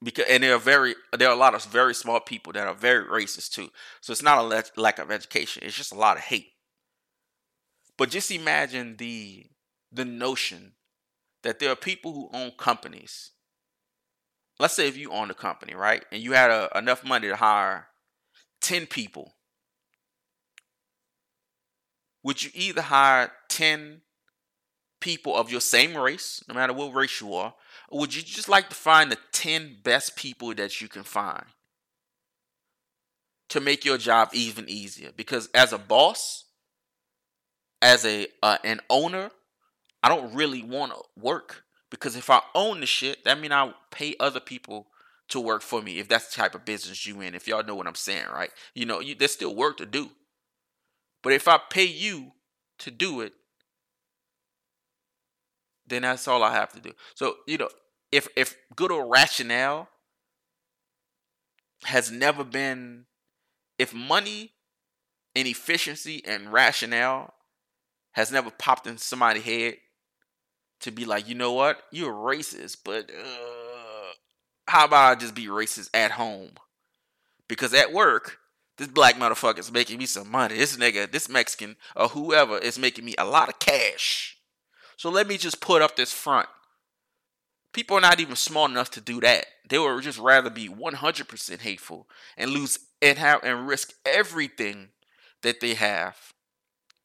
Because 0.03 0.27
and 0.29 0.43
there 0.43 0.55
are 0.55 0.59
very 0.59 0.95
there 1.17 1.29
are 1.29 1.35
a 1.35 1.39
lot 1.39 1.55
of 1.55 1.65
very 1.65 1.95
smart 1.95 2.25
people 2.25 2.53
that 2.53 2.67
are 2.67 2.75
very 2.75 3.05
racist 3.05 3.51
too. 3.51 3.71
So 4.01 4.13
it's 4.13 4.23
not 4.23 4.39
a 4.39 4.43
le- 4.43 4.63
lack 4.77 4.99
of 4.99 5.11
education; 5.11 5.65
it's 5.65 5.77
just 5.77 5.93
a 5.93 5.97
lot 5.99 6.17
of 6.17 6.25
hate. 6.25 6.53
But 7.97 8.11
just 8.11 8.31
imagine 8.31 8.97
the 8.97 9.47
the 9.91 10.05
notion 10.05 10.75
that 11.43 11.59
there 11.59 11.71
are 11.71 11.77
people 11.77 12.13
who 12.13 12.31
own 12.33 12.53
companies. 12.53 13.33
Let's 14.61 14.75
say 14.75 14.89
if 14.89 14.97
you 14.97 15.11
own 15.11 15.31
a 15.31 15.35
company, 15.35 15.75
right, 15.75 16.05
and 16.13 16.23
you 16.23 16.33
had 16.33 16.51
a, 16.51 16.69
enough 16.77 17.05
money 17.05 17.29
to 17.29 17.37
hire 17.37 17.89
10 18.61 18.87
people, 18.87 19.35
would 22.25 22.43
you 22.43 22.51
either 22.55 22.83
hire 22.83 23.33
10 23.49 24.03
people 25.01 25.37
of 25.37 25.51
your 25.51 25.61
same 25.61 25.97
race, 25.97 26.43
no 26.49 26.55
matter 26.55 26.73
what 26.73 26.95
race 26.95 27.21
you 27.21 27.35
are, 27.35 27.55
or 27.89 28.01
would 28.01 28.15
you 28.15 28.23
just 28.23 28.49
like 28.49 28.69
to 28.69 28.75
find 28.75 29.11
the 29.11 29.19
10 29.33 29.79
best 29.83 30.17
people 30.17 30.55
that 30.55 30.81
you 30.81 30.89
can 30.89 31.03
find 31.03 31.45
to 33.49 33.61
make 33.61 33.85
your 33.85 33.99
job 33.99 34.31
even 34.33 34.69
easier? 34.69 35.11
Because 35.17 35.49
as 35.55 35.73
a 35.73 35.79
boss, 35.79 36.45
as 37.81 38.05
a 38.05 38.27
uh, 38.43 38.59
an 38.65 38.81
owner, 38.91 39.31
I 40.03 40.09
don't 40.09 40.35
really 40.35 40.63
want 40.63 40.93
to 40.93 41.01
work 41.21 41.65
because 41.91 42.17
if 42.17 42.31
I 42.31 42.41
own 42.55 42.81
the 42.81 42.87
shit, 42.87 43.25
that 43.25 43.41
means 43.41 43.53
I 43.53 43.73
pay 43.91 44.15
other 44.21 44.41
people 44.41 44.89
to 45.29 45.41
work 45.41 45.63
for 45.63 45.83
me 45.83 45.99
if 45.99 46.09
that's 46.09 46.35
the 46.35 46.41
type 46.41 46.55
of 46.55 46.65
business 46.65 47.07
you 47.07 47.21
in. 47.21 47.35
If 47.35 47.47
y'all 47.47 47.65
know 47.65 47.75
what 47.75 47.87
I'm 47.87 47.95
saying, 47.95 48.27
right? 48.33 48.51
You 48.75 48.87
know, 48.87 49.01
you, 49.01 49.15
there's 49.15 49.33
still 49.33 49.55
work 49.55 49.77
to 49.79 49.87
do. 49.87 50.11
But 51.23 51.33
if 51.33 51.49
I 51.49 51.59
pay 51.71 51.85
you 51.85 52.33
to 52.79 52.91
do 52.91 53.21
it, 53.21 53.33
then 55.89 56.03
that's 56.03 56.29
all 56.29 56.43
I 56.43 56.53
have 56.53 56.73
to 56.73 56.81
do. 56.81 56.93
So, 57.15 57.37
you 57.47 57.59
know, 57.59 57.69
if 58.13 58.29
if 58.37 58.57
good 58.77 58.91
old 58.93 59.11
rationale 59.11 59.89
has 61.85 62.11
never 62.11 62.45
been 62.45 63.05
if 63.79 63.95
money 63.95 64.53
and 65.35 65.47
efficiency 65.47 66.23
and 66.27 66.53
rationale 66.53 67.35
has 68.13 68.33
never 68.33 68.51
popped 68.51 68.87
in 68.87 68.99
somebody's 68.99 69.45
head 69.45 69.77
to 70.81 70.91
be 70.91 71.05
like, 71.05 71.29
you 71.29 71.35
know 71.35 71.53
what, 71.53 71.83
you're 71.93 72.13
racist, 72.13 72.79
but 72.85 73.11
uh, 73.11 74.13
how 74.67 74.85
about 74.85 75.13
I 75.13 75.21
just 75.21 75.35
be 75.35 75.47
racist 75.47 75.91
at 75.95 76.13
home? 76.13 76.51
Because 77.49 77.73
at 77.75 77.93
work, 77.93 78.39
this 78.77 78.89
black 78.89 79.17
motherfucker 79.17 79.59
is 79.59 79.73
making 79.73 79.99
me 79.99 80.07
some 80.07 80.31
money. 80.31 80.57
This 80.57 80.77
nigga, 80.77 81.11
this 81.11 81.29
Mexican 81.29 81.77
or 81.97 82.09
whoever 82.09 82.59
is 82.59 82.79
making 82.79 83.05
me 83.05 83.15
a 83.19 83.25
lot 83.25 83.49
of 83.49 83.59
cash. 83.59 84.38
So 84.99 85.11
let 85.11 85.29
me 85.29 85.39
just 85.39 85.61
put 85.61 85.81
up 85.81 85.95
this 85.95 86.13
front. 86.13 86.49
People 87.73 87.97
are 87.97 88.01
not 88.01 88.19
even 88.19 88.35
smart 88.35 88.73
enough 88.73 88.91
to 88.91 89.01
do 89.01 89.21
that. 89.21 89.47
They 89.69 89.79
would 89.79 90.03
just 90.03 90.19
rather 90.19 90.51
be 90.51 90.69
100% 90.69 91.61
hateful 91.61 92.09
and 92.37 92.51
lose 92.51 92.81
and 93.01 93.17
have 93.17 93.45
and 93.45 93.69
risk 93.69 93.93
everything 94.05 94.89
that 95.43 95.61
they 95.61 95.75
have 95.75 96.17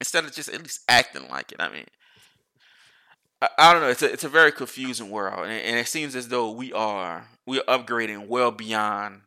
instead 0.00 0.24
of 0.24 0.32
just 0.32 0.48
at 0.48 0.60
least 0.60 0.80
acting 0.88 1.28
like 1.28 1.52
it. 1.52 1.60
I 1.60 1.68
mean, 1.68 1.86
I, 3.40 3.48
I 3.56 3.72
don't 3.72 3.82
know. 3.82 3.90
It's 3.90 4.02
a 4.02 4.12
it's 4.12 4.24
a 4.24 4.28
very 4.28 4.50
confusing 4.50 5.10
world, 5.10 5.44
and, 5.44 5.52
and, 5.52 5.78
it 5.78 5.86
seems 5.86 6.16
as 6.16 6.28
though 6.28 6.50
we 6.50 6.72
are 6.72 7.28
we 7.46 7.60
are 7.60 7.78
upgrading 7.78 8.26
well 8.26 8.50
beyond 8.50 9.20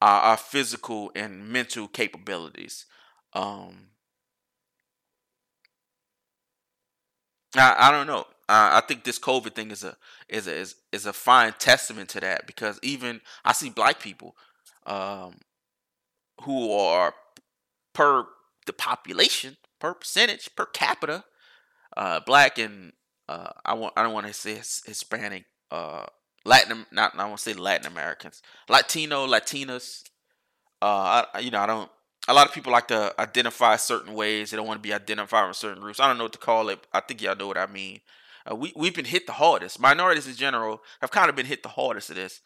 our, 0.00 0.20
our 0.22 0.36
physical 0.38 1.12
and 1.14 1.46
mental 1.48 1.88
capabilities. 1.88 2.86
Um, 3.34 3.88
I, 7.56 7.76
I 7.78 7.90
don't 7.90 8.06
know. 8.06 8.26
I 8.52 8.82
think 8.86 9.04
this 9.04 9.18
COVID 9.18 9.54
thing 9.54 9.70
is 9.70 9.84
a 9.84 9.96
is 10.28 10.48
a 10.48 10.54
is, 10.54 10.74
is 10.90 11.06
a 11.06 11.12
fine 11.12 11.54
testament 11.58 12.08
to 12.10 12.20
that 12.20 12.46
because 12.46 12.80
even 12.82 13.20
I 13.44 13.52
see 13.52 13.70
black 13.70 14.00
people 14.00 14.34
um, 14.86 15.36
who 16.42 16.72
are 16.72 17.14
per 17.92 18.26
the 18.66 18.72
population 18.72 19.56
per 19.78 19.94
percentage 19.94 20.54
per 20.56 20.66
capita 20.66 21.24
uh, 21.96 22.20
black 22.20 22.58
and 22.58 22.92
uh, 23.28 23.50
I 23.64 23.74
want 23.74 23.94
I 23.96 24.02
don't 24.02 24.12
want 24.12 24.26
to 24.26 24.32
say 24.32 24.56
Hispanic 24.56 25.44
uh, 25.70 26.06
Latin 26.44 26.86
not 26.90 27.18
I 27.18 27.26
want 27.26 27.38
to 27.38 27.42
say 27.42 27.54
Latin 27.54 27.86
Americans 27.86 28.42
Latino 28.68 29.26
Latinas 29.28 30.02
uh, 30.82 31.24
I, 31.32 31.38
you 31.38 31.52
know 31.52 31.60
I 31.60 31.66
don't 31.66 31.90
a 32.30 32.32
lot 32.32 32.46
of 32.46 32.54
people 32.54 32.70
like 32.70 32.86
to 32.88 33.12
identify 33.18 33.74
certain 33.74 34.14
ways. 34.14 34.50
They 34.50 34.56
don't 34.56 34.66
want 34.66 34.80
to 34.80 34.88
be 34.88 34.94
identified 34.94 35.48
with 35.48 35.56
certain 35.56 35.82
groups. 35.82 35.98
I 35.98 36.06
don't 36.06 36.16
know 36.16 36.24
what 36.24 36.32
to 36.32 36.38
call 36.38 36.68
it. 36.68 36.86
I 36.92 37.00
think 37.00 37.20
y'all 37.20 37.34
know 37.34 37.48
what 37.48 37.58
I 37.58 37.66
mean. 37.66 38.00
Uh, 38.48 38.54
we 38.54 38.72
we've 38.76 38.94
been 38.94 39.04
hit 39.04 39.26
the 39.26 39.32
hardest. 39.32 39.80
Minorities 39.80 40.28
in 40.28 40.36
general 40.36 40.80
have 41.00 41.10
kind 41.10 41.28
of 41.28 41.34
been 41.34 41.46
hit 41.46 41.64
the 41.64 41.70
hardest 41.70 42.08
of 42.08 42.16
this. 42.16 42.40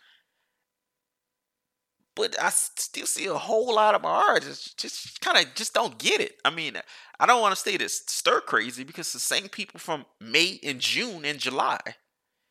But 2.16 2.40
I 2.40 2.48
still 2.48 3.06
see 3.06 3.26
a 3.26 3.34
whole 3.34 3.74
lot 3.74 3.94
of 3.94 4.02
minorities 4.02 4.72
just 4.76 5.20
kind 5.20 5.36
of 5.36 5.54
just 5.54 5.74
don't 5.74 5.98
get 5.98 6.20
it. 6.20 6.36
I 6.44 6.50
mean, 6.50 6.78
I 7.20 7.26
don't 7.26 7.42
want 7.42 7.54
to 7.54 7.60
say 7.60 7.76
this 7.76 8.02
stir 8.06 8.40
crazy 8.40 8.84
because 8.84 9.12
the 9.12 9.18
same 9.18 9.48
people 9.48 9.80
from 9.80 10.06
May 10.18 10.60
and 10.62 10.80
June 10.80 11.26
and 11.26 11.38
July, 11.38 11.80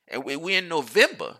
and 0.07 0.23
we, 0.23 0.35
we're 0.35 0.59
in 0.59 0.67
November. 0.67 1.37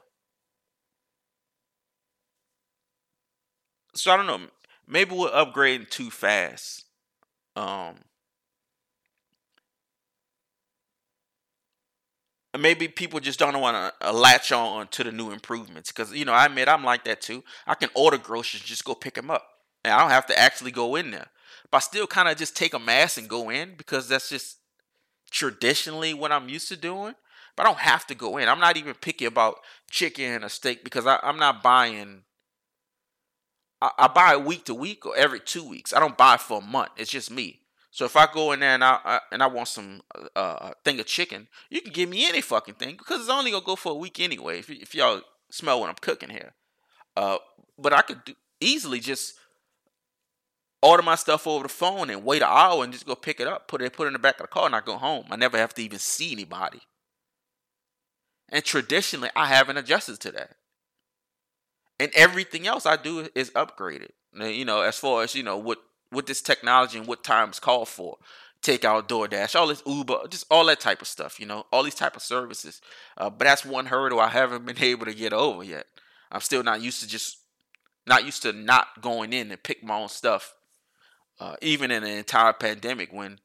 So 3.95 4.11
I 4.11 4.17
don't 4.17 4.25
know 4.25 4.39
maybe 4.87 5.15
we're 5.15 5.29
upgrading 5.31 5.89
too 5.89 6.09
fast. 6.09 6.85
Um, 7.55 7.95
maybe 12.57 12.87
people 12.87 13.19
just 13.19 13.39
don't 13.39 13.59
want 13.59 13.75
to 13.75 14.09
uh, 14.09 14.13
latch 14.13 14.51
on 14.51 14.87
to 14.89 15.03
the 15.03 15.11
new 15.11 15.31
improvements 15.31 15.91
because 15.91 16.13
you 16.13 16.25
know 16.25 16.33
I 16.33 16.45
admit 16.45 16.67
I'm 16.67 16.83
like 16.83 17.03
that 17.05 17.21
too. 17.21 17.43
I 17.65 17.75
can 17.75 17.89
order 17.95 18.17
groceries, 18.17 18.63
just 18.63 18.85
go 18.85 18.95
pick 18.95 19.15
them 19.15 19.31
up, 19.31 19.47
and 19.83 19.93
I 19.93 19.99
don't 19.99 20.11
have 20.11 20.27
to 20.27 20.39
actually 20.39 20.71
go 20.71 20.95
in 20.95 21.11
there. 21.11 21.27
But 21.71 21.77
I 21.77 21.81
still 21.81 22.07
kind 22.07 22.29
of 22.29 22.37
just 22.37 22.55
take 22.55 22.73
a 22.73 22.79
mask 22.79 23.17
and 23.17 23.27
go 23.27 23.49
in 23.49 23.75
because 23.75 24.07
that's 24.07 24.29
just 24.29 24.57
traditionally 25.31 26.13
what 26.13 26.31
I'm 26.31 26.49
used 26.49 26.67
to 26.69 26.77
doing. 26.77 27.15
But 27.55 27.65
I 27.65 27.69
don't 27.69 27.79
have 27.79 28.07
to 28.07 28.15
go 28.15 28.37
in. 28.37 28.49
I'm 28.49 28.59
not 28.59 28.77
even 28.77 28.95
picky 28.95 29.25
about 29.25 29.57
chicken 29.89 30.43
or 30.43 30.49
steak 30.49 30.83
because 30.83 31.05
I, 31.05 31.19
I'm 31.21 31.37
not 31.37 31.61
buying 31.61 32.23
I, 33.83 33.91
I 33.97 34.07
buy 34.07 34.37
week 34.37 34.63
to 34.65 34.73
week 34.73 35.05
or 35.05 35.15
every 35.17 35.41
two 35.41 35.67
weeks. 35.67 35.93
I 35.93 35.99
don't 35.99 36.17
buy 36.17 36.37
for 36.37 36.59
a 36.59 36.65
month. 36.65 36.91
It's 36.95 37.11
just 37.11 37.29
me. 37.29 37.59
So 37.91 38.05
if 38.05 38.15
I 38.15 38.27
go 38.33 38.53
in 38.53 38.61
there 38.61 38.71
and 38.71 38.83
I, 38.83 38.97
I 39.03 39.19
and 39.31 39.43
I 39.43 39.47
want 39.47 39.67
some 39.67 40.01
uh, 40.15 40.39
uh, 40.39 40.71
thing 40.85 40.99
of 40.99 41.05
chicken, 41.05 41.47
you 41.69 41.81
can 41.81 41.91
give 41.91 42.09
me 42.09 42.27
any 42.27 42.41
fucking 42.41 42.75
thing 42.75 42.95
because 42.95 43.19
it's 43.19 43.29
only 43.29 43.51
gonna 43.51 43.65
go 43.65 43.75
for 43.75 43.91
a 43.91 43.95
week 43.95 44.19
anyway. 44.19 44.59
If, 44.59 44.69
if 44.69 44.95
y'all 44.95 45.21
smell 45.51 45.81
what 45.81 45.89
I'm 45.89 45.95
cooking 46.01 46.29
here, 46.29 46.53
uh, 47.17 47.37
but 47.77 47.93
I 47.93 48.01
could 48.01 48.23
do, 48.23 48.33
easily 48.61 48.99
just 48.99 49.35
order 50.81 51.03
my 51.03 51.15
stuff 51.15 51.45
over 51.45 51.63
the 51.63 51.69
phone 51.69 52.09
and 52.09 52.23
wait 52.23 52.41
an 52.41 52.47
hour 52.49 52.83
and 52.83 52.93
just 52.93 53.05
go 53.05 53.15
pick 53.15 53.39
it 53.39 53.47
up, 53.47 53.67
put 53.67 53.81
it 53.81 53.93
put 53.93 54.05
it 54.05 54.07
in 54.07 54.13
the 54.13 54.19
back 54.19 54.39
of 54.39 54.43
the 54.43 54.47
car, 54.47 54.65
and 54.65 54.75
I 54.75 54.79
go 54.79 54.97
home. 54.97 55.25
I 55.29 55.35
never 55.35 55.57
have 55.57 55.73
to 55.75 55.83
even 55.83 55.99
see 55.99 56.31
anybody. 56.31 56.79
And 58.49 58.63
traditionally, 58.63 59.29
I 59.35 59.47
haven't 59.47 59.77
adjusted 59.77 60.19
to 60.21 60.31
that 60.31 60.55
and 61.99 62.11
everything 62.15 62.67
else 62.67 62.85
I 62.85 62.97
do 62.97 63.27
is 63.35 63.51
upgraded. 63.51 64.09
You 64.35 64.65
know, 64.65 64.81
as 64.81 64.97
far 64.97 65.23
as 65.23 65.35
you 65.35 65.43
know 65.43 65.57
what 65.57 65.79
what 66.13 66.27
this 66.27 66.41
technology 66.41 66.97
and 66.97 67.07
what 67.07 67.23
times 67.23 67.59
call 67.59 67.85
for. 67.85 68.17
Take 68.61 68.85
out 68.85 69.09
DoorDash, 69.09 69.59
all 69.59 69.67
this 69.67 69.83
Uber, 69.85 70.27
just 70.29 70.45
all 70.49 70.65
that 70.65 70.79
type 70.79 71.01
of 71.01 71.07
stuff. 71.07 71.37
You 71.39 71.45
know, 71.45 71.65
all 71.71 71.83
these 71.83 71.95
type 71.95 72.15
of 72.15 72.21
services. 72.21 72.81
Uh, 73.17 73.29
but 73.29 73.43
that's 73.45 73.65
one 73.65 73.87
hurdle 73.87 74.21
I 74.21 74.29
haven't 74.29 74.65
been 74.65 74.81
able 74.81 75.05
to 75.05 75.13
get 75.13 75.33
over 75.33 75.63
yet. 75.63 75.87
I'm 76.31 76.41
still 76.41 76.63
not 76.63 76.81
used 76.81 77.01
to 77.01 77.07
just 77.07 77.39
not 78.07 78.25
used 78.25 78.41
to 78.43 78.53
not 78.53 79.01
going 79.01 79.33
in 79.33 79.51
and 79.51 79.61
pick 79.61 79.83
my 79.83 79.95
own 79.95 80.09
stuff. 80.09 80.53
Uh, 81.39 81.55
even 81.61 81.91
in 81.91 82.03
an 82.03 82.09
entire 82.09 82.53
pandemic, 82.53 83.11
when 83.11 83.39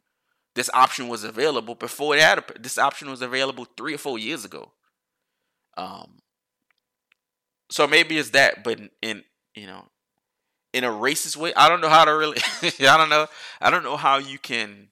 this 0.54 0.70
option 0.74 1.08
was 1.08 1.24
available 1.24 1.74
before 1.74 2.14
it 2.14 2.18
that, 2.18 2.62
this 2.62 2.78
option 2.78 3.10
was 3.10 3.22
available 3.22 3.66
three 3.76 3.94
or 3.94 3.98
four 3.98 4.18
years 4.18 4.44
ago. 4.44 4.72
Um, 5.76 6.18
so 7.70 7.86
maybe 7.86 8.18
it's 8.18 8.30
that, 8.30 8.64
but 8.64 8.78
in, 8.78 8.90
in 9.02 9.24
you 9.54 9.66
know, 9.66 9.84
in 10.72 10.84
a 10.84 10.88
racist 10.88 11.36
way, 11.36 11.52
I 11.54 11.68
don't 11.68 11.80
know 11.80 11.88
how 11.88 12.04
to 12.04 12.12
really. 12.12 12.38
I 12.62 12.96
don't 12.96 13.10
know. 13.10 13.26
I 13.60 13.70
don't 13.70 13.82
know 13.82 13.96
how 13.96 14.18
you 14.18 14.38
can 14.38 14.88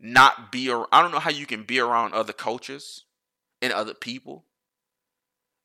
not 0.00 0.50
be. 0.50 0.70
I 0.70 1.02
don't 1.02 1.12
know 1.12 1.18
how 1.18 1.30
you 1.30 1.46
can 1.46 1.62
be 1.64 1.78
around 1.78 2.14
other 2.14 2.32
cultures 2.32 3.04
and 3.62 3.72
other 3.72 3.94
people 3.94 4.44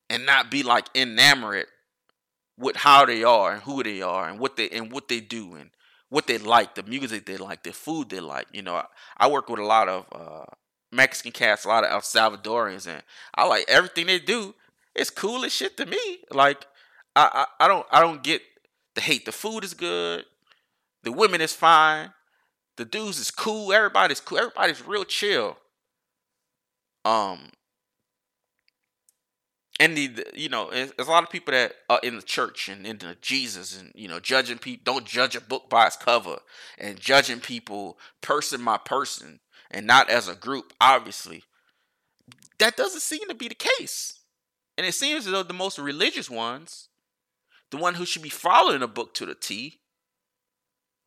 and 0.09 0.25
not 0.25 0.51
be 0.51 0.63
like 0.63 0.87
enamored 0.93 1.67
with 2.57 2.75
how 2.77 3.05
they 3.05 3.23
are 3.23 3.53
and 3.53 3.63
who 3.63 3.81
they 3.81 4.01
are 4.01 4.27
and 4.27 4.39
what 4.39 4.57
they 4.57 4.69
and 4.69 4.91
what 4.91 5.07
they 5.07 5.19
do 5.19 5.55
and 5.55 5.71
what 6.09 6.27
they 6.27 6.37
like, 6.37 6.75
the 6.75 6.83
music 6.83 7.25
they 7.25 7.37
like, 7.37 7.63
the 7.63 7.71
food 7.71 8.09
they 8.09 8.19
like. 8.19 8.47
You 8.51 8.61
know, 8.61 8.75
I, 8.75 8.85
I 9.17 9.27
work 9.29 9.49
with 9.49 9.59
a 9.59 9.65
lot 9.65 9.87
of 9.87 10.05
uh, 10.11 10.45
Mexican 10.91 11.31
cats, 11.31 11.63
a 11.63 11.69
lot 11.69 11.85
of 11.85 11.91
El 11.91 12.01
Salvadorians, 12.01 12.85
and 12.85 13.01
I 13.33 13.47
like 13.47 13.65
everything 13.69 14.07
they 14.07 14.19
do 14.19 14.53
it's 14.95 15.09
cool 15.09 15.45
as 15.45 15.53
shit 15.53 15.77
to 15.77 15.85
me. 15.85 16.19
Like 16.31 16.65
I, 17.15 17.45
I, 17.59 17.65
I 17.65 17.67
don't 17.67 17.85
I 17.91 18.01
don't 18.01 18.23
get 18.23 18.41
the 18.95 19.01
hate. 19.01 19.25
The 19.25 19.31
food 19.31 19.63
is 19.63 19.73
good. 19.73 20.25
The 21.03 21.11
women 21.11 21.41
is 21.41 21.53
fine. 21.53 22.13
The 22.77 22.85
dudes 22.85 23.19
is 23.19 23.31
cool. 23.31 23.73
Everybody's 23.73 24.19
cool. 24.19 24.39
Everybody's 24.39 24.85
real 24.85 25.03
chill. 25.03 25.57
Um, 27.03 27.49
and 29.79 29.97
the, 29.97 30.07
the 30.07 30.25
you 30.35 30.49
know, 30.49 30.69
there's 30.69 30.93
a 30.99 31.03
lot 31.03 31.23
of 31.23 31.29
people 31.29 31.53
that 31.53 31.73
are 31.89 31.99
in 32.03 32.15
the 32.15 32.21
church 32.21 32.69
and 32.69 32.85
into 32.85 33.15
Jesus 33.21 33.79
and 33.79 33.91
you 33.95 34.07
know 34.07 34.19
judging 34.19 34.57
people. 34.57 34.93
Don't 34.93 35.05
judge 35.05 35.35
a 35.35 35.41
book 35.41 35.69
by 35.69 35.87
its 35.87 35.95
cover 35.95 36.37
and 36.77 36.99
judging 36.99 37.39
people 37.39 37.97
person 38.21 38.63
by 38.63 38.77
person 38.77 39.39
and 39.71 39.87
not 39.87 40.09
as 40.09 40.27
a 40.27 40.35
group. 40.35 40.73
Obviously, 40.79 41.43
that 42.59 42.77
doesn't 42.77 43.01
seem 43.01 43.27
to 43.27 43.35
be 43.35 43.47
the 43.47 43.55
case. 43.55 44.20
And 44.81 44.87
it 44.87 44.93
seems 44.93 45.27
as 45.27 45.31
though 45.31 45.43
the 45.43 45.53
most 45.53 45.77
religious 45.77 46.27
ones, 46.27 46.89
the 47.69 47.77
one 47.77 47.93
who 47.93 48.03
should 48.03 48.23
be 48.23 48.29
following 48.29 48.79
the 48.79 48.87
book 48.87 49.13
to 49.13 49.27
the 49.27 49.35
T, 49.35 49.79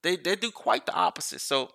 they, 0.04 0.14
they 0.14 0.36
do 0.36 0.52
quite 0.52 0.86
the 0.86 0.94
opposite. 0.94 1.40
So 1.40 1.70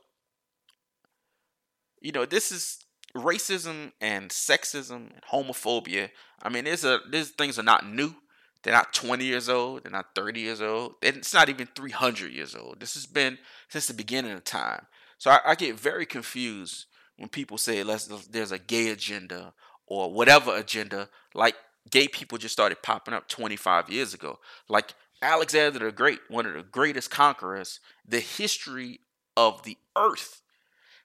you 2.00 2.14
know, 2.14 2.24
this 2.24 2.54
is 2.54 2.80
racism 3.18 3.91
and 4.00 4.30
sexism 4.30 5.10
and 5.12 5.22
homophobia. 5.30 6.12
I 6.41 6.47
mean, 6.47 6.64
there's 6.64 6.86
a 6.86 7.02
these 7.12 7.32
things 7.32 7.60
are 7.60 7.64
not 7.64 7.86
new. 7.86 8.16
They're 8.64 8.74
not 8.74 8.93
20 8.93 9.26
years 9.26 9.50
old. 9.50 9.84
They're 9.84 9.91
not 9.91 10.16
30 10.16 10.39
years 10.39 10.62
old. 10.62 10.93
It's 11.02 11.34
not 11.34 11.50
even 11.50 11.68
300 11.76 12.32
years 12.32 12.56
old. 12.56 12.80
This 12.80 12.93
has 12.93 13.06
been 13.06 13.39
since 13.68 13.88
the 13.88 13.93
beginning 13.93 14.32
of 14.32 14.45
time. 14.45 14.86
So 15.18 15.32
I, 15.32 15.39
I 15.47 15.56
get 15.56 15.78
very 15.78 16.06
confused 16.06 16.86
when 17.18 17.28
people 17.28 17.58
say 17.58 17.84
let's, 17.84 18.06
there's 18.28 18.54
a 18.54 18.58
gay 18.58 18.88
agenda 18.88 19.54
or 19.86 20.14
whatever 20.14 20.56
agenda. 20.56 21.10
Like 21.36 21.56
gay 21.90 22.08
people 22.08 22.38
just 22.38 22.54
started 22.54 22.82
popping 22.82 23.14
up 23.14 23.28
25 23.28 23.90
years 23.90 24.14
ago. 24.14 24.40
Like 24.68 24.94
Alexander 25.22 25.80
the 25.80 25.92
Great, 25.92 26.20
one 26.30 26.46
of 26.46 26.54
the 26.54 26.64
greatest 26.64 27.12
conquerors 27.12 27.80
the 28.08 28.20
history 28.20 29.02
of 29.36 29.64
the 29.64 29.78
earth 29.98 30.42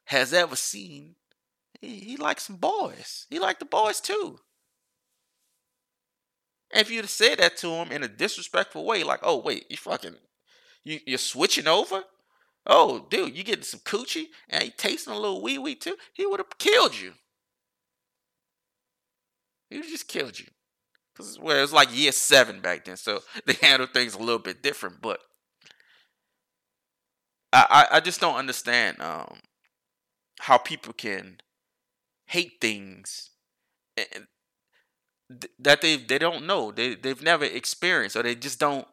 has 0.07 0.33
ever 0.33 0.57
seen. 0.57 1.17
He, 1.81 1.99
he 2.01 2.17
liked 2.17 2.43
some 2.43 2.57
boys. 2.57 3.27
He 3.31 3.39
liked 3.39 3.61
the 3.61 3.67
boys 3.67 4.01
too. 4.01 4.39
And 6.71 6.81
if 6.81 6.91
you'd 6.91 7.03
have 7.03 7.11
said 7.11 7.39
that 7.39 7.57
to 7.59 7.69
him 7.69 7.93
in 7.93 8.03
a 8.03 8.09
disrespectful 8.09 8.85
way, 8.85 9.05
like, 9.05 9.21
oh 9.23 9.39
wait, 9.39 9.67
you 9.71 9.77
fucking 9.77 10.17
you 10.85 11.01
you're 11.07 11.19
switching 11.19 11.69
over? 11.69 12.03
Oh, 12.67 13.07
dude, 13.11 13.37
you 13.37 13.45
getting 13.45 13.63
some 13.63 13.81
coochie 13.81 14.27
and 14.49 14.63
he 14.63 14.71
tasting 14.71 15.13
a 15.13 15.19
little 15.19 15.43
wee 15.43 15.59
wee 15.59 15.75
too, 15.75 15.97
he 16.13 16.27
would 16.27 16.41
have 16.41 16.59
killed 16.59 16.99
you. 16.99 17.13
He 19.69 19.79
would 19.79 19.89
just 19.89 20.09
killed 20.09 20.39
you. 20.39 20.47
Cause 21.17 21.39
well, 21.39 21.57
it 21.57 21.61
was 21.61 21.73
like 21.73 21.97
year 21.97 22.13
seven 22.13 22.61
back 22.61 22.85
then, 22.85 22.97
so 22.97 23.21
they 23.47 23.55
handled 23.55 23.93
things 23.93 24.15
a 24.15 24.19
little 24.19 24.39
bit 24.39 24.63
different. 24.63 25.01
But 25.01 25.21
I, 27.53 27.87
I, 27.93 27.97
I 27.97 28.01
just 28.01 28.21
don't 28.21 28.37
understand 28.37 29.01
um, 29.01 29.39
how 30.41 30.59
people 30.59 30.93
can 30.93 31.39
hate 32.27 32.55
things 32.61 33.31
and 33.97 34.27
that 35.59 35.81
they 35.81 35.97
they 35.97 36.19
don't 36.19 36.47
know 36.47 36.71
they 36.71 36.95
they've 36.95 37.23
never 37.23 37.45
experienced 37.45 38.17
or 38.17 38.23
they 38.23 38.35
just 38.35 38.59
don't 38.61 38.87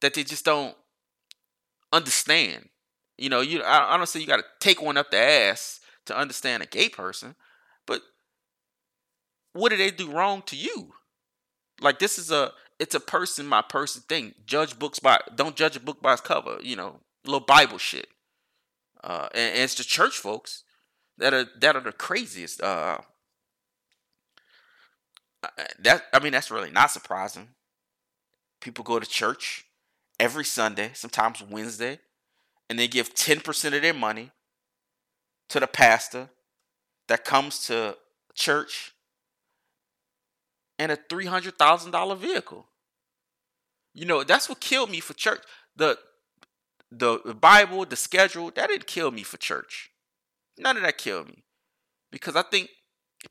that 0.00 0.14
they 0.14 0.24
just 0.24 0.44
don't 0.44 0.76
understand 1.92 2.68
you 3.16 3.28
know 3.28 3.40
you 3.40 3.62
i, 3.62 3.94
I 3.94 3.96
don't 3.96 4.06
say 4.08 4.20
you 4.20 4.26
got 4.26 4.36
to 4.38 4.44
take 4.60 4.82
one 4.82 4.96
up 4.96 5.10
the 5.10 5.18
ass 5.18 5.80
to 6.06 6.16
understand 6.16 6.62
a 6.62 6.66
gay 6.66 6.88
person 6.88 7.34
but 7.86 8.02
what 9.52 9.70
did 9.70 9.80
they 9.80 9.90
do 9.90 10.10
wrong 10.10 10.42
to 10.46 10.56
you 10.56 10.92
like 11.80 11.98
this 11.98 12.18
is 12.18 12.30
a 12.30 12.52
it's 12.78 12.94
a 12.94 13.00
person 13.00 13.48
by 13.48 13.62
person 13.62 14.02
thing 14.08 14.34
judge 14.46 14.78
books 14.78 14.98
by 14.98 15.18
don't 15.34 15.56
judge 15.56 15.76
a 15.76 15.80
book 15.80 16.00
by 16.02 16.12
its 16.12 16.20
cover 16.20 16.58
you 16.62 16.76
know 16.76 17.00
little 17.24 17.40
bible 17.40 17.78
shit 17.78 18.08
uh 19.02 19.28
and, 19.34 19.54
and 19.54 19.62
it's 19.62 19.74
the 19.74 19.84
church 19.84 20.16
folks 20.16 20.64
that 21.18 21.32
are 21.32 21.46
that 21.58 21.76
are 21.76 21.80
the 21.80 21.92
craziest 21.92 22.62
uh 22.62 22.98
that 25.78 26.04
I 26.12 26.20
mean 26.20 26.32
that's 26.32 26.50
really 26.50 26.70
not 26.70 26.90
surprising. 26.90 27.48
People 28.60 28.84
go 28.84 28.98
to 28.98 29.06
church 29.06 29.66
every 30.18 30.44
Sunday, 30.44 30.90
sometimes 30.94 31.42
Wednesday, 31.42 32.00
and 32.68 32.78
they 32.78 32.88
give 32.88 33.14
10% 33.14 33.76
of 33.76 33.82
their 33.82 33.94
money 33.94 34.30
to 35.50 35.60
the 35.60 35.66
pastor 35.66 36.30
that 37.08 37.24
comes 37.24 37.66
to 37.66 37.96
church 38.34 38.92
in 40.78 40.90
a 40.90 40.96
$300,000 40.96 42.18
vehicle. 42.18 42.66
You 43.94 44.04
know, 44.04 44.24
that's 44.24 44.48
what 44.48 44.60
killed 44.60 44.90
me 44.90 45.00
for 45.00 45.14
church. 45.14 45.40
The 45.74 45.98
the 46.90 47.36
Bible, 47.40 47.84
the 47.84 47.96
schedule, 47.96 48.50
that 48.54 48.68
didn't 48.68 48.86
kill 48.86 49.10
me 49.10 49.22
for 49.22 49.38
church. 49.38 49.90
None 50.58 50.76
of 50.76 50.82
that 50.84 50.98
killed 50.98 51.28
me. 51.28 51.42
Because 52.12 52.36
I 52.36 52.42
think 52.42 52.70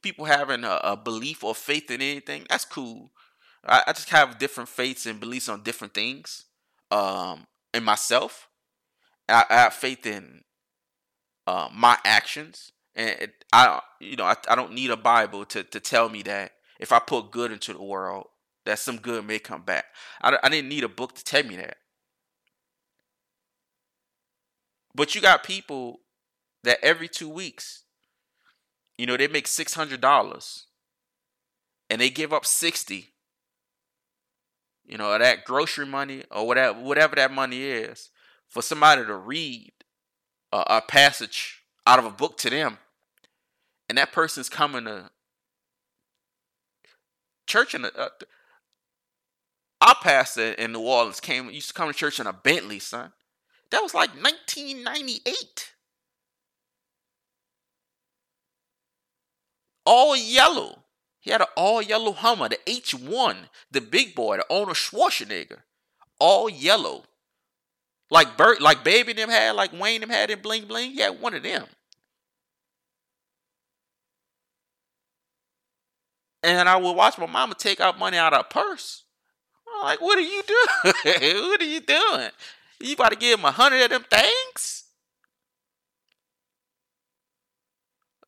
people 0.02 0.26
having 0.26 0.64
a, 0.64 0.80
a, 0.84 0.98
belief 0.98 1.44
or 1.44 1.56
faith 1.56 1.90
in 1.90 2.02
anything, 2.02 2.46
that's 2.50 2.66
cool. 2.66 3.12
I, 3.64 3.84
I, 3.88 3.94
just 3.94 4.10
have 4.10 4.38
different 4.38 4.70
faiths 4.70 5.06
and 5.06 5.20
beliefs 5.20 5.48
on 5.48 5.64
different 5.64 5.94
things. 5.94 6.46
Um, 6.92 7.48
in 7.74 7.84
myself, 7.84 8.50
I, 9.30 9.46
I 9.50 9.54
have 9.54 9.74
faith 9.74 10.06
in 10.06 10.44
uh, 11.48 11.70
my 11.74 11.98
actions, 12.04 12.74
and 12.94 13.10
it, 13.10 13.46
I, 13.54 13.80
you 14.02 14.18
know, 14.18 14.26
I, 14.26 14.36
I 14.50 14.56
don't 14.56 14.74
need 14.74 14.92
a 14.92 14.98
Bible 14.98 15.46
to 15.46 15.64
to 15.64 15.80
tell 15.80 16.10
me 16.10 16.22
that 16.24 16.52
if 16.80 16.92
I 16.92 17.00
put 17.00 17.32
good 17.32 17.52
into 17.52 17.74
the 17.74 17.84
world, 17.84 18.28
that 18.66 18.80
some 18.80 18.98
good 18.98 19.26
may 19.26 19.40
come 19.40 19.62
back. 19.62 19.86
I, 20.22 20.38
I 20.42 20.50
didn't 20.50 20.70
need 20.70 20.84
a 20.84 20.90
book 20.90 21.16
to 21.16 21.24
tell 21.24 21.44
me 21.44 21.56
that. 21.58 21.78
But 24.94 25.14
you 25.14 25.22
got 25.22 25.44
people 25.44 26.00
that 26.64 26.80
every 26.82 27.08
two 27.08 27.30
weeks 27.30 27.86
you 28.98 29.06
know, 29.06 29.18
they 29.18 29.28
make 29.28 29.48
six 29.48 29.74
hundred 29.74 30.02
dollars, 30.02 30.68
and 31.90 32.00
they 32.00 32.10
give 32.10 32.34
up 32.34 32.46
sixty. 32.46 33.10
You 34.86 34.98
know, 34.98 35.18
that 35.18 35.46
grocery 35.46 35.86
money 35.86 36.24
or 36.30 36.48
whatever, 36.48 36.80
whatever 36.80 37.16
that 37.16 37.32
money 37.32 37.64
is, 37.64 38.12
for 38.48 38.62
somebody 38.62 39.04
to 39.04 39.16
read 39.16 39.74
a, 40.52 40.64
a 40.68 40.82
passage 40.88 41.64
out 41.88 42.00
of 42.00 42.06
a 42.06 42.12
book 42.12 42.38
to 42.40 42.50
them, 42.50 42.78
and 43.90 43.98
that 43.98 44.12
person's 44.12 44.50
coming 44.50 44.86
to 44.86 45.10
church 47.46 47.76
in 47.76 47.86
a. 47.86 47.90
Uh, 47.90 48.10
our 49.82 49.96
pastor 50.02 50.52
in 50.54 50.72
New 50.72 50.80
Orleans 50.80 51.20
came 51.20 51.50
used 51.50 51.68
to 51.68 51.74
come 51.74 51.92
to 51.92 51.94
church 51.94 52.20
in 52.20 52.28
a 52.28 52.34
Bentley, 52.34 52.80
son. 52.80 53.12
That 53.72 53.84
was 53.84 53.94
like 53.94 54.12
1998. 54.12 55.74
all 59.86 60.16
yellow. 60.16 60.80
He 61.20 61.32
had 61.32 61.42
an 61.42 61.48
all 61.56 61.82
yellow 61.82 62.12
Hummer, 62.12 62.50
the 62.50 62.60
H1, 62.68 63.36
the 63.72 63.82
big 63.82 64.14
boy, 64.14 64.38
the 64.38 64.54
Arnold 64.54 64.78
Schwarzenegger, 64.78 65.60
all 66.20 66.50
yellow. 66.50 67.04
Like 68.12 68.38
Bert, 68.38 68.62
like 68.62 68.84
Baby 68.84 69.14
them 69.14 69.30
had, 69.30 69.56
like 69.56 69.74
Wayne 69.74 70.02
them 70.02 70.10
had 70.10 70.30
in 70.30 70.42
Bling 70.42 70.66
Bling. 70.66 70.92
He 70.92 71.02
had 71.02 71.20
one 71.20 71.34
of 71.34 71.42
them. 71.42 71.66
And 76.46 76.70
I 76.70 76.78
would 76.78 76.94
watch 76.94 77.18
my 77.18 77.26
mama 77.26 77.56
take 77.56 77.80
out 77.80 77.98
money 77.98 78.18
out 78.18 78.34
of 78.34 78.40
her 78.40 78.50
purse. 78.50 79.04
I'm 79.68 79.84
like, 79.84 80.02
what 80.02 80.18
are 80.18 80.22
you 80.22 80.44
doing? 80.44 80.94
what 81.50 81.62
are 81.62 81.66
you 81.66 81.82
doing? 81.82 82.30
You 82.80 82.94
about 82.94 83.12
to 83.12 83.18
give 83.18 83.40
him 83.40 83.46
a 83.46 83.52
hundred 83.52 83.82
of 83.82 83.90
them 83.90 84.06
things? 84.10 84.84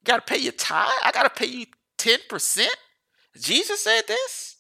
got 0.08 0.26
to 0.26 0.34
pay 0.34 0.40
your 0.40 0.54
tithe? 0.54 0.88
I 1.04 1.12
got 1.12 1.24
to 1.24 1.30
pay 1.30 1.46
you 1.46 1.66
10%? 1.98 2.66
Jesus 3.40 3.84
said 3.84 4.02
this? 4.08 4.56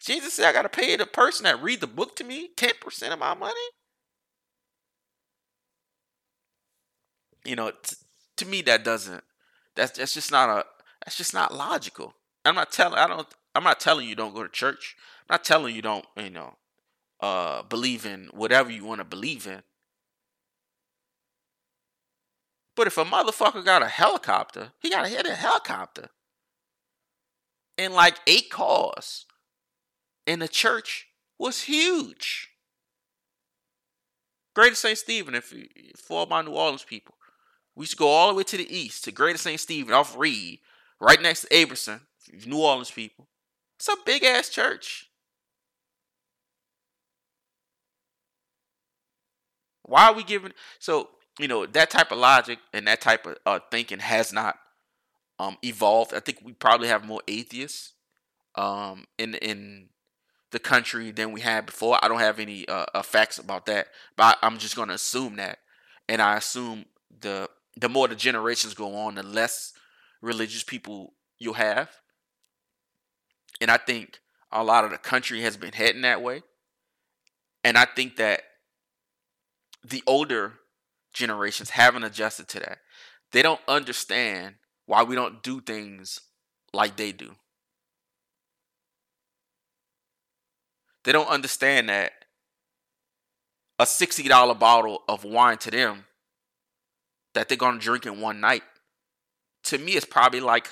Jesus 0.00 0.32
said 0.32 0.46
I 0.46 0.52
got 0.52 0.62
to 0.62 0.68
pay 0.68 0.96
the 0.96 1.06
person 1.06 1.44
that 1.44 1.62
read 1.62 1.80
the 1.80 1.86
book 1.86 2.16
to 2.16 2.24
me 2.24 2.50
10% 2.56 3.12
of 3.12 3.18
my 3.18 3.34
money? 3.34 3.54
You 7.44 7.54
know, 7.56 7.70
t- 7.70 7.96
to 8.38 8.46
me 8.46 8.62
that 8.62 8.82
doesn't 8.84 9.22
that's 9.76 9.98
that's 9.98 10.14
just 10.14 10.32
not 10.32 10.48
a 10.48 10.64
that's 11.04 11.16
just 11.16 11.34
not 11.34 11.54
logical. 11.54 12.14
I'm 12.44 12.54
not 12.54 12.72
telling 12.72 12.98
I 12.98 13.06
don't 13.06 13.26
I'm 13.54 13.64
not 13.64 13.80
telling 13.80 14.08
you 14.08 14.14
don't 14.14 14.34
go 14.34 14.42
to 14.42 14.48
church. 14.48 14.96
I'm 15.28 15.34
not 15.34 15.44
telling 15.44 15.74
you 15.74 15.82
don't, 15.82 16.04
you 16.16 16.30
know, 16.30 16.56
uh 17.20 17.62
believe 17.62 18.06
in 18.06 18.28
whatever 18.32 18.70
you 18.70 18.84
want 18.84 19.00
to 19.00 19.04
believe 19.04 19.46
in. 19.46 19.62
But 22.76 22.86
if 22.86 22.96
a 22.96 23.04
motherfucker 23.04 23.64
got 23.64 23.82
a 23.82 23.88
helicopter, 23.88 24.72
he 24.80 24.90
got 24.90 25.02
to 25.02 25.08
hit 25.08 25.26
a 25.26 25.34
helicopter. 25.34 26.08
And 27.76 27.92
like 27.92 28.16
eight 28.26 28.50
cars. 28.50 29.26
And 30.26 30.40
the 30.40 30.48
church 30.48 31.08
was 31.38 31.62
huge. 31.62 32.50
Greater 34.54 34.74
St. 34.74 34.98
Stephen, 34.98 35.34
if 35.34 35.52
you, 35.52 35.68
for 35.96 36.26
my 36.26 36.42
New 36.42 36.52
Orleans 36.52 36.82
people, 36.82 37.14
we 37.74 37.82
used 37.82 37.92
to 37.92 37.98
go 37.98 38.08
all 38.08 38.28
the 38.28 38.34
way 38.34 38.42
to 38.44 38.56
the 38.56 38.76
east 38.76 39.04
to 39.04 39.12
Greater 39.12 39.38
St. 39.38 39.60
Stephen 39.60 39.94
off 39.94 40.16
Read, 40.16 40.60
right 41.00 41.20
next 41.20 41.42
to 41.42 41.48
Abramson, 41.48 42.00
New 42.46 42.58
Orleans 42.58 42.90
people. 42.90 43.26
It's 43.76 43.88
a 43.88 43.96
big 44.04 44.22
ass 44.24 44.48
church. 44.48 45.08
Why 49.82 50.08
are 50.08 50.14
we 50.14 50.22
giving? 50.22 50.52
So 50.78 51.08
you 51.38 51.48
know 51.48 51.66
that 51.66 51.90
type 51.90 52.12
of 52.12 52.18
logic 52.18 52.58
and 52.72 52.86
that 52.86 53.00
type 53.00 53.26
of 53.26 53.36
uh, 53.46 53.58
thinking 53.70 53.98
has 53.98 54.32
not 54.32 54.56
um, 55.38 55.56
evolved. 55.64 56.14
I 56.14 56.20
think 56.20 56.40
we 56.44 56.52
probably 56.52 56.88
have 56.88 57.04
more 57.04 57.22
atheists 57.26 57.94
um, 58.54 59.06
in 59.18 59.34
in 59.36 59.88
the 60.52 60.58
country 60.58 61.10
than 61.10 61.32
we 61.32 61.40
had 61.40 61.66
before. 61.66 61.98
I 62.02 62.08
don't 62.08 62.20
have 62.20 62.38
any 62.38 62.68
uh, 62.68 62.86
uh, 62.94 63.02
facts 63.02 63.38
about 63.38 63.66
that, 63.66 63.88
but 64.16 64.38
I, 64.42 64.46
am 64.46 64.58
just 64.58 64.76
going 64.76 64.88
to 64.88 64.94
assume 64.94 65.36
that, 65.36 65.58
and 66.08 66.20
I 66.20 66.36
assume 66.36 66.84
the 67.20 67.48
the 67.76 67.88
more 67.88 68.06
the 68.06 68.16
generations 68.16 68.74
go 68.74 68.94
on, 68.94 69.14
the 69.14 69.22
less 69.22 69.72
religious 70.20 70.62
people 70.62 71.14
you'll 71.38 71.54
have, 71.54 71.90
and 73.60 73.70
I 73.70 73.76
think 73.76 74.20
a 74.52 74.64
lot 74.64 74.84
of 74.84 74.90
the 74.90 74.98
country 74.98 75.42
has 75.42 75.56
been 75.56 75.72
heading 75.72 76.02
that 76.02 76.22
way, 76.22 76.42
and 77.64 77.76
I 77.76 77.84
think 77.84 78.16
that 78.16 78.42
the 79.84 80.02
older 80.06 80.54
generations 81.12 81.70
haven't 81.70 82.04
adjusted 82.04 82.48
to 82.48 82.60
that. 82.60 82.78
They 83.32 83.42
don't 83.42 83.60
understand 83.68 84.56
why 84.86 85.02
we 85.02 85.14
don't 85.14 85.42
do 85.42 85.60
things 85.60 86.20
like 86.72 86.96
they 86.96 87.12
do. 87.12 87.34
They 91.04 91.12
don't 91.12 91.28
understand 91.28 91.88
that 91.88 92.12
a 93.78 93.84
$60 93.84 94.58
bottle 94.58 95.02
of 95.08 95.24
wine 95.24 95.56
to 95.58 95.70
them 95.70 96.04
that 97.32 97.48
they're 97.48 97.56
going 97.56 97.78
to 97.78 97.84
drink 97.84 98.04
in 98.04 98.20
one 98.20 98.40
night, 98.40 98.62
to 99.64 99.78
me, 99.78 99.92
it's 99.92 100.06
probably 100.06 100.40
like 100.40 100.68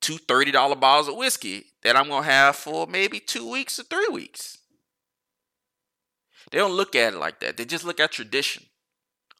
two 0.00 0.18
$30 0.18 0.78
bottles 0.80 1.08
of 1.08 1.16
whiskey 1.16 1.66
that 1.82 1.96
I'm 1.96 2.08
going 2.08 2.24
to 2.24 2.30
have 2.30 2.56
for 2.56 2.86
maybe 2.86 3.20
two 3.20 3.50
weeks 3.50 3.78
or 3.78 3.84
three 3.84 4.08
weeks. 4.10 4.58
They 6.50 6.58
don't 6.58 6.72
look 6.72 6.94
at 6.94 7.14
it 7.14 7.18
like 7.18 7.40
that. 7.40 7.56
They 7.56 7.64
just 7.64 7.84
look 7.84 8.00
at 8.00 8.12
tradition. 8.12 8.64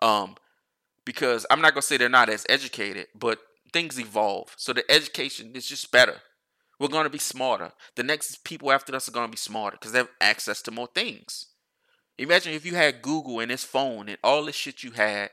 Um, 0.03 0.37
because 1.07 1.47
I'm 1.51 1.63
not 1.63 1.73
gonna 1.73 1.83
say 1.83 1.97
they're 1.97 2.11
not 2.11 2.29
as 2.29 2.45
educated, 2.51 3.07
but 3.15 3.39
things 3.73 3.99
evolve. 3.99 4.53
So 4.59 4.75
the 4.75 4.85
education 4.91 5.53
is 5.55 5.67
just 5.67 5.91
better. 5.91 6.21
We're 6.79 6.89
gonna 6.89 7.09
be 7.09 7.19
smarter. 7.19 7.73
The 7.95 8.03
next 8.03 8.45
people 8.45 8.71
after 8.71 8.95
us 8.95 9.09
are 9.09 9.13
gonna 9.13 9.29
be 9.29 9.39
smarter 9.39 9.79
because 9.81 9.93
they 9.93 9.99
have 9.99 10.11
access 10.21 10.61
to 10.63 10.71
more 10.71 10.89
things. 10.95 11.47
Imagine 12.19 12.53
if 12.53 12.67
you 12.67 12.75
had 12.75 13.03
Google 13.03 13.41
and 13.41 13.51
this 13.51 13.65
phone 13.65 14.09
and 14.09 14.19
all 14.23 14.45
the 14.45 14.53
shit 14.53 14.83
you 14.83 14.91
had 14.91 15.31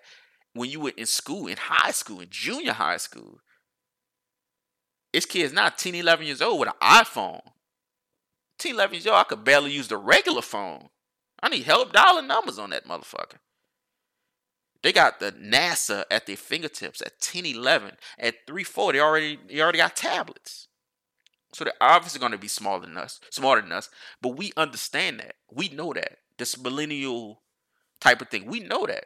when 0.54 0.70
you 0.70 0.80
were 0.80 0.94
in 0.96 1.06
school, 1.06 1.48
in 1.48 1.58
high 1.58 1.92
school, 1.92 2.20
in 2.20 2.28
junior 2.30 2.74
high 2.74 2.98
school. 2.98 3.40
This 5.12 5.26
kid's 5.26 5.54
not 5.54 5.78
10, 5.78 5.96
11 5.96 6.26
years 6.26 6.42
old 6.42 6.60
with 6.60 6.70
an 6.70 6.76
iPhone. 6.82 7.42
10, 8.60 8.74
11 8.74 8.94
years 8.96 9.08
old, 9.08 9.18
I 9.18 9.24
could 9.24 9.44
barely 9.44 9.72
use 9.72 9.88
the 9.88 9.98
regular 9.98 10.42
phone. 10.42 10.90
I 11.42 11.50
need 11.50 11.64
help 11.64 11.92
dialing 11.92 12.28
numbers 12.28 12.58
on 12.58 12.70
that 12.72 12.88
motherfucker. 12.88 13.38
They 14.82 14.92
got 14.92 15.20
the 15.20 15.32
NASA 15.32 16.04
at 16.12 16.26
their 16.26 16.36
fingertips 16.36 17.02
at 17.02 17.20
10, 17.22 17.46
11. 17.46 17.92
At 18.20 18.36
3, 18.48 18.64
4, 18.64 18.94
they 18.94 19.00
already, 19.00 19.40
they 19.48 19.62
already 19.62 19.78
got 19.78 19.96
tablets. 19.96 20.68
So 21.54 21.64
they're 21.64 21.74
obviously 21.80 22.20
going 22.20 22.32
to 22.32 22.38
be 22.38 22.48
smaller 22.48 22.82
than 22.82 22.98
us, 22.98 23.20
smarter 23.30 23.62
than 23.62 23.72
us. 23.72 23.90
But 24.22 24.38
we 24.38 24.52
understand 24.58 25.20
that. 25.20 25.36
We 25.52 25.70
know 25.70 25.94
that. 25.94 26.18
This 26.38 26.60
millennial 26.60 27.44
type 28.02 28.22
of 28.22 28.30
thing. 28.30 28.46
We 28.46 28.60
know 28.60 28.86
that. 28.88 29.06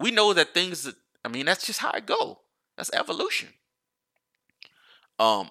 We 0.00 0.10
know 0.10 0.32
that 0.32 0.54
things 0.54 0.84
that, 0.84 0.96
I 1.24 1.28
mean, 1.28 1.46
that's 1.46 1.66
just 1.66 1.80
how 1.80 1.92
it 1.92 2.06
go. 2.06 2.40
That's 2.76 2.92
evolution. 2.94 3.48
Um, 5.18 5.50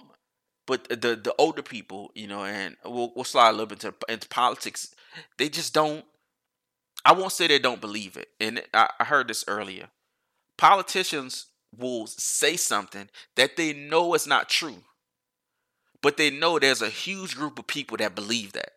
but 0.66 0.90
the 0.90 1.16
the 1.16 1.34
older 1.38 1.62
people, 1.62 2.12
you 2.16 2.28
know, 2.28 2.44
and 2.44 2.76
we'll 2.86 3.12
we'll 3.16 3.26
slide 3.26 3.50
a 3.50 3.52
little 3.52 3.68
bit 3.68 3.84
into, 3.84 3.96
into 4.10 4.28
politics 4.30 4.94
they 5.38 5.50
just 5.50 5.74
don't. 5.74 6.06
I 7.06 7.14
won't 7.14 7.32
say 7.32 7.48
they 7.48 7.60
don't 7.60 7.82
believe 7.82 8.18
it, 8.18 8.30
and 8.40 8.62
I, 8.74 8.90
I 9.00 9.06
heard 9.06 9.28
this 9.28 9.46
earlier. 9.48 9.90
Politicians 10.58 11.48
will 11.78 12.08
say 12.08 12.58
something 12.58 13.10
that 13.36 13.58
they 13.58 13.74
know 13.74 14.14
is 14.14 14.28
not 14.28 14.50
true, 14.50 14.84
but 16.02 16.18
they 16.18 16.30
know 16.30 16.60
there's 16.60 16.82
a 16.82 16.90
huge 16.90 17.36
group 17.36 17.60
of 17.60 17.68
people 17.68 17.98
that 17.98 18.16
believe 18.16 18.54
that, 18.54 18.72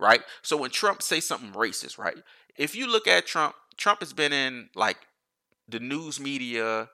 right? 0.00 0.22
So 0.42 0.56
when 0.56 0.70
Trump 0.70 1.02
say 1.02 1.20
something 1.20 1.52
racist, 1.52 1.98
right? 1.98 2.16
If 2.56 2.74
you 2.74 2.86
look 2.86 3.06
at 3.06 3.26
Trump, 3.26 3.54
Trump 3.76 4.00
has 4.00 4.12
been 4.12 4.32
in 4.32 4.70
like 4.74 4.98
the 5.68 5.80
news 5.80 6.20
media 6.20 6.88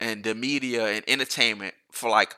and 0.00 0.24
the 0.24 0.34
media 0.34 0.86
and 0.86 1.04
entertainment 1.08 1.74
for 1.90 2.10
like 2.10 2.34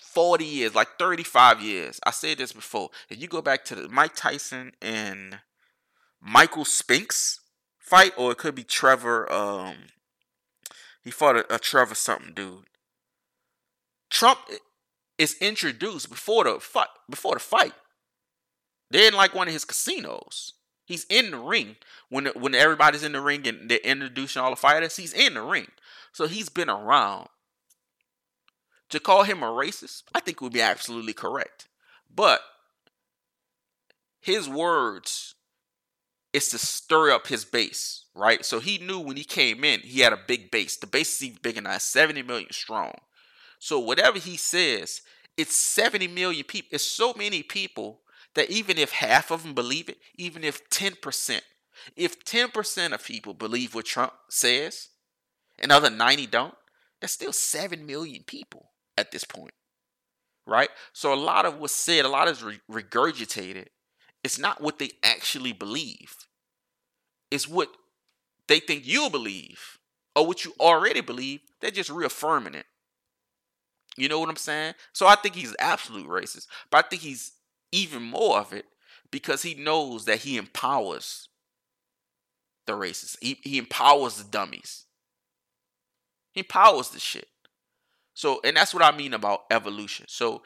40 0.00 0.44
years, 0.44 0.74
like 0.74 0.88
35 0.98 1.60
years. 1.60 2.00
I 2.04 2.10
said 2.10 2.38
this 2.38 2.52
before. 2.52 2.90
If 3.08 3.20
you 3.20 3.28
go 3.28 3.40
back 3.40 3.64
to 3.66 3.74
the 3.74 3.88
Mike 3.88 4.14
Tyson 4.14 4.72
and 4.82 5.38
Michael 6.20 6.64
Spinks 6.64 7.40
fight, 7.78 8.12
or 8.16 8.32
it 8.32 8.38
could 8.38 8.54
be 8.54 8.64
Trevor, 8.64 9.30
um, 9.32 9.74
he 11.02 11.10
fought 11.10 11.36
a, 11.36 11.54
a 11.54 11.58
Trevor 11.58 11.94
something 11.94 12.34
dude. 12.34 12.64
Trump 14.10 14.40
is 15.16 15.36
introduced 15.40 16.10
before 16.10 16.44
the 16.44 16.60
fight. 16.60 16.88
Before 17.08 17.34
the 17.34 17.40
fight, 17.40 17.72
they're 18.90 19.08
in 19.08 19.14
like 19.14 19.34
one 19.34 19.48
of 19.48 19.54
his 19.54 19.64
casinos. 19.64 20.54
He's 20.92 21.06
in 21.08 21.30
the 21.30 21.38
ring 21.38 21.76
when 22.10 22.26
when 22.26 22.54
everybody's 22.54 23.02
in 23.02 23.12
the 23.12 23.20
ring 23.22 23.48
and 23.48 23.70
they're 23.70 23.78
introducing 23.78 24.42
all 24.42 24.50
the 24.50 24.56
fighters. 24.56 24.96
He's 24.96 25.14
in 25.14 25.32
the 25.34 25.40
ring, 25.40 25.68
so 26.12 26.26
he's 26.26 26.50
been 26.50 26.68
around 26.68 27.28
to 28.90 29.00
call 29.00 29.22
him 29.22 29.42
a 29.42 29.46
racist, 29.46 30.02
I 30.14 30.20
think 30.20 30.42
would 30.42 30.52
be 30.52 30.60
absolutely 30.60 31.14
correct. 31.14 31.66
But 32.14 32.42
his 34.20 34.50
words 34.50 35.34
is 36.34 36.50
to 36.50 36.58
stir 36.58 37.10
up 37.10 37.28
his 37.28 37.46
base, 37.46 38.04
right? 38.14 38.44
So 38.44 38.60
he 38.60 38.76
knew 38.76 38.98
when 38.98 39.16
he 39.16 39.24
came 39.24 39.64
in, 39.64 39.80
he 39.80 40.00
had 40.00 40.12
a 40.12 40.20
big 40.28 40.50
base. 40.50 40.76
The 40.76 40.86
base 40.86 41.16
is 41.16 41.24
even 41.24 41.38
bigger 41.40 41.62
now, 41.62 41.78
70 41.78 42.22
million 42.22 42.52
strong. 42.52 42.92
So 43.58 43.78
whatever 43.78 44.18
he 44.18 44.36
says, 44.36 45.00
it's 45.38 45.56
70 45.56 46.08
million 46.08 46.44
people. 46.44 46.68
It's 46.72 46.86
so 46.86 47.14
many 47.16 47.42
people 47.42 48.01
that 48.34 48.50
even 48.50 48.78
if 48.78 48.92
half 48.92 49.30
of 49.30 49.42
them 49.42 49.54
believe 49.54 49.88
it, 49.88 49.98
even 50.16 50.44
if 50.44 50.68
10%, 50.70 51.40
if 51.96 52.24
10% 52.24 52.92
of 52.92 53.04
people 53.04 53.34
believe 53.34 53.74
what 53.74 53.86
Trump 53.86 54.12
says, 54.28 54.88
and 55.58 55.70
other 55.70 55.90
90 55.90 56.26
don't, 56.26 56.54
that's 57.00 57.12
still 57.12 57.32
7 57.32 57.84
million 57.86 58.22
people 58.26 58.70
at 58.96 59.10
this 59.10 59.24
point, 59.24 59.54
right? 60.46 60.70
So 60.92 61.12
a 61.12 61.16
lot 61.16 61.46
of 61.46 61.58
what's 61.58 61.74
said, 61.74 62.04
a 62.04 62.08
lot 62.08 62.28
is 62.28 62.42
re- 62.42 62.60
regurgitated. 62.70 63.66
It's 64.24 64.38
not 64.38 64.60
what 64.60 64.78
they 64.78 64.90
actually 65.02 65.52
believe. 65.52 66.14
It's 67.30 67.48
what 67.48 67.68
they 68.48 68.60
think 68.60 68.86
you'll 68.86 69.10
believe 69.10 69.78
or 70.14 70.26
what 70.26 70.44
you 70.44 70.52
already 70.60 71.00
believe. 71.00 71.40
They're 71.60 71.70
just 71.70 71.90
reaffirming 71.90 72.54
it. 72.54 72.66
You 73.96 74.08
know 74.08 74.20
what 74.20 74.28
I'm 74.28 74.36
saying? 74.36 74.74
So 74.92 75.06
I 75.06 75.16
think 75.16 75.34
he's 75.34 75.54
absolute 75.58 76.08
racist, 76.08 76.46
but 76.70 76.84
I 76.84 76.88
think 76.88 77.02
he's 77.02 77.32
even 77.72 78.02
more 78.02 78.38
of 78.38 78.52
it 78.52 78.66
because 79.10 79.42
he 79.42 79.54
knows 79.54 80.04
that 80.04 80.20
he 80.20 80.36
empowers 80.36 81.28
the 82.66 82.74
racists. 82.74 83.16
He, 83.20 83.38
he 83.42 83.58
empowers 83.58 84.16
the 84.16 84.28
dummies. 84.30 84.84
He 86.32 86.40
empowers 86.40 86.90
the 86.90 87.00
shit. 87.00 87.28
So, 88.14 88.40
and 88.44 88.56
that's 88.56 88.74
what 88.74 88.82
I 88.82 88.96
mean 88.96 89.14
about 89.14 89.44
evolution. 89.50 90.06
So, 90.08 90.42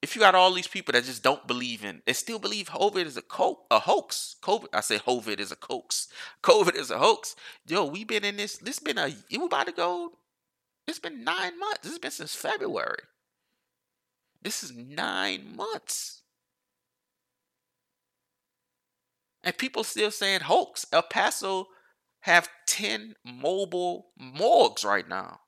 if 0.00 0.16
you 0.16 0.20
got 0.20 0.34
all 0.34 0.52
these 0.52 0.66
people 0.66 0.92
that 0.92 1.04
just 1.04 1.22
don't 1.22 1.46
believe 1.46 1.84
in, 1.84 2.02
they 2.06 2.12
still 2.12 2.40
believe 2.40 2.68
COVID 2.68 3.06
is 3.06 3.16
a 3.16 3.22
co- 3.22 3.60
a 3.70 3.78
hoax. 3.78 4.34
COVID, 4.42 4.66
I 4.72 4.80
say 4.80 4.98
COVID 4.98 5.38
is 5.38 5.52
a 5.52 5.56
hoax. 5.60 6.08
COVID 6.42 6.74
is 6.74 6.90
a 6.90 6.98
hoax. 6.98 7.36
Yo, 7.66 7.84
we 7.84 8.02
been 8.04 8.24
in 8.24 8.36
this. 8.36 8.58
This 8.58 8.80
been 8.80 8.98
a. 8.98 9.14
We 9.30 9.44
about 9.44 9.66
to 9.66 9.72
go. 9.72 10.12
It's 10.88 10.98
been 10.98 11.22
nine 11.22 11.58
months. 11.58 11.86
Has 11.86 11.98
been 11.98 12.10
since 12.10 12.34
February. 12.34 13.02
This 14.42 14.62
is 14.62 14.72
nine 14.72 15.56
months. 15.56 16.22
And 19.44 19.56
people 19.56 19.84
still 19.84 20.10
saying 20.10 20.42
hoax. 20.42 20.86
El 20.92 21.02
Paso 21.02 21.68
have 22.20 22.48
10 22.66 23.14
mobile 23.24 24.06
morgues 24.16 24.84
right 24.84 25.08
now 25.08 25.40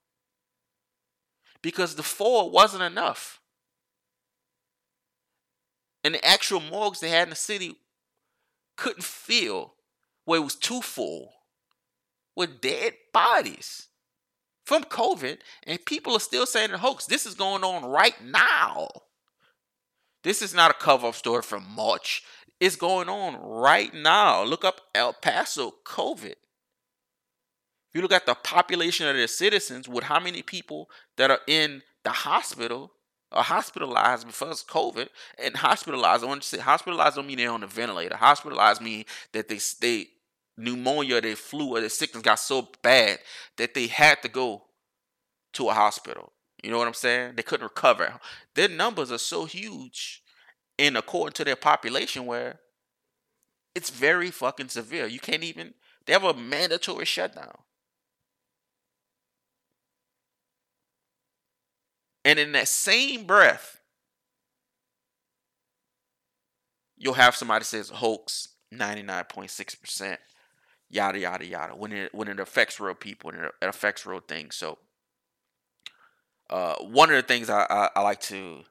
because 1.63 1.95
the 1.95 2.03
four 2.03 2.51
wasn't 2.51 2.83
enough. 2.83 3.41
And 6.03 6.15
the 6.15 6.25
actual 6.25 6.61
morgues 6.61 7.01
they 7.01 7.11
had 7.11 7.25
in 7.25 7.31
the 7.31 7.37
city 7.37 7.77
couldn't 8.77 9.05
fill 9.05 9.75
where 10.25 10.41
it 10.41 10.45
was 10.45 10.57
too 10.57 10.83
full 10.83 11.33
with 12.37 12.61
dead 12.61 12.95
bodies 13.13 13.89
from 14.65 14.85
COVID, 14.85 15.39
and 15.67 15.85
people 15.85 16.17
are 16.17 16.21
still 16.21 16.47
saying 16.47 16.71
the 16.71 16.79
hoax. 16.79 17.07
This 17.07 17.27
is 17.27 17.35
going 17.35 17.63
on 17.63 17.85
right 17.85 18.15
now. 18.25 18.89
This 20.23 20.41
is 20.41 20.55
not 20.55 20.71
a 20.71 20.75
cover 20.75 21.09
up 21.09 21.15
story 21.15 21.43
from 21.43 21.67
March. 21.75 22.23
It's 22.59 22.77
going 22.77 23.09
on 23.09 23.37
right 23.37 23.93
now. 23.93 24.43
Look 24.43 24.65
up 24.65 24.81
El 24.95 25.13
Paso 25.13 25.75
COVID 25.85 26.31
If 26.31 26.37
you 27.93 28.01
look 28.01 28.13
at 28.13 28.25
the 28.25 28.35
population 28.35 29.07
of 29.07 29.17
their 29.17 29.27
citizens 29.27 29.87
with 29.87 30.05
how 30.05 30.19
many 30.19 30.41
people 30.41 30.89
that 31.17 31.31
are 31.31 31.41
in 31.47 31.83
the 32.05 32.11
hospital 32.11 32.93
are 33.33 33.43
hospitalized 33.43 34.27
because 34.27 34.65
COVID 34.65 35.09
and 35.43 35.57
hospitalized. 35.57 36.25
I 36.25 36.27
want 36.27 36.43
to 36.43 36.49
say 36.49 36.59
hospitalized 36.59 37.17
don't 37.17 37.27
mean 37.27 37.39
they're 37.39 37.51
on 37.51 37.61
the 37.61 37.67
ventilator. 37.67 38.17
Hospitalized 38.17 38.81
mean 38.81 39.05
that 39.33 39.49
they 39.49 39.59
they 39.81 40.07
pneumonia, 40.57 41.21
their 41.21 41.37
flu, 41.37 41.77
or 41.77 41.81
their 41.81 41.89
sickness 41.89 42.23
got 42.23 42.39
so 42.39 42.69
bad 42.83 43.19
that 43.57 43.75
they 43.75 43.87
had 43.87 44.23
to 44.23 44.29
go 44.29 44.65
to 45.55 45.69
a 45.69 45.75
hospital. 45.75 46.33
You 46.63 46.71
know 46.71 46.79
what 46.79 46.89
I'm 46.89 46.95
saying? 46.95 47.35
They 47.37 47.43
couldn't 47.43 47.65
recover. 47.65 48.15
Their 48.55 48.69
numbers 48.69 49.13
are 49.13 49.19
so 49.19 49.45
huge, 49.45 50.23
and 50.79 50.97
according 50.97 51.35
to 51.35 51.45
their 51.45 51.57
population, 51.57 52.27
where 52.27 52.61
it's 53.75 53.91
very 53.91 54.31
fucking 54.31 54.69
severe. 54.69 55.07
You 55.07 55.21
can't 55.21 55.45
even. 55.45 55.75
They 56.07 56.13
have 56.13 56.25
a 56.25 56.35
mandatory 56.35 57.05
shutdown. 57.05 57.59
And 62.25 62.39
in 62.39 62.53
that 62.53 62.69
same 62.69 63.27
breath, 63.27 63.81
you'll 66.97 67.15
have 67.15 67.37
somebody 67.37 67.65
says 67.65 67.91
hoax 67.91 68.49
99.6%. 68.73 70.17
yada 70.91 71.19
yada 71.19 71.45
yada. 71.47 71.75
When 71.75 71.93
it 71.93 72.15
when 72.15 72.29
it 72.29 72.41
affects 72.41 72.81
real 72.81 72.95
people 72.95 73.31
and 73.31 73.45
it, 73.45 73.53
affects 73.63 74.07
real 74.07 74.21
things. 74.21 74.57
So, 74.57 74.79
uh, 76.51 76.77
one 76.77 77.11
of 77.11 77.17
the 77.17 77.23
things 77.23 77.51
I 77.51 77.67
I, 77.69 77.91
I 77.97 78.01
like 78.03 78.21
to 78.23 78.65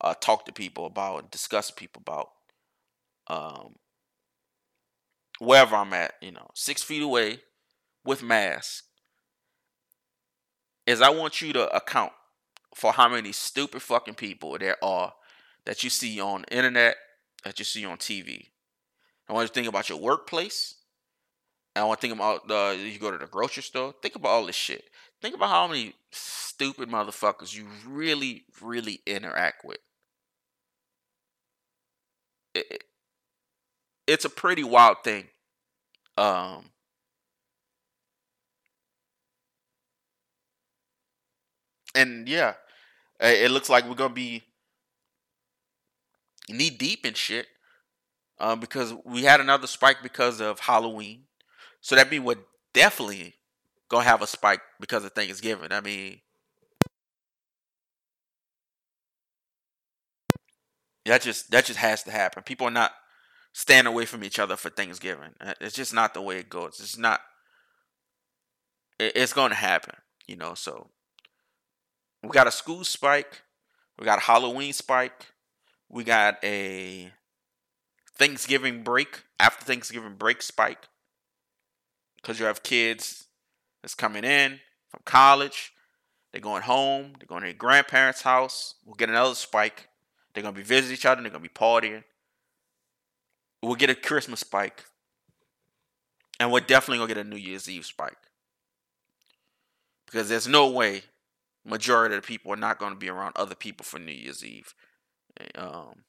uh, 0.00 0.14
talk 0.14 0.44
to 0.46 0.52
people 0.52 0.86
about 0.86 1.22
and 1.22 1.30
discuss 1.30 1.70
people 1.70 2.02
about, 2.06 2.30
um, 3.28 3.76
wherever 5.38 5.76
I'm 5.76 5.92
at, 5.92 6.14
you 6.20 6.32
know, 6.32 6.48
six 6.54 6.82
feet 6.82 7.02
away 7.02 7.40
with 8.04 8.22
mask, 8.22 8.84
is 10.86 11.02
I 11.02 11.10
want 11.10 11.40
you 11.40 11.52
to 11.54 11.74
account 11.74 12.12
for 12.74 12.92
how 12.92 13.08
many 13.08 13.32
stupid 13.32 13.82
fucking 13.82 14.14
people 14.14 14.56
there 14.58 14.76
are 14.84 15.14
that 15.64 15.82
you 15.82 15.90
see 15.90 16.20
on 16.20 16.44
internet, 16.50 16.96
that 17.44 17.58
you 17.58 17.64
see 17.64 17.84
on 17.84 17.96
TV. 17.96 18.48
I 19.28 19.32
want 19.32 19.44
you 19.44 19.48
to 19.48 19.54
think 19.54 19.66
about 19.66 19.88
your 19.88 19.98
workplace. 19.98 20.75
I 21.76 21.84
want 21.84 22.00
to 22.00 22.06
think 22.06 22.18
about 22.18 22.50
uh, 22.50 22.74
you 22.76 22.98
go 22.98 23.10
to 23.10 23.18
the 23.18 23.26
grocery 23.26 23.62
store. 23.62 23.94
Think 24.02 24.16
about 24.16 24.30
all 24.30 24.46
this 24.46 24.56
shit. 24.56 24.84
Think 25.20 25.34
about 25.34 25.50
how 25.50 25.66
many 25.66 25.94
stupid 26.10 26.88
motherfuckers 26.88 27.54
you 27.54 27.66
really, 27.86 28.44
really 28.60 29.00
interact 29.06 29.64
with. 29.64 29.78
It, 32.54 32.66
it, 32.70 32.84
it's 34.06 34.24
a 34.24 34.30
pretty 34.30 34.64
wild 34.64 34.98
thing. 35.04 35.28
Um, 36.16 36.70
and 41.94 42.28
yeah, 42.28 42.54
it 43.20 43.50
looks 43.50 43.68
like 43.68 43.86
we're 43.88 43.94
gonna 43.94 44.14
be 44.14 44.42
knee 46.48 46.70
deep 46.70 47.04
in 47.04 47.14
shit 47.14 47.46
um, 48.38 48.60
because 48.60 48.94
we 49.04 49.24
had 49.24 49.40
another 49.40 49.66
spike 49.66 49.98
because 50.02 50.40
of 50.40 50.60
Halloween. 50.60 51.25
So 51.86 51.94
that 51.94 52.10
means 52.10 52.24
we're 52.24 52.34
definitely 52.74 53.36
gonna 53.88 54.02
have 54.02 54.20
a 54.20 54.26
spike 54.26 54.60
because 54.80 55.04
of 55.04 55.12
Thanksgiving. 55.12 55.70
I 55.70 55.80
mean, 55.80 56.20
that 61.04 61.22
just 61.22 61.52
that 61.52 61.64
just 61.64 61.78
has 61.78 62.02
to 62.02 62.10
happen. 62.10 62.42
People 62.42 62.66
are 62.66 62.72
not 62.72 62.90
standing 63.52 63.92
away 63.92 64.04
from 64.04 64.24
each 64.24 64.40
other 64.40 64.56
for 64.56 64.68
Thanksgiving. 64.68 65.30
Uh, 65.40 65.54
it's 65.60 65.76
just 65.76 65.94
not 65.94 66.12
the 66.12 66.20
way 66.20 66.38
it 66.38 66.48
goes. 66.48 66.80
It's 66.80 66.98
not. 66.98 67.20
It's 68.98 69.32
going 69.32 69.50
to 69.50 69.54
happen, 69.54 69.94
you 70.26 70.34
know. 70.34 70.54
So 70.54 70.88
we 72.20 72.30
got 72.30 72.48
a 72.48 72.50
school 72.50 72.82
spike, 72.82 73.42
we 73.96 74.06
got 74.06 74.18
a 74.18 74.22
Halloween 74.22 74.72
spike, 74.72 75.26
we 75.88 76.02
got 76.02 76.42
a 76.42 77.12
Thanksgiving 78.16 78.82
break 78.82 79.22
after 79.38 79.64
Thanksgiving 79.64 80.16
break 80.16 80.42
spike 80.42 80.88
because 82.26 82.40
you 82.40 82.46
have 82.46 82.64
kids 82.64 83.28
that's 83.82 83.94
coming 83.94 84.24
in 84.24 84.58
from 84.88 85.00
college. 85.04 85.72
They're 86.32 86.40
going 86.40 86.62
home. 86.62 87.12
They're 87.18 87.28
going 87.28 87.42
to 87.42 87.46
their 87.46 87.54
grandparents' 87.54 88.22
house. 88.22 88.74
We'll 88.84 88.96
get 88.96 89.08
another 89.08 89.36
spike. 89.36 89.88
They're 90.34 90.42
going 90.42 90.54
to 90.54 90.60
be 90.60 90.66
visiting 90.66 90.94
each 90.94 91.06
other. 91.06 91.22
They're 91.22 91.30
going 91.30 91.44
to 91.44 91.48
be 91.48 91.54
partying. 91.54 92.02
We'll 93.62 93.76
get 93.76 93.90
a 93.90 93.94
Christmas 93.94 94.40
spike. 94.40 94.84
And 96.40 96.50
we're 96.50 96.60
definitely 96.60 96.98
going 96.98 97.08
to 97.10 97.14
get 97.14 97.26
a 97.26 97.28
New 97.28 97.36
Year's 97.36 97.70
Eve 97.70 97.86
spike. 97.86 98.18
Because 100.06 100.28
there's 100.28 100.48
no 100.48 100.68
way 100.68 101.02
majority 101.64 102.16
of 102.16 102.22
the 102.22 102.26
people 102.26 102.52
are 102.52 102.56
not 102.56 102.80
going 102.80 102.92
to 102.92 102.98
be 102.98 103.08
around 103.08 103.34
other 103.36 103.54
people 103.54 103.84
for 103.84 104.00
New 104.00 104.10
Year's 104.10 104.44
Eve. 104.44 104.74
Um, 105.54 106.02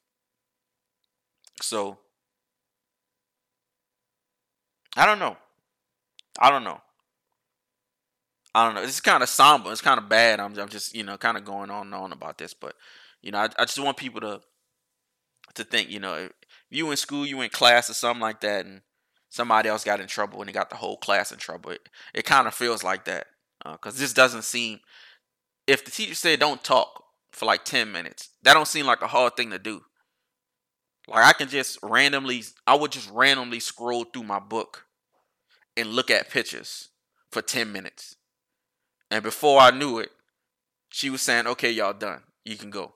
so 1.62 1.98
I 4.96 5.06
don't 5.06 5.20
know. 5.20 5.36
I 6.38 6.50
don't 6.50 6.64
know. 6.64 6.80
I 8.54 8.64
don't 8.64 8.74
know. 8.74 8.82
It's 8.82 9.00
kind 9.00 9.22
of 9.22 9.28
somber. 9.28 9.70
It's 9.72 9.80
kind 9.80 9.98
of 9.98 10.08
bad. 10.08 10.40
I'm, 10.40 10.56
I'm 10.58 10.68
just, 10.68 10.94
you 10.94 11.02
know, 11.02 11.16
kind 11.16 11.36
of 11.36 11.44
going 11.44 11.70
on 11.70 11.86
and 11.86 11.94
on 11.94 12.12
about 12.12 12.38
this, 12.38 12.54
but 12.54 12.74
you 13.22 13.30
know, 13.32 13.38
I, 13.38 13.48
I 13.58 13.64
just 13.64 13.78
want 13.78 13.96
people 13.96 14.20
to 14.20 14.40
to 15.54 15.64
think, 15.64 15.90
you 15.90 15.98
know, 15.98 16.14
if 16.14 16.32
you 16.70 16.90
in 16.90 16.96
school, 16.96 17.26
you 17.26 17.40
in 17.40 17.50
class 17.50 17.90
or 17.90 17.94
something 17.94 18.20
like 18.20 18.40
that, 18.40 18.64
and 18.64 18.82
somebody 19.28 19.68
else 19.68 19.84
got 19.84 20.00
in 20.00 20.06
trouble 20.06 20.40
and 20.40 20.48
they 20.48 20.52
got 20.52 20.70
the 20.70 20.76
whole 20.76 20.96
class 20.96 21.32
in 21.32 21.38
trouble. 21.38 21.70
It, 21.70 21.88
it 22.14 22.24
kind 22.24 22.46
of 22.46 22.54
feels 22.54 22.82
like 22.82 23.04
that 23.06 23.26
because 23.64 23.96
uh, 23.96 24.00
this 24.00 24.12
doesn't 24.12 24.44
seem. 24.44 24.80
If 25.66 25.84
the 25.84 25.90
teacher 25.90 26.14
said 26.14 26.40
don't 26.40 26.64
talk 26.64 27.04
for 27.32 27.44
like 27.46 27.64
ten 27.64 27.92
minutes, 27.92 28.30
that 28.42 28.54
don't 28.54 28.68
seem 28.68 28.86
like 28.86 29.02
a 29.02 29.08
hard 29.08 29.36
thing 29.36 29.50
to 29.50 29.58
do. 29.58 29.82
Like 31.06 31.24
I 31.24 31.32
can 31.32 31.48
just 31.48 31.78
randomly, 31.82 32.44
I 32.66 32.74
would 32.74 32.92
just 32.92 33.10
randomly 33.10 33.60
scroll 33.60 34.04
through 34.04 34.24
my 34.24 34.38
book 34.38 34.84
and 35.78 35.90
look 35.90 36.10
at 36.10 36.30
pictures 36.30 36.88
for 37.30 37.40
10 37.40 37.72
minutes. 37.72 38.16
And 39.10 39.22
before 39.22 39.60
I 39.60 39.70
knew 39.70 39.98
it, 39.98 40.10
she 40.90 41.10
was 41.10 41.22
saying, 41.22 41.46
okay, 41.46 41.70
y'all 41.70 41.92
done. 41.92 42.22
You 42.44 42.56
can 42.56 42.70
go. 42.70 42.94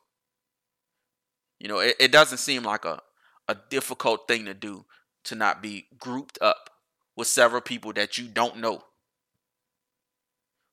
You 1.59 1.69
know, 1.69 1.79
it, 1.79 1.97
it 2.01 2.13
doesn't 2.13 2.39
seem 2.39 2.65
like 2.65 2.85
a, 2.85 3.01
a 3.49 3.57
difficult 3.71 4.27
thing 4.27 4.47
to 4.47 4.55
do 4.55 4.85
to 5.25 5.35
not 5.35 5.63
be 5.63 5.87
grouped 5.99 6.39
up 6.41 6.71
with 7.17 7.29
several 7.29 7.61
people 7.61 7.93
that 7.93 8.19
you 8.19 8.27
don't 8.27 8.59
know. 8.59 8.83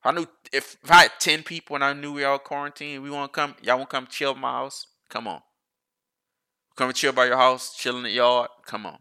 I 0.02 0.12
knew 0.12 0.26
if, 0.52 0.76
if 0.82 0.90
I 0.90 1.02
had 1.02 1.12
10 1.20 1.42
people 1.42 1.76
and 1.76 1.84
I 1.84 1.92
knew 1.92 2.12
we 2.12 2.24
all 2.24 2.38
quarantined, 2.38 3.02
we 3.02 3.10
want 3.10 3.32
to 3.32 3.40
come, 3.40 3.54
y'all 3.62 3.76
want 3.76 3.90
to 3.90 3.96
come 3.96 4.06
chill 4.06 4.32
at 4.32 4.38
my 4.38 4.50
house? 4.50 4.86
Come 5.08 5.28
on. 5.28 5.42
Come 6.76 6.88
and 6.88 6.96
chill 6.96 7.12
by 7.12 7.26
your 7.26 7.36
house, 7.36 7.76
chill 7.76 7.98
in 7.98 8.04
the 8.04 8.10
yard. 8.10 8.48
Come 8.64 8.86
on. 8.86 8.98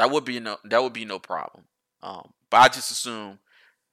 That 0.00 0.10
would 0.10 0.24
be 0.24 0.40
no 0.40 0.56
that 0.64 0.82
would 0.82 0.94
be 0.94 1.04
no 1.04 1.18
problem. 1.18 1.64
Um, 2.02 2.32
but 2.48 2.56
I 2.56 2.68
just 2.68 2.90
assume 2.90 3.38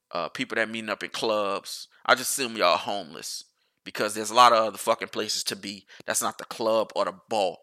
uh, 0.10 0.30
people 0.30 0.56
that 0.56 0.70
meeting 0.70 0.90
up 0.90 1.04
in 1.04 1.10
clubs, 1.10 1.90
I 2.06 2.16
just 2.16 2.32
assume 2.32 2.56
y'all 2.56 2.78
homeless 2.78 3.44
because 3.84 4.14
there's 4.14 4.30
a 4.30 4.34
lot 4.34 4.54
of 4.54 4.60
other 4.64 4.78
fucking 4.78 5.10
places 5.10 5.44
to 5.44 5.58
be. 5.58 5.86
That's 6.06 6.22
not 6.22 6.38
the 6.38 6.46
club 6.46 6.94
or 6.96 7.04
the 7.04 7.16
ball. 7.28 7.60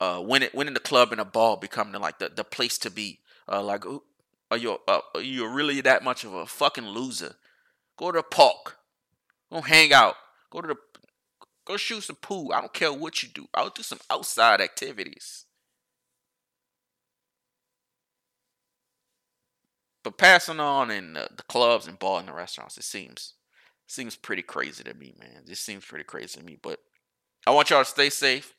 Uh, 0.00 0.20
when 0.20 0.42
it 0.42 0.54
when 0.54 0.66
in 0.66 0.72
the 0.72 0.80
club 0.80 1.12
and 1.12 1.20
the 1.20 1.26
ball 1.26 1.56
becoming 1.58 2.00
like 2.00 2.18
the, 2.18 2.30
the 2.30 2.42
place 2.42 2.78
to 2.78 2.90
be. 2.90 3.20
Uh, 3.46 3.62
like, 3.62 3.84
are 4.50 4.56
you 4.56 4.78
uh, 4.88 5.00
are 5.14 5.20
you 5.20 5.46
really 5.46 5.82
that 5.82 6.02
much 6.02 6.24
of 6.24 6.32
a 6.32 6.46
fucking 6.46 6.86
loser? 6.86 7.34
Go 7.98 8.12
to 8.12 8.20
the 8.20 8.22
park. 8.22 8.78
Go 9.52 9.60
hang 9.60 9.92
out. 9.92 10.14
Go 10.50 10.62
to 10.62 10.68
the 10.68 10.76
Go 11.66 11.76
shoot 11.76 12.04
some 12.04 12.16
pool. 12.16 12.50
I 12.54 12.62
don't 12.62 12.72
care 12.72 12.90
what 12.90 13.22
you 13.22 13.28
do. 13.28 13.46
I'll 13.52 13.68
do 13.68 13.82
some 13.82 13.98
outside 14.08 14.62
activities. 14.62 15.44
Passing 20.10 20.60
on 20.60 20.90
in 20.90 21.14
the, 21.14 21.28
the 21.36 21.42
clubs 21.44 21.86
and 21.86 21.98
bars 21.98 22.20
and 22.20 22.28
the 22.28 22.32
restaurants, 22.32 22.78
it 22.78 22.84
seems 22.84 23.34
seems 23.86 24.16
pretty 24.16 24.42
crazy 24.42 24.84
to 24.84 24.94
me, 24.94 25.14
man. 25.18 25.42
This 25.46 25.60
seems 25.60 25.84
pretty 25.84 26.04
crazy 26.04 26.38
to 26.38 26.44
me. 26.44 26.58
But 26.60 26.78
I 27.46 27.50
want 27.50 27.70
y'all 27.70 27.84
to 27.84 27.90
stay 27.90 28.10
safe. 28.10 28.54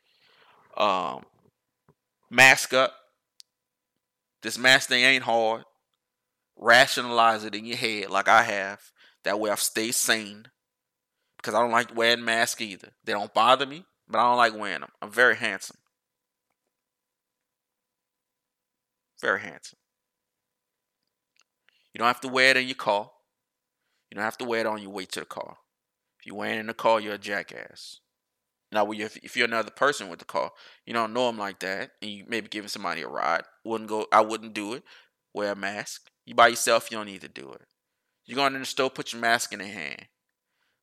Um, 0.75 1.23
mask 2.29 2.73
up. 2.73 2.95
This 4.41 4.57
mask 4.57 4.89
thing 4.89 5.03
ain't 5.03 5.23
hard. 5.23 5.63
Rationalize 6.57 7.43
it 7.43 7.55
in 7.55 7.65
your 7.65 7.77
head 7.77 8.09
like 8.09 8.27
I 8.27 8.43
have. 8.43 8.81
That 9.23 9.39
way 9.39 9.49
I've 9.49 9.59
stayed 9.59 9.93
sane 9.93 10.47
because 11.37 11.53
I 11.53 11.61
don't 11.61 11.71
like 11.71 11.95
wearing 11.95 12.25
masks 12.25 12.61
either. 12.61 12.89
They 13.03 13.13
don't 13.13 13.33
bother 13.33 13.65
me, 13.65 13.85
but 14.07 14.19
I 14.19 14.23
don't 14.23 14.37
like 14.37 14.57
wearing 14.57 14.81
them. 14.81 14.91
I'm 15.01 15.11
very 15.11 15.35
handsome. 15.35 15.77
Very 19.21 19.41
handsome. 19.41 19.77
You 21.99 22.03
don't 22.05 22.13
have 22.13 22.21
to 22.21 22.29
wear 22.29 22.51
it 22.51 22.55
in 22.55 22.65
your 22.65 22.75
car. 22.75 23.11
You 24.09 24.15
don't 24.15 24.23
have 24.23 24.37
to 24.37 24.45
wear 24.45 24.61
it 24.61 24.65
on 24.65 24.81
your 24.81 24.89
way 24.89 25.03
to 25.03 25.19
the 25.19 25.25
car. 25.25 25.57
If 26.17 26.25
you're 26.25 26.37
wearing 26.37 26.55
it 26.55 26.61
in 26.61 26.67
the 26.67 26.73
car, 26.73 27.01
you're 27.01 27.15
a 27.15 27.17
jackass. 27.17 27.99
Now, 28.71 28.89
if 28.89 29.35
you're 29.35 29.45
another 29.45 29.69
person 29.69 30.07
with 30.07 30.19
the 30.19 30.25
car, 30.25 30.53
you 30.85 30.93
don't 30.93 31.11
know 31.11 31.27
them 31.27 31.37
like 31.37 31.59
that, 31.59 31.91
and 32.01 32.09
you 32.09 32.23
maybe 32.25 32.47
giving 32.47 32.69
somebody 32.69 33.01
a 33.01 33.07
ride, 33.09 33.41
wouldn't 33.65 33.89
go. 33.89 34.07
I 34.13 34.21
wouldn't 34.21 34.53
do 34.53 34.75
it. 34.75 34.83
Wear 35.33 35.51
a 35.51 35.55
mask. 35.57 36.09
You 36.25 36.35
by 36.35 36.47
yourself, 36.47 36.89
you 36.89 36.95
don't 36.95 37.07
need 37.07 37.19
to 37.19 37.27
do 37.27 37.51
it. 37.51 37.67
You're 38.25 38.37
going 38.37 38.53
in 38.53 38.61
the 38.61 38.65
store, 38.65 38.89
put 38.89 39.11
your 39.11 39.21
mask 39.21 39.51
in 39.51 39.59
your 39.59 39.67
hand. 39.67 40.05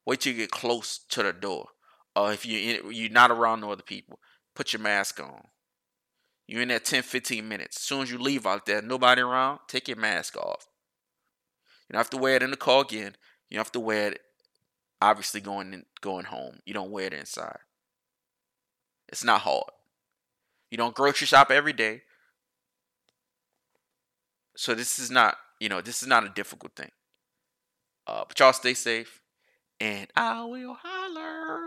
Wait 0.04 0.20
till 0.20 0.34
you 0.34 0.40
get 0.40 0.50
close 0.50 0.98
to 1.08 1.22
the 1.22 1.32
door. 1.32 1.68
Or 2.14 2.30
if 2.30 2.44
you 2.44 2.90
you're 2.90 3.10
not 3.10 3.30
around 3.30 3.62
no 3.62 3.72
other 3.72 3.82
people, 3.82 4.18
put 4.54 4.74
your 4.74 4.82
mask 4.82 5.18
on. 5.18 5.44
You're 6.46 6.60
in 6.60 6.68
there 6.68 6.78
10, 6.78 7.04
15 7.04 7.48
minutes. 7.48 7.78
As 7.78 7.84
soon 7.84 8.02
as 8.02 8.10
you 8.10 8.18
leave 8.18 8.46
out 8.46 8.66
there, 8.66 8.82
nobody 8.82 9.22
around, 9.22 9.60
take 9.66 9.88
your 9.88 9.96
mask 9.96 10.36
off. 10.36 10.68
You 11.88 11.92
don't 11.92 12.00
have 12.00 12.10
to 12.10 12.16
wear 12.16 12.36
it 12.36 12.42
in 12.42 12.50
the 12.50 12.56
car 12.56 12.82
again. 12.82 13.16
You 13.48 13.56
don't 13.56 13.64
have 13.64 13.72
to 13.72 13.80
wear 13.80 14.12
it 14.12 14.20
obviously 15.00 15.40
going 15.40 15.72
in, 15.72 15.84
going 16.00 16.24
home. 16.24 16.58
You 16.64 16.74
don't 16.74 16.90
wear 16.90 17.06
it 17.06 17.12
inside. 17.12 17.58
It's 19.08 19.24
not 19.24 19.42
hard. 19.42 19.70
You 20.70 20.78
don't 20.78 20.94
grocery 20.94 21.26
shop 21.26 21.50
every 21.50 21.72
day. 21.72 22.02
So 24.56 24.74
this 24.74 24.98
is 24.98 25.10
not, 25.10 25.36
you 25.60 25.68
know, 25.68 25.80
this 25.80 26.02
is 26.02 26.08
not 26.08 26.24
a 26.24 26.28
difficult 26.30 26.74
thing. 26.74 26.90
Uh, 28.06 28.24
but 28.26 28.38
y'all 28.38 28.52
stay 28.52 28.74
safe 28.74 29.20
and 29.80 30.08
I 30.16 30.44
will 30.44 30.76
holler. 30.80 31.65